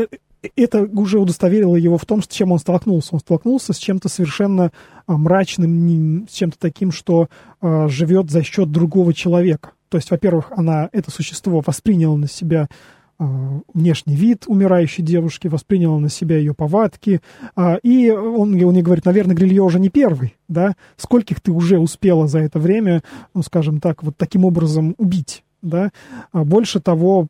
это 0.56 0.82
уже 0.82 1.18
удостоверило 1.18 1.76
его 1.76 1.98
в 1.98 2.06
том, 2.06 2.22
с 2.22 2.28
чем 2.28 2.52
он 2.52 2.58
столкнулся. 2.58 3.10
Он 3.12 3.20
столкнулся 3.20 3.72
с 3.72 3.78
чем-то 3.78 4.08
совершенно 4.08 4.72
а, 5.06 5.16
мрачным, 5.16 6.26
с 6.28 6.32
чем-то 6.32 6.58
таким, 6.58 6.92
что 6.92 7.28
а, 7.60 7.88
живет 7.88 8.30
за 8.30 8.42
счет 8.42 8.70
другого 8.70 9.12
человека. 9.12 9.72
То 9.88 9.98
есть, 9.98 10.10
во-первых, 10.10 10.52
она, 10.52 10.88
это 10.92 11.10
существо 11.10 11.62
восприняло 11.64 12.16
на 12.16 12.28
себя 12.28 12.68
а, 13.18 13.60
внешний 13.74 14.16
вид 14.16 14.44
умирающей 14.46 15.04
девушки, 15.04 15.48
восприняла 15.48 15.98
на 15.98 16.08
себя 16.08 16.38
ее 16.38 16.54
повадки. 16.54 17.20
И 17.82 18.10
он, 18.10 18.62
он 18.62 18.72
мне 18.72 18.82
говорит, 18.82 19.04
наверное, 19.04 19.36
Грилье 19.36 19.62
уже 19.62 19.78
не 19.78 19.90
первый, 19.90 20.36
да? 20.48 20.74
Скольких 20.96 21.40
ты 21.40 21.52
уже 21.52 21.78
успела 21.78 22.26
за 22.28 22.38
это 22.38 22.58
время, 22.58 23.02
ну, 23.34 23.42
скажем 23.42 23.80
так, 23.80 24.02
вот 24.02 24.16
таким 24.16 24.44
образом 24.44 24.94
убить? 24.96 25.44
Да? 25.62 25.90
А 26.32 26.44
больше 26.44 26.80
того, 26.80 27.28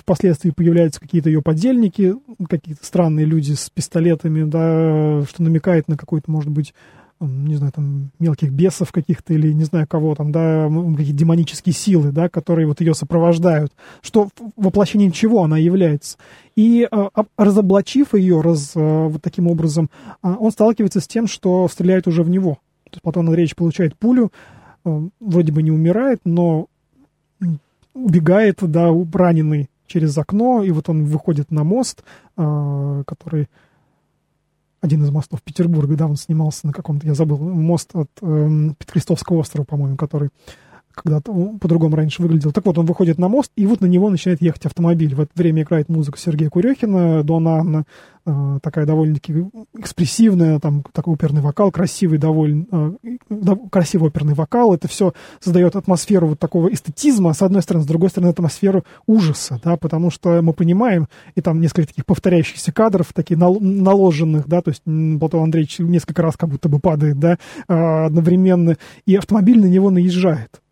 впоследствии 0.00 0.50
появляются 0.50 1.00
какие-то 1.00 1.28
ее 1.28 1.42
подельники, 1.42 2.14
какие-то 2.48 2.84
странные 2.84 3.26
люди 3.26 3.52
с 3.52 3.70
пистолетами, 3.70 4.44
да, 4.44 5.24
что 5.28 5.42
намекает 5.42 5.88
на 5.88 5.96
какой-то, 5.96 6.30
может 6.30 6.50
быть, 6.50 6.74
не 7.20 7.54
знаю, 7.54 7.72
там, 7.72 8.10
мелких 8.18 8.50
бесов 8.50 8.90
каких-то 8.90 9.32
или 9.32 9.52
не 9.52 9.62
знаю 9.62 9.86
кого 9.86 10.14
там, 10.16 10.32
да, 10.32 10.68
какие-то 10.96 11.18
демонические 11.18 11.72
силы, 11.72 12.10
да, 12.10 12.28
которые 12.28 12.66
вот 12.66 12.80
ее 12.80 12.94
сопровождают, 12.94 13.72
что 14.00 14.28
воплощением 14.56 15.12
чего 15.12 15.44
она 15.44 15.56
является. 15.56 16.18
И 16.56 16.88
э, 16.90 17.08
разоблачив 17.36 18.14
ее 18.14 18.40
раз, 18.40 18.72
вот 18.74 19.22
таким 19.22 19.46
образом, 19.46 19.88
он 20.22 20.50
сталкивается 20.50 21.00
с 21.00 21.06
тем, 21.06 21.28
что 21.28 21.68
стреляют 21.68 22.08
уже 22.08 22.24
в 22.24 22.28
него. 22.28 22.54
То 22.84 22.94
есть 22.94 23.02
Платон 23.02 23.28
Андреевич 23.28 23.54
получает 23.54 23.96
пулю, 23.96 24.32
вроде 24.84 25.52
бы 25.52 25.62
не 25.62 25.70
умирает, 25.70 26.20
но 26.24 26.66
убегает, 27.94 28.58
да, 28.60 28.90
раненый 29.12 29.70
через 29.86 30.16
окно, 30.16 30.62
и 30.62 30.70
вот 30.70 30.88
он 30.88 31.04
выходит 31.04 31.50
на 31.50 31.64
мост, 31.64 32.02
э, 32.36 33.02
который 33.06 33.48
один 34.80 35.04
из 35.04 35.10
мостов 35.10 35.42
Петербурга, 35.42 35.94
да, 35.96 36.06
он 36.06 36.16
снимался 36.16 36.66
на 36.66 36.72
каком-то, 36.72 37.06
я 37.06 37.14
забыл, 37.14 37.38
мост 37.38 37.90
от 37.94 38.10
э, 38.20 38.70
Петрестовского 38.78 39.38
острова, 39.38 39.64
по-моему, 39.64 39.96
который 39.96 40.30
когда-то 40.94 41.32
по-другому 41.60 41.96
раньше 41.96 42.22
выглядел. 42.22 42.52
Так 42.52 42.66
вот, 42.66 42.78
он 42.78 42.86
выходит 42.86 43.18
на 43.18 43.28
мост, 43.28 43.50
и 43.56 43.66
вот 43.66 43.80
на 43.80 43.86
него 43.86 44.10
начинает 44.10 44.42
ехать 44.42 44.66
автомобиль. 44.66 45.14
В 45.14 45.20
это 45.20 45.30
время 45.34 45.62
играет 45.62 45.88
музыка 45.88 46.18
Сергея 46.18 46.50
Курехина, 46.50 47.22
Дона 47.22 47.58
Анна, 47.58 47.84
э, 48.24 48.58
такая 48.62 48.86
довольно-таки 48.86 49.46
экспрессивная, 49.76 50.58
там 50.60 50.84
такой 50.92 51.14
оперный 51.14 51.40
вокал, 51.40 51.70
красивый 51.70 52.18
довольно, 52.18 52.66
э, 52.70 52.92
да, 53.30 53.58
красивый 53.70 54.08
оперный 54.08 54.34
вокал. 54.34 54.74
Это 54.74 54.88
все 54.88 55.12
создает 55.40 55.76
атмосферу 55.76 56.28
вот 56.28 56.38
такого 56.38 56.72
эстетизма, 56.72 57.32
с 57.32 57.42
одной 57.42 57.62
стороны, 57.62 57.84
с 57.84 57.88
другой 57.88 58.10
стороны, 58.10 58.30
атмосферу 58.30 58.84
ужаса, 59.06 59.60
да, 59.62 59.76
потому 59.76 60.10
что 60.10 60.40
мы 60.42 60.52
понимаем, 60.52 61.08
и 61.34 61.40
там 61.40 61.60
несколько 61.60 61.88
таких 61.88 62.06
повторяющихся 62.06 62.72
кадров, 62.72 63.12
таких 63.12 63.38
нал- 63.38 63.60
наложенных, 63.60 64.46
да, 64.46 64.62
то 64.62 64.70
есть 64.70 64.82
Платон 64.84 65.44
Андреевич 65.44 65.78
несколько 65.80 66.22
раз 66.22 66.36
как 66.36 66.48
будто 66.48 66.68
бы 66.68 66.78
падает, 66.78 67.18
да, 67.18 67.38
э, 67.68 68.04
одновременно, 68.06 68.76
и 69.06 69.16
автомобиль 69.16 69.60
на 69.60 69.66
него 69.66 69.90
наезжает 69.90 70.62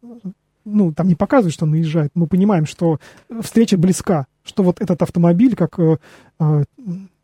ну, 0.70 0.92
там 0.92 1.08
не 1.08 1.14
показывают, 1.14 1.54
что 1.54 1.66
наезжает. 1.66 2.10
Мы 2.14 2.26
понимаем, 2.26 2.66
что 2.66 2.98
встреча 3.42 3.76
близка, 3.76 4.26
что 4.44 4.62
вот 4.62 4.80
этот 4.80 5.02
автомобиль, 5.02 5.54
как, 5.54 5.78
э, 5.78 5.96
э, 6.38 6.64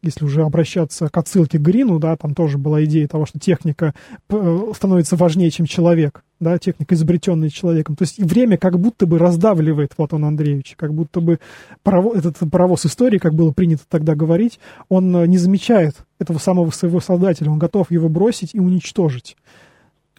если 0.03 0.25
уже 0.25 0.43
обращаться 0.43 1.09
к 1.09 1.17
отсылке 1.17 1.59
к 1.59 1.63
Грину, 1.63 1.99
да, 1.99 2.17
там 2.17 2.35
тоже 2.35 2.59
была 2.59 2.85
идея 2.85 3.09
того, 3.09 3.27
что 3.27 3.39
техника 3.39 3.95
э, 4.29 4.73
становится 4.75 5.17
важнее, 5.17 5.51
чем 5.51 5.67
человек, 5.67 6.23
да, 6.39 6.59
техника, 6.59 6.95
изобретенная 6.95 7.51
человеком. 7.51 7.97
То 7.97 8.03
есть 8.03 8.19
время 8.19 8.59
как 8.59 8.79
будто 8.79 9.07
бы 9.07 9.19
раздавливает 9.19 9.97
Платона 9.97 10.29
Андреевича, 10.29 10.77
как 10.77 10.95
будто 10.95 11.21
бы 11.21 11.41
паровоз, 11.83 12.19
этот 12.19 12.51
паровоз 12.51 12.87
истории, 12.87 13.19
как 13.19 13.35
было 13.35 13.53
принято 13.53 13.85
тогда 13.89 14.15
говорить, 14.15 14.61
он 14.89 15.25
не 15.25 15.39
замечает 15.39 15.97
этого 16.19 16.39
самого 16.39 16.71
своего 16.71 17.01
создателя, 17.01 17.51
он 17.51 17.59
готов 17.59 17.91
его 17.91 18.09
бросить 18.09 18.55
и 18.55 18.61
уничтожить 18.61 19.37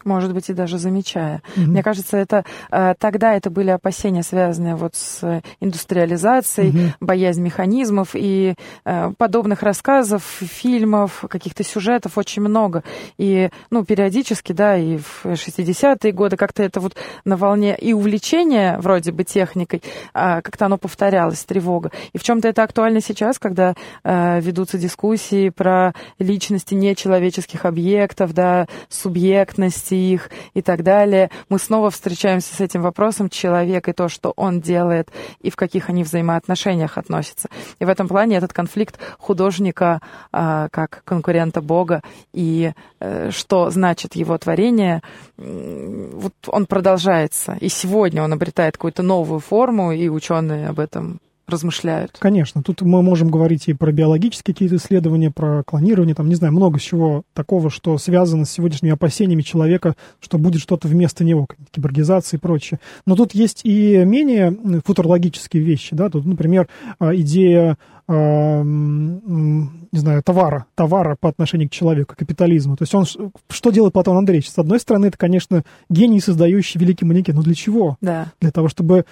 может 0.03 0.33
быть, 0.33 0.49
и 0.49 0.53
даже 0.53 0.77
замечая. 0.77 1.41
Mm-hmm. 1.55 1.65
Мне 1.65 1.83
кажется, 1.83 2.17
это 2.17 2.45
э, 2.71 2.93
тогда 2.97 3.33
это 3.33 3.49
были 3.49 3.69
опасения, 3.69 4.23
связанные 4.23 4.75
вот 4.75 4.95
с 4.95 5.41
индустриализацией, 5.59 6.71
mm-hmm. 6.71 6.91
боязнь 6.99 7.41
механизмов 7.41 8.09
и 8.13 8.55
э, 8.85 9.11
подобных 9.17 9.63
рассказов, 9.63 10.23
фильмов, 10.23 11.25
каких-то 11.29 11.63
сюжетов 11.63 12.17
очень 12.17 12.41
много. 12.41 12.83
И, 13.17 13.49
ну, 13.69 13.83
периодически, 13.83 14.53
да, 14.53 14.77
и 14.77 14.97
в 14.97 15.25
60-е 15.25 16.11
годы 16.11 16.37
как-то 16.37 16.63
это 16.63 16.79
вот 16.79 16.95
на 17.25 17.35
волне 17.35 17.75
и 17.77 17.93
увлечения 17.93 18.77
вроде 18.79 19.11
бы 19.11 19.23
техникой, 19.23 19.81
а 20.13 20.41
как-то 20.41 20.65
оно 20.67 20.77
повторялось, 20.77 21.43
тревога. 21.43 21.91
И 22.13 22.17
в 22.17 22.23
чем-то 22.23 22.47
это 22.47 22.63
актуально 22.63 23.01
сейчас, 23.01 23.39
когда 23.39 23.75
э, 24.03 24.39
ведутся 24.41 24.77
дискуссии 24.77 25.49
про 25.49 25.93
личности 26.19 26.73
нечеловеческих 26.73 27.65
объектов, 27.65 28.33
да, 28.33 28.67
субъектности 29.87 29.95
их 29.95 30.29
и 30.53 30.61
так 30.61 30.83
далее. 30.83 31.29
Мы 31.49 31.59
снова 31.59 31.89
встречаемся 31.89 32.55
с 32.55 32.61
этим 32.61 32.81
вопросом 32.81 33.29
человека 33.29 33.91
и 33.91 33.93
то, 33.93 34.09
что 34.09 34.33
он 34.35 34.61
делает, 34.61 35.11
и 35.41 35.49
в 35.49 35.55
каких 35.55 35.89
они 35.89 36.03
взаимоотношениях 36.03 36.97
относятся. 36.97 37.49
И 37.79 37.85
в 37.85 37.89
этом 37.89 38.07
плане 38.07 38.37
этот 38.37 38.53
конфликт 38.53 38.99
художника 39.19 40.01
а, 40.31 40.67
как 40.69 41.01
конкурента 41.05 41.61
Бога 41.61 42.01
и 42.33 42.71
а, 42.99 43.29
что 43.31 43.69
значит 43.69 44.15
его 44.15 44.37
творение, 44.37 45.01
вот 45.37 46.33
он 46.47 46.65
продолжается. 46.65 47.57
И 47.61 47.69
сегодня 47.69 48.23
он 48.23 48.33
обретает 48.33 48.77
какую-то 48.77 49.03
новую 49.03 49.39
форму, 49.39 49.91
и 49.91 50.09
ученые 50.09 50.69
об 50.69 50.79
этом 50.79 51.19
размышляют. 51.47 52.17
Конечно, 52.19 52.61
тут 52.61 52.81
мы 52.81 53.01
можем 53.01 53.29
говорить 53.29 53.67
и 53.67 53.73
про 53.73 53.91
биологические 53.91 54.53
какие-то 54.53 54.75
исследования, 54.75 55.31
про 55.31 55.63
клонирование, 55.63 56.13
там, 56.15 56.27
не 56.27 56.35
знаю, 56.35 56.53
много 56.53 56.79
чего 56.79 57.23
такого, 57.33 57.69
что 57.69 57.97
связано 57.97 58.45
с 58.45 58.51
сегодняшними 58.51 58.93
опасениями 58.93 59.41
человека, 59.41 59.95
что 60.19 60.37
будет 60.37 60.61
что-то 60.61 60.87
вместо 60.87 61.23
него, 61.23 61.47
киборгизация 61.71 62.37
и 62.37 62.41
прочее. 62.41 62.79
Но 63.05 63.15
тут 63.15 63.33
есть 63.33 63.61
и 63.63 64.03
менее 64.03 64.55
футурологические 64.85 65.63
вещи, 65.63 65.95
да, 65.95 66.09
тут, 66.09 66.25
например, 66.25 66.67
а, 66.99 67.15
идея 67.15 67.77
а, 68.09 68.63
не 68.63 69.99
знаю, 69.99 70.23
товара, 70.23 70.65
товара 70.75 71.17
по 71.19 71.27
отношению 71.27 71.69
к 71.69 71.73
человеку, 71.73 72.15
капитализму. 72.17 72.77
То 72.77 72.83
есть 72.83 72.95
он, 72.95 73.05
что 73.49 73.71
делает 73.71 73.93
Платон 73.93 74.17
Андреевич? 74.17 74.49
С 74.49 74.57
одной 74.57 74.79
стороны, 74.79 75.07
это, 75.07 75.17
конечно, 75.17 75.63
гений, 75.89 76.21
создающий 76.21 76.79
великий 76.79 77.05
манекен. 77.05 77.35
Но 77.35 77.41
для 77.41 77.53
чего? 77.53 77.97
Да. 77.99 78.31
Для 78.39 78.51
того, 78.51 78.69
чтобы 78.69 79.05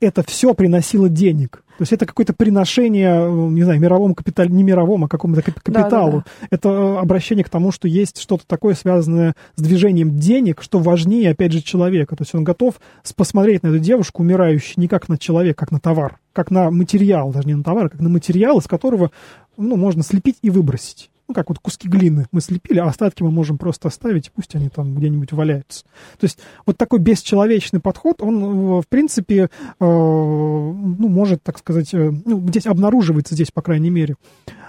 это 0.00 0.22
все 0.26 0.54
приносило 0.54 1.08
денег. 1.08 1.62
То 1.78 1.82
есть 1.82 1.92
это 1.92 2.06
какое-то 2.06 2.32
приношение, 2.32 3.30
не 3.50 3.62
знаю, 3.62 3.78
мировому 3.78 4.14
капиталу, 4.14 4.48
не 4.48 4.62
мировому, 4.62 5.06
а 5.06 5.08
какому-то 5.08 5.42
капиталу. 5.42 5.84
Да, 5.90 6.18
да, 6.18 6.24
да. 6.40 6.46
Это 6.50 6.68
э, 6.70 6.98
обращение 6.98 7.44
к 7.44 7.50
тому, 7.50 7.70
что 7.70 7.86
есть 7.86 8.18
что-то 8.18 8.46
такое, 8.46 8.74
связанное 8.74 9.34
с 9.56 9.62
движением 9.62 10.18
денег, 10.18 10.62
что 10.62 10.78
важнее, 10.78 11.30
опять 11.30 11.52
же, 11.52 11.60
человека. 11.60 12.16
То 12.16 12.22
есть 12.22 12.34
он 12.34 12.44
готов 12.44 12.76
посмотреть 13.14 13.62
на 13.62 13.68
эту 13.68 13.78
девушку, 13.78 14.22
умирающую, 14.22 14.74
не 14.78 14.88
как 14.88 15.10
на 15.10 15.18
человека, 15.18 15.66
как 15.66 15.70
на 15.70 15.78
товар, 15.78 16.18
как 16.32 16.50
на 16.50 16.70
материал, 16.70 17.30
даже 17.30 17.46
не 17.46 17.54
на 17.54 17.62
товар, 17.62 17.86
а 17.86 17.88
как 17.90 18.00
на 18.00 18.08
материал, 18.08 18.58
из 18.58 18.66
которого 18.66 19.10
ну, 19.58 19.76
можно 19.76 20.02
слепить 20.02 20.38
и 20.40 20.48
выбросить 20.48 21.10
ну, 21.28 21.34
как 21.34 21.48
вот 21.48 21.58
куски 21.58 21.88
глины 21.88 22.26
мы 22.32 22.40
слепили, 22.40 22.78
а 22.78 22.86
остатки 22.86 23.22
мы 23.22 23.30
можем 23.30 23.58
просто 23.58 23.88
оставить, 23.88 24.30
пусть 24.32 24.54
они 24.54 24.68
там 24.68 24.94
где-нибудь 24.94 25.32
валяются. 25.32 25.84
То 26.18 26.24
есть 26.24 26.38
вот 26.64 26.76
такой 26.76 27.00
бесчеловечный 27.00 27.80
подход, 27.80 28.22
он, 28.22 28.42
э, 28.42 28.82
в 28.82 28.88
принципе, 28.88 29.44
э, 29.44 29.48
ну, 29.80 31.08
может, 31.08 31.42
так 31.42 31.58
сказать, 31.58 31.92
э, 31.94 32.12
ну, 32.24 32.46
здесь 32.48 32.66
обнаруживается 32.66 33.34
здесь, 33.34 33.50
по 33.50 33.62
крайней 33.62 33.90
мере. 33.90 34.16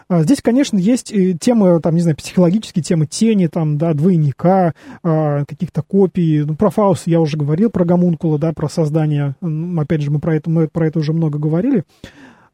А 0.10 0.24
здесь, 0.24 0.42
конечно, 0.42 0.78
есть 0.78 1.14
темы, 1.40 1.82
там, 1.82 1.94
не 1.94 2.02
знаю, 2.02 2.16
психологические 2.16 2.82
темы 2.82 3.08
тени, 3.08 3.48
там, 3.48 3.78
да, 3.78 3.94
двойника, 3.94 4.74
а, 5.04 5.44
каких-то 5.44 5.82
копий. 5.82 6.46
Ну, 6.46 6.56
про 6.56 6.70
Фауст 6.70 7.08
я 7.08 7.20
уже 7.20 7.36
говорил, 7.36 7.70
про 7.70 7.84
гомункула, 7.84 8.40
да, 8.40 8.54
про 8.54 8.70
создание. 8.70 9.36
Опять 9.42 10.02
же, 10.02 10.10
мы 10.10 10.20
про 10.20 10.36
это, 10.36 10.50
мы 10.50 10.70
про 10.70 10.88
это 10.88 11.00
уже 11.00 11.12
много 11.12 11.40
говорили. 11.40 11.84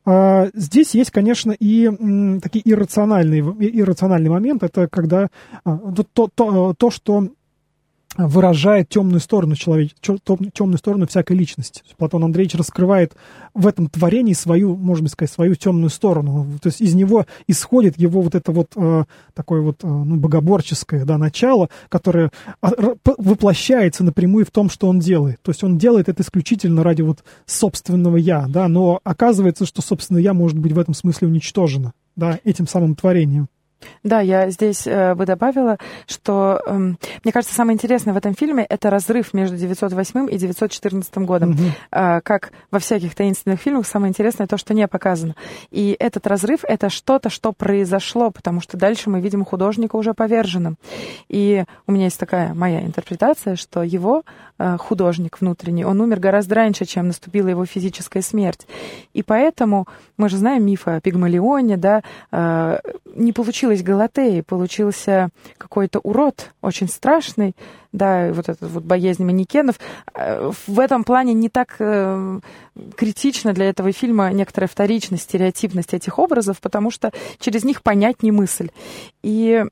А, 0.06 0.50
здесь 0.54 0.96
есть, 0.96 1.12
конечно, 1.12 1.52
и 1.52 1.90
такие 2.42 2.70
иррациональные, 2.70 3.42
иррациональный 3.42 4.30
момент. 4.30 4.64
Это 4.64 4.88
когда 4.88 5.30
а, 5.64 5.78
то, 6.14 6.28
то, 6.34 6.74
то 6.74 6.90
что 6.90 7.30
выражает 8.18 8.90
темную 8.90 9.20
сторону 9.20 9.56
человека, 9.56 9.96
темную 10.02 10.78
сторону 10.78 11.08
всякой 11.08 11.36
личности. 11.36 11.84
Платон 11.98 12.24
Андреевич 12.24 12.56
раскрывает 12.56 13.16
в 13.54 13.66
этом 13.66 13.88
творении 13.88 14.34
свою, 14.34 14.76
можно 14.76 15.08
сказать, 15.10 15.32
свою 15.32 15.56
темную 15.56 15.90
сторону. 15.90 16.48
То 16.62 16.68
есть 16.68 16.82
из 16.82 16.94
него 16.94 17.26
исходит 17.48 17.98
его 17.98 18.22
вот 18.22 18.36
это 18.36 18.52
вот 18.52 18.74
э, 18.76 19.06
такое 19.34 19.62
вот 19.62 19.84
э, 19.84 19.88
ну, 19.88 20.18
богоборческое 20.18 21.06
да, 21.06 21.18
начало, 21.18 21.70
которое 21.90 22.32
а, 22.62 22.72
воплощается 23.18 24.04
напрямую 24.04 24.46
в 24.46 24.52
том, 24.52 24.70
что 24.70 24.88
он 24.88 25.00
делает. 25.00 25.42
То 25.42 25.52
есть 25.52 25.64
он 25.64 25.78
делает 25.78 26.10
это 26.10 26.22
исключительно 26.22 26.84
ради 26.84 27.02
вот 27.02 27.24
собственного 27.46 28.18
«я», 28.18 28.46
да, 28.48 28.68
но 28.68 29.00
оказывается, 29.04 29.66
что 29.66 29.82
собственное 29.82 30.22
«я» 30.22 30.34
может 30.34 30.58
быть 30.60 30.72
в 30.72 30.80
этом 30.80 30.94
смысле 30.94 31.28
уничтожено 31.30 31.94
да, 32.16 32.40
этим 32.44 32.68
самым 32.68 32.96
творением. 32.96 33.48
Да, 34.04 34.22
я 34.22 34.50
здесь 34.50 34.86
э, 34.86 35.16
бы 35.16 35.26
добавила, 35.26 35.78
что 36.08 36.62
э, 36.66 36.74
мне 36.78 37.32
кажется, 37.32 37.56
самое 37.56 37.76
интересное 37.76 38.14
в 38.14 38.18
этом 38.18 38.36
фильме 38.36 38.66
это 38.68 38.90
разрыв 38.90 39.34
между 39.34 39.58
908 39.58 40.30
и 40.32 40.38
914 40.38 41.18
годом. 41.20 41.52
Угу. 41.52 41.64
Э, 41.92 42.22
как 42.22 42.52
во 42.72 42.80
всяких 42.80 43.16
таинственных 43.16 43.60
фильмах, 43.60 43.88
самое 43.88 44.10
интересное 44.10 44.48
то, 44.48 44.58
что 44.58 44.74
не 44.74 44.88
показано. 44.88 45.36
И 45.72 45.96
этот 46.00 46.28
разрыв 46.28 46.64
это 46.68 46.90
что-то, 46.90 47.30
что 47.30 47.54
произошло, 47.54 48.32
потому 48.32 48.62
что 48.62 48.78
дальше 48.78 49.10
мы 49.10 49.22
видим 49.22 49.46
художника 49.46 49.96
уже 49.96 50.14
поверженным. 50.14 50.78
И 51.30 51.64
у 51.88 51.92
меня 51.92 52.06
есть 52.06 52.20
такая 52.20 52.54
моя 52.54 52.82
интерпретация, 52.82 53.56
что 53.56 53.84
его 53.84 54.24
э, 54.60 54.78
художник 54.78 55.40
внутренний, 55.42 55.86
он 55.86 56.02
умер 56.02 56.20
гораздо 56.20 56.56
раньше, 56.56 56.86
чем 56.86 57.08
наступила 57.08 57.48
его 57.48 57.66
физическая 57.66 58.22
смерть. 58.22 58.68
И 59.14 59.24
поэтому 59.24 59.88
мы 60.18 60.30
же 60.30 60.38
знаем 60.38 60.66
миф 60.66 60.88
о 60.88 61.00
Пигмалионе, 61.00 61.78
да, 61.78 62.04
э, 62.32 62.80
не 63.16 63.32
получилось 63.32 63.73
Галатеи, 63.82 64.42
получился 64.42 65.30
какой-то 65.58 66.00
урод, 66.00 66.52
очень 66.62 66.88
страшный, 66.88 67.56
да, 67.92 68.34
вот 68.34 68.50
этот 68.50 68.70
вот 68.70 68.84
боязнь 68.84 69.24
манекенов. 69.24 69.80
Э, 70.14 70.52
в 70.68 70.80
этом 70.80 71.04
плане 71.04 71.34
не 71.34 71.50
так 71.50 71.76
э, 71.80 72.40
критично 72.98 73.54
для 73.54 73.70
этого 73.70 73.92
фильма 73.92 74.32
некоторая 74.34 74.68
вторичность, 74.68 75.24
стереотипность 75.24 75.94
этих 75.94 76.20
образов, 76.20 76.60
потому 76.60 76.92
что 76.92 77.12
через 77.40 77.64
них 77.64 77.82
понять 77.84 78.24
не 78.24 78.32
мысль. 78.32 78.70
И 79.22 79.64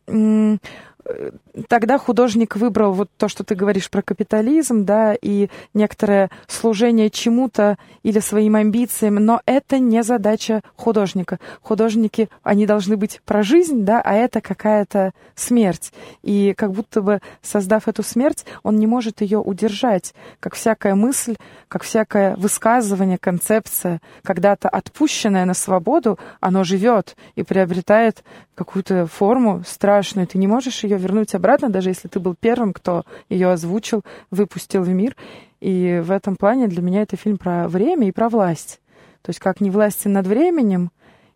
тогда 1.67 1.97
художник 1.97 2.55
выбрал 2.55 2.93
вот 2.93 3.09
то, 3.17 3.27
что 3.27 3.43
ты 3.43 3.55
говоришь 3.55 3.89
про 3.89 4.01
капитализм, 4.01 4.85
да, 4.85 5.13
и 5.13 5.49
некоторое 5.73 6.29
служение 6.47 7.09
чему-то 7.09 7.77
или 8.03 8.19
своим 8.19 8.55
амбициям, 8.55 9.15
но 9.15 9.41
это 9.45 9.79
не 9.79 10.03
задача 10.03 10.61
художника. 10.75 11.39
Художники, 11.61 12.29
они 12.43 12.65
должны 12.65 12.97
быть 12.97 13.21
про 13.25 13.43
жизнь, 13.43 13.83
да, 13.83 14.01
а 14.03 14.13
это 14.13 14.41
какая-то 14.41 15.11
смерть. 15.35 15.93
И 16.21 16.53
как 16.55 16.71
будто 16.71 17.01
бы, 17.01 17.19
создав 17.41 17.87
эту 17.87 18.03
смерть, 18.03 18.45
он 18.63 18.77
не 18.77 18.87
может 18.87 19.21
ее 19.21 19.39
удержать. 19.39 20.13
Как 20.39 20.55
всякая 20.55 20.95
мысль, 20.95 21.35
как 21.67 21.83
всякое 21.83 22.35
высказывание, 22.35 23.17
концепция, 23.17 24.01
когда-то 24.23 24.69
отпущенная 24.69 25.45
на 25.45 25.53
свободу, 25.53 26.19
оно 26.39 26.63
живет 26.63 27.15
и 27.35 27.43
приобретает 27.43 28.23
какую-то 28.55 29.07
форму 29.07 29.63
страшную. 29.65 30.27
Ты 30.27 30.37
не 30.37 30.47
можешь 30.47 30.83
ее 30.83 30.90
вернуть 30.97 31.35
обратно, 31.35 31.69
даже 31.69 31.89
если 31.89 32.07
ты 32.07 32.19
был 32.19 32.35
первым, 32.39 32.73
кто 32.73 33.03
ее 33.29 33.51
озвучил, 33.51 34.03
выпустил 34.29 34.83
в 34.83 34.89
мир. 34.89 35.15
И 35.59 36.01
в 36.03 36.11
этом 36.11 36.35
плане 36.35 36.67
для 36.67 36.81
меня 36.81 37.01
это 37.01 37.17
фильм 37.17 37.37
про 37.37 37.67
время 37.67 38.07
и 38.07 38.11
про 38.11 38.29
власть. 38.29 38.79
То 39.21 39.29
есть 39.29 39.39
как 39.39 39.61
не 39.61 39.69
властен 39.69 40.13
над 40.13 40.25
временем, 40.27 40.91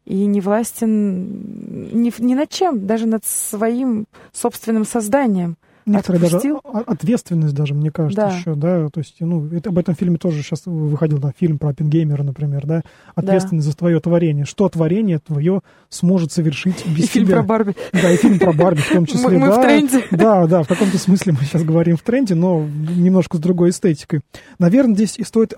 и 0.06 0.26
не 0.26 0.40
властен 0.40 1.92
ни, 1.92 2.14
ни 2.22 2.36
над 2.36 2.50
чем, 2.50 2.86
даже 2.86 3.08
над 3.08 3.26
своим 3.26 4.06
собственным 4.32 4.86
созданием. 4.86 5.58
Некоторая 5.86 6.22
даже 6.22 6.40
ответственность 6.64 7.54
даже, 7.54 7.74
мне 7.76 7.92
кажется, 7.92 8.22
да. 8.22 8.36
еще, 8.36 8.56
да, 8.56 8.90
то 8.90 9.00
есть, 9.00 9.18
ну, 9.20 9.48
это, 9.48 9.70
об 9.70 9.78
этом 9.78 9.94
фильме 9.94 10.18
тоже 10.18 10.42
сейчас 10.42 10.64
выходил, 10.66 11.20
да, 11.20 11.32
фильм 11.38 11.60
про 11.60 11.70
Оппенгеймера, 11.70 12.24
например, 12.24 12.66
да, 12.66 12.84
ответственность 13.14 13.68
да. 13.68 13.72
за 13.72 13.78
твое 13.78 14.00
творение, 14.00 14.46
что 14.46 14.68
творение 14.68 15.20
твое 15.20 15.62
сможет 15.90 16.32
совершить 16.32 16.86
без 16.88 17.06
и 17.06 17.08
тебя. 17.08 17.08
фильм 17.08 17.28
про 17.28 17.44
Барби. 17.44 17.76
Да, 17.94 18.12
и 18.12 18.18
фильм 18.18 18.40
про 18.40 18.52
Барби 18.52 18.80
в 18.80 18.90
том 18.90 19.06
числе, 19.06 19.38
мы, 19.38 19.40
мы 19.40 19.48
да. 19.48 19.60
в 19.60 19.64
тренде. 19.64 20.04
Да, 20.12 20.48
да, 20.48 20.64
в 20.64 20.68
каком-то 20.68 20.98
смысле 20.98 21.34
мы 21.34 21.40
сейчас 21.46 21.64
говорим 21.64 21.98
в 21.98 22.02
тренде, 22.02 22.34
но 22.34 22.66
немножко 22.66 23.38
с 23.38 23.40
другой 23.40 23.70
эстетикой. 23.70 24.22
Наверное, 24.58 24.96
здесь 24.96 25.20
и 25.20 25.24
стоит 25.24 25.54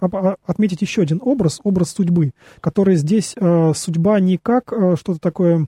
отметить 0.45 0.81
еще 0.81 1.03
один 1.03 1.21
образ, 1.23 1.61
образ 1.63 1.91
судьбы, 1.91 2.31
который 2.59 2.95
здесь 2.97 3.33
э, 3.37 3.71
судьба 3.75 4.19
не 4.19 4.37
как 4.37 4.73
э, 4.73 4.95
что-то 4.99 5.19
такое 5.19 5.67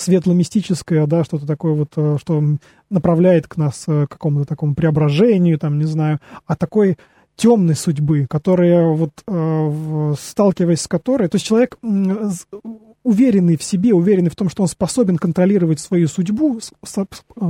светло-мистическое, 0.00 1.06
да, 1.06 1.24
что-то 1.24 1.46
такое 1.46 1.72
вот, 1.72 1.92
э, 1.96 2.16
что 2.20 2.42
направляет 2.90 3.46
к 3.46 3.56
нас 3.56 3.84
э, 3.86 4.06
к 4.06 4.10
какому-то 4.10 4.46
такому 4.46 4.74
преображению, 4.74 5.58
там, 5.58 5.78
не 5.78 5.84
знаю, 5.84 6.20
а 6.46 6.56
такой 6.56 6.96
темной 7.36 7.74
судьбы, 7.74 8.26
которая 8.28 8.86
вот 8.88 9.12
э, 9.26 10.14
сталкиваясь 10.18 10.82
с 10.82 10.88
которой, 10.88 11.28
то 11.28 11.36
есть 11.36 11.46
человек 11.46 11.78
уверенный 13.02 13.56
в 13.56 13.62
себе, 13.62 13.94
уверенный 13.94 14.30
в 14.30 14.36
том, 14.36 14.48
что 14.50 14.62
он 14.62 14.68
способен 14.68 15.16
контролировать 15.16 15.80
свою 15.80 16.06
судьбу, 16.06 16.60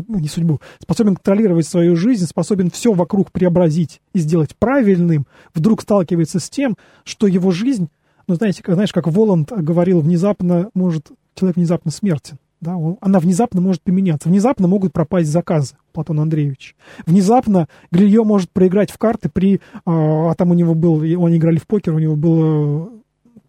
не 0.08 0.28
судьбу, 0.28 0.60
способен 0.80 1.16
контролировать 1.16 1.66
свою 1.66 1.96
жизнь, 1.96 2.26
способен 2.26 2.70
все 2.70 2.92
вокруг 2.92 3.32
преобразить 3.32 4.00
и 4.14 4.20
сделать 4.20 4.54
правильным, 4.56 5.26
вдруг 5.54 5.82
сталкивается 5.82 6.38
с 6.38 6.48
тем, 6.48 6.76
что 7.04 7.26
его 7.26 7.50
жизнь, 7.50 7.88
ну, 8.28 8.36
знаете, 8.36 8.62
как, 8.62 8.74
знаешь, 8.74 8.92
как 8.92 9.08
Воланд 9.08 9.50
говорил, 9.50 10.00
внезапно 10.00 10.70
может 10.74 11.10
человек 11.34 11.56
внезапно 11.56 11.90
смертен. 11.90 12.38
Да, 12.60 12.76
он, 12.76 12.98
она 13.00 13.20
внезапно 13.20 13.60
может 13.60 13.82
поменяться. 13.82 14.28
Внезапно 14.28 14.68
могут 14.68 14.92
пропасть 14.92 15.30
заказы 15.30 15.76
Платон 15.92 16.20
Андреевич. 16.20 16.76
Внезапно 17.06 17.68
Гилье 17.90 18.22
может 18.22 18.50
проиграть 18.50 18.90
в 18.90 18.98
карты 18.98 19.30
при... 19.30 19.60
А, 19.86 20.30
а 20.30 20.34
там 20.34 20.50
у 20.50 20.54
него 20.54 20.74
был... 20.74 21.00
Они 21.00 21.38
играли 21.38 21.56
в 21.56 21.66
покер, 21.66 21.94
у 21.94 21.98
него 21.98 22.16
был 22.16 23.02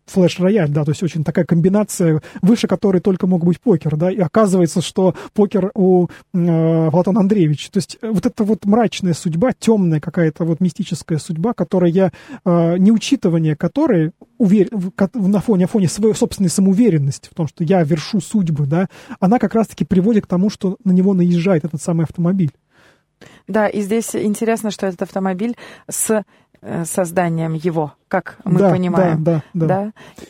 флеш-рояль, 0.06 0.70
да, 0.70 0.84
то 0.84 0.92
есть 0.92 1.04
очень 1.04 1.24
такая 1.24 1.46
комбинация, 1.46 2.22
выше 2.42 2.68
которой 2.68 3.00
только 3.00 3.28
мог 3.28 3.44
быть 3.46 3.60
покер, 3.60 3.96
да, 3.96 4.12
и 4.12 4.20
оказывается, 4.20 4.82
что 4.82 5.16
покер 5.34 5.72
у 5.74 6.08
э, 6.34 6.92
Платона 6.92 7.22
Андреевича. 7.22 7.72
То 7.72 7.78
есть 7.78 7.98
э, 8.02 8.10
вот 8.10 8.26
эта 8.26 8.44
вот 8.44 8.66
мрачная 8.66 9.14
судьба, 9.14 9.52
темная 9.58 10.00
какая-то 10.00 10.44
вот 10.44 10.60
мистическая 10.60 11.18
судьба, 11.18 11.54
которая, 11.54 12.12
э, 12.46 12.78
неучитывание 12.78 13.56
которой 13.56 14.12
увер... 14.38 14.70
на 15.14 15.40
фоне, 15.40 15.64
на 15.64 15.68
фоне 15.68 15.88
своей 15.88 16.14
собственной 16.14 16.50
самоуверенности 16.50 17.30
в 17.30 17.36
том, 17.36 17.48
что 17.48 17.64
я 17.64 17.84
вершу 17.84 18.20
судьбы, 18.20 18.66
да, 18.66 18.88
она 19.20 19.40
как 19.40 19.56
раз-таки 19.56 19.86
приводит 19.86 20.26
к 20.26 20.28
тому, 20.28 20.50
что 20.50 20.78
на 20.84 20.92
него 20.92 21.14
наезжает 21.14 21.64
этот 21.64 21.82
самый 21.82 22.04
автомобиль. 22.04 22.52
Да, 23.48 23.68
и 23.68 23.82
здесь 23.82 24.16
интересно, 24.16 24.72
что 24.72 24.88
этот 24.88 25.04
автомобиль 25.04 25.56
с 25.88 26.24
созданием 26.86 27.54
его, 27.54 27.94
как 28.08 28.38
мы 28.44 28.60
да, 28.60 28.70
понимаем. 28.72 29.24
Да, 29.24 29.44
да, 29.54 29.66
да. 29.66 29.68
да? 29.68 30.24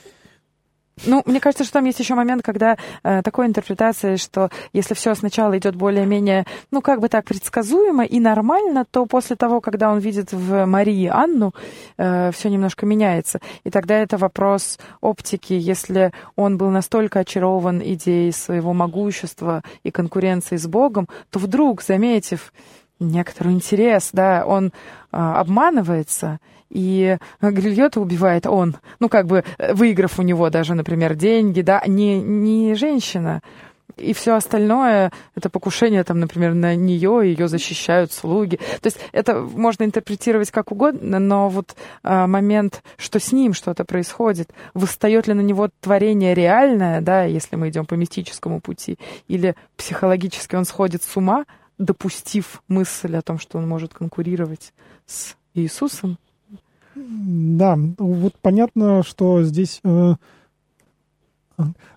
Ну, 1.05 1.23
мне 1.25 1.39
кажется, 1.39 1.63
что 1.63 1.73
там 1.73 1.85
есть 1.85 1.99
еще 1.99 2.13
момент, 2.15 2.43
когда 2.43 2.77
э, 3.03 3.21
такой 3.23 3.47
интерпретации, 3.47 4.17
что 4.17 4.49
если 4.71 4.93
все 4.93 5.15
сначала 5.15 5.57
идет 5.57 5.75
более-менее, 5.75 6.45
ну, 6.69 6.81
как 6.81 6.99
бы 6.99 7.09
так, 7.09 7.25
предсказуемо 7.25 8.05
и 8.05 8.19
нормально, 8.19 8.85
то 8.89 9.05
после 9.05 9.35
того, 9.35 9.61
когда 9.61 9.91
он 9.91 9.99
видит 9.99 10.31
в 10.31 10.65
Марии 10.65 11.07
Анну, 11.07 11.53
э, 11.97 12.31
все 12.31 12.49
немножко 12.49 12.85
меняется. 12.85 13.39
И 13.63 13.71
тогда 13.71 13.95
это 13.95 14.17
вопрос 14.17 14.79
оптики. 15.01 15.53
Если 15.53 16.11
он 16.35 16.57
был 16.57 16.69
настолько 16.69 17.19
очарован 17.19 17.81
идеей 17.83 18.31
своего 18.31 18.73
могущества 18.73 19.63
и 19.83 19.91
конкуренции 19.91 20.57
с 20.57 20.67
Богом, 20.67 21.07
то 21.31 21.39
вдруг, 21.39 21.81
заметив 21.81 22.53
некоторый 23.01 23.53
интерес, 23.53 24.09
да, 24.13 24.45
он 24.45 24.71
а, 25.11 25.39
обманывается, 25.39 26.39
и 26.69 27.17
Грильота 27.41 27.99
убивает 27.99 28.47
он, 28.47 28.77
ну, 28.99 29.09
как 29.09 29.27
бы 29.27 29.43
э, 29.57 29.73
выиграв 29.73 30.19
у 30.19 30.21
него 30.21 30.49
даже, 30.49 30.73
например, 30.73 31.15
деньги, 31.15 31.61
да, 31.61 31.83
не, 31.85 32.21
не 32.21 32.75
женщина. 32.75 33.41
И 33.97 34.13
все 34.13 34.35
остальное 34.35 35.11
это 35.35 35.49
покушение, 35.49 36.03
там, 36.05 36.19
например, 36.19 36.53
на 36.53 36.75
нее, 36.75 37.21
ее 37.23 37.47
защищают 37.47 38.13
слуги. 38.13 38.57
То 38.81 38.87
есть 38.87 38.99
это 39.11 39.41
можно 39.41 39.83
интерпретировать 39.83 40.49
как 40.49 40.71
угодно, 40.71 41.19
но 41.19 41.49
вот 41.49 41.75
а, 42.03 42.25
момент, 42.25 42.83
что 42.97 43.19
с 43.19 43.33
ним 43.33 43.53
что-то 43.53 43.83
происходит, 43.83 44.51
восстает 44.73 45.27
ли 45.27 45.33
на 45.33 45.41
него 45.41 45.69
творение 45.81 46.33
реальное, 46.33 47.01
да, 47.01 47.23
если 47.23 47.57
мы 47.57 47.69
идем 47.69 47.85
по 47.85 47.95
мистическому 47.95 48.61
пути, 48.61 48.97
или 49.27 49.55
психологически 49.75 50.55
он 50.55 50.65
сходит 50.65 51.03
с 51.03 51.17
ума, 51.17 51.45
допустив 51.81 52.61
мысль 52.67 53.15
о 53.15 53.21
том, 53.21 53.39
что 53.39 53.57
он 53.57 53.67
может 53.67 53.93
конкурировать 53.93 54.73
с 55.05 55.35
Иисусом. 55.53 56.17
Да, 56.95 57.77
вот 57.97 58.35
понятно, 58.41 59.01
что 59.03 59.43
здесь 59.43 59.79
э, 59.83 60.15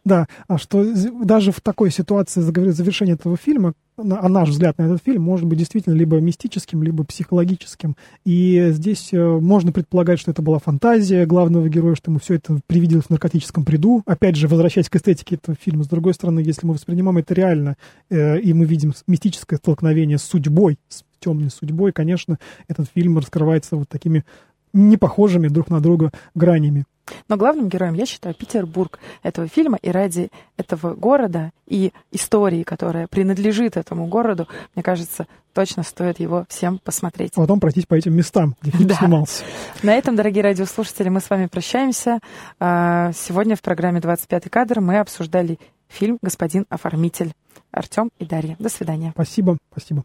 да, 0.05 0.29
а 0.47 0.59
что 0.59 0.85
даже 1.25 1.53
в 1.53 1.61
такой 1.61 1.91
ситуации 1.91 2.41
завершения 2.41 3.13
этого 3.13 3.37
фильма, 3.37 3.75
на 3.97 4.29
наш 4.29 4.49
взгляд 4.49 4.77
на 4.79 4.85
этот 4.85 5.03
фильм, 5.03 5.23
может 5.23 5.47
быть 5.47 5.59
действительно 5.59 5.95
либо 5.95 6.19
мистическим, 6.19 6.83
либо 6.83 7.05
психологическим. 7.05 7.97
И 8.25 8.69
здесь 8.71 9.11
э, 9.13 9.19
можно 9.19 9.73
предполагать, 9.73 10.19
что 10.19 10.31
это 10.31 10.43
была 10.43 10.59
фантазия 10.59 11.27
главного 11.27 11.69
героя, 11.69 11.95
что 11.95 12.11
ему 12.11 12.19
все 12.19 12.35
это 12.35 12.61
привиделось 12.67 13.07
в 13.07 13.11
наркотическом 13.11 13.65
приду. 13.65 14.03
Опять 14.07 14.37
же, 14.37 14.49
возвращаясь 14.49 14.89
к 14.89 14.97
эстетике 14.97 15.37
этого 15.37 15.57
фильма, 15.61 15.85
с 15.85 15.89
другой 15.89 16.15
стороны, 16.15 16.41
если 16.41 16.67
мы 16.67 16.75
воспринимаем 16.75 17.19
это 17.19 17.35
реально, 17.35 17.77
э, 18.11 18.41
и 18.41 18.53
мы 18.53 18.65
видим 18.65 18.93
мистическое 19.07 19.59
столкновение 19.59 20.19
с 20.19 20.23
судьбой, 20.23 20.79
с 20.89 21.05
темной 21.21 21.51
судьбой, 21.51 21.93
конечно, 21.93 22.39
этот 22.69 22.89
фильм 22.93 23.19
раскрывается 23.19 23.77
вот 23.77 23.89
такими 23.89 24.25
непохожими 24.73 25.49
друг 25.49 25.71
на 25.71 25.81
друга 25.81 26.11
гранями. 26.35 26.85
Но 27.29 27.37
главным 27.37 27.69
героем 27.69 27.95
я 27.95 28.07
считаю 28.07 28.35
Петербург 28.35 28.99
этого 29.23 29.49
фильма, 29.49 29.79
и 29.83 29.91
ради 29.91 30.31
этого 30.57 30.95
города 30.95 31.51
и 31.67 31.93
истории, 32.11 32.63
которая 32.63 33.07
принадлежит 33.07 33.77
этому 33.77 34.07
городу, 34.07 34.49
мне 34.75 34.83
кажется, 34.83 35.27
точно 35.53 35.83
стоит 35.83 36.21
его 36.21 36.45
всем 36.49 36.79
посмотреть. 36.79 37.33
А 37.37 37.41
потом 37.41 37.61
пройтись 37.61 37.87
по 37.87 37.95
этим 37.95 38.15
местам, 38.15 38.57
где 38.61 38.73
фильм 38.73 38.89
да. 38.89 38.95
снимался. 38.95 39.45
На 39.83 39.95
этом, 39.95 40.17
дорогие 40.17 40.43
радиослушатели, 40.43 41.09
мы 41.09 41.21
с 41.21 41.31
вами 41.31 41.47
прощаемся. 41.47 42.21
А, 42.59 43.13
сегодня 43.13 43.57
в 43.57 43.63
программе 43.63 44.01
«25 44.01 44.49
кадр» 44.49 44.81
мы 44.81 44.99
обсуждали 44.99 45.59
фильм 45.89 46.19
«Господин 46.23 46.67
оформитель». 46.69 47.33
Артем 47.71 48.11
и 48.19 48.25
Дарья. 48.25 48.57
До 48.59 48.69
свидания. 48.69 49.11
Спасибо, 49.15 49.59
спасибо. 49.73 50.05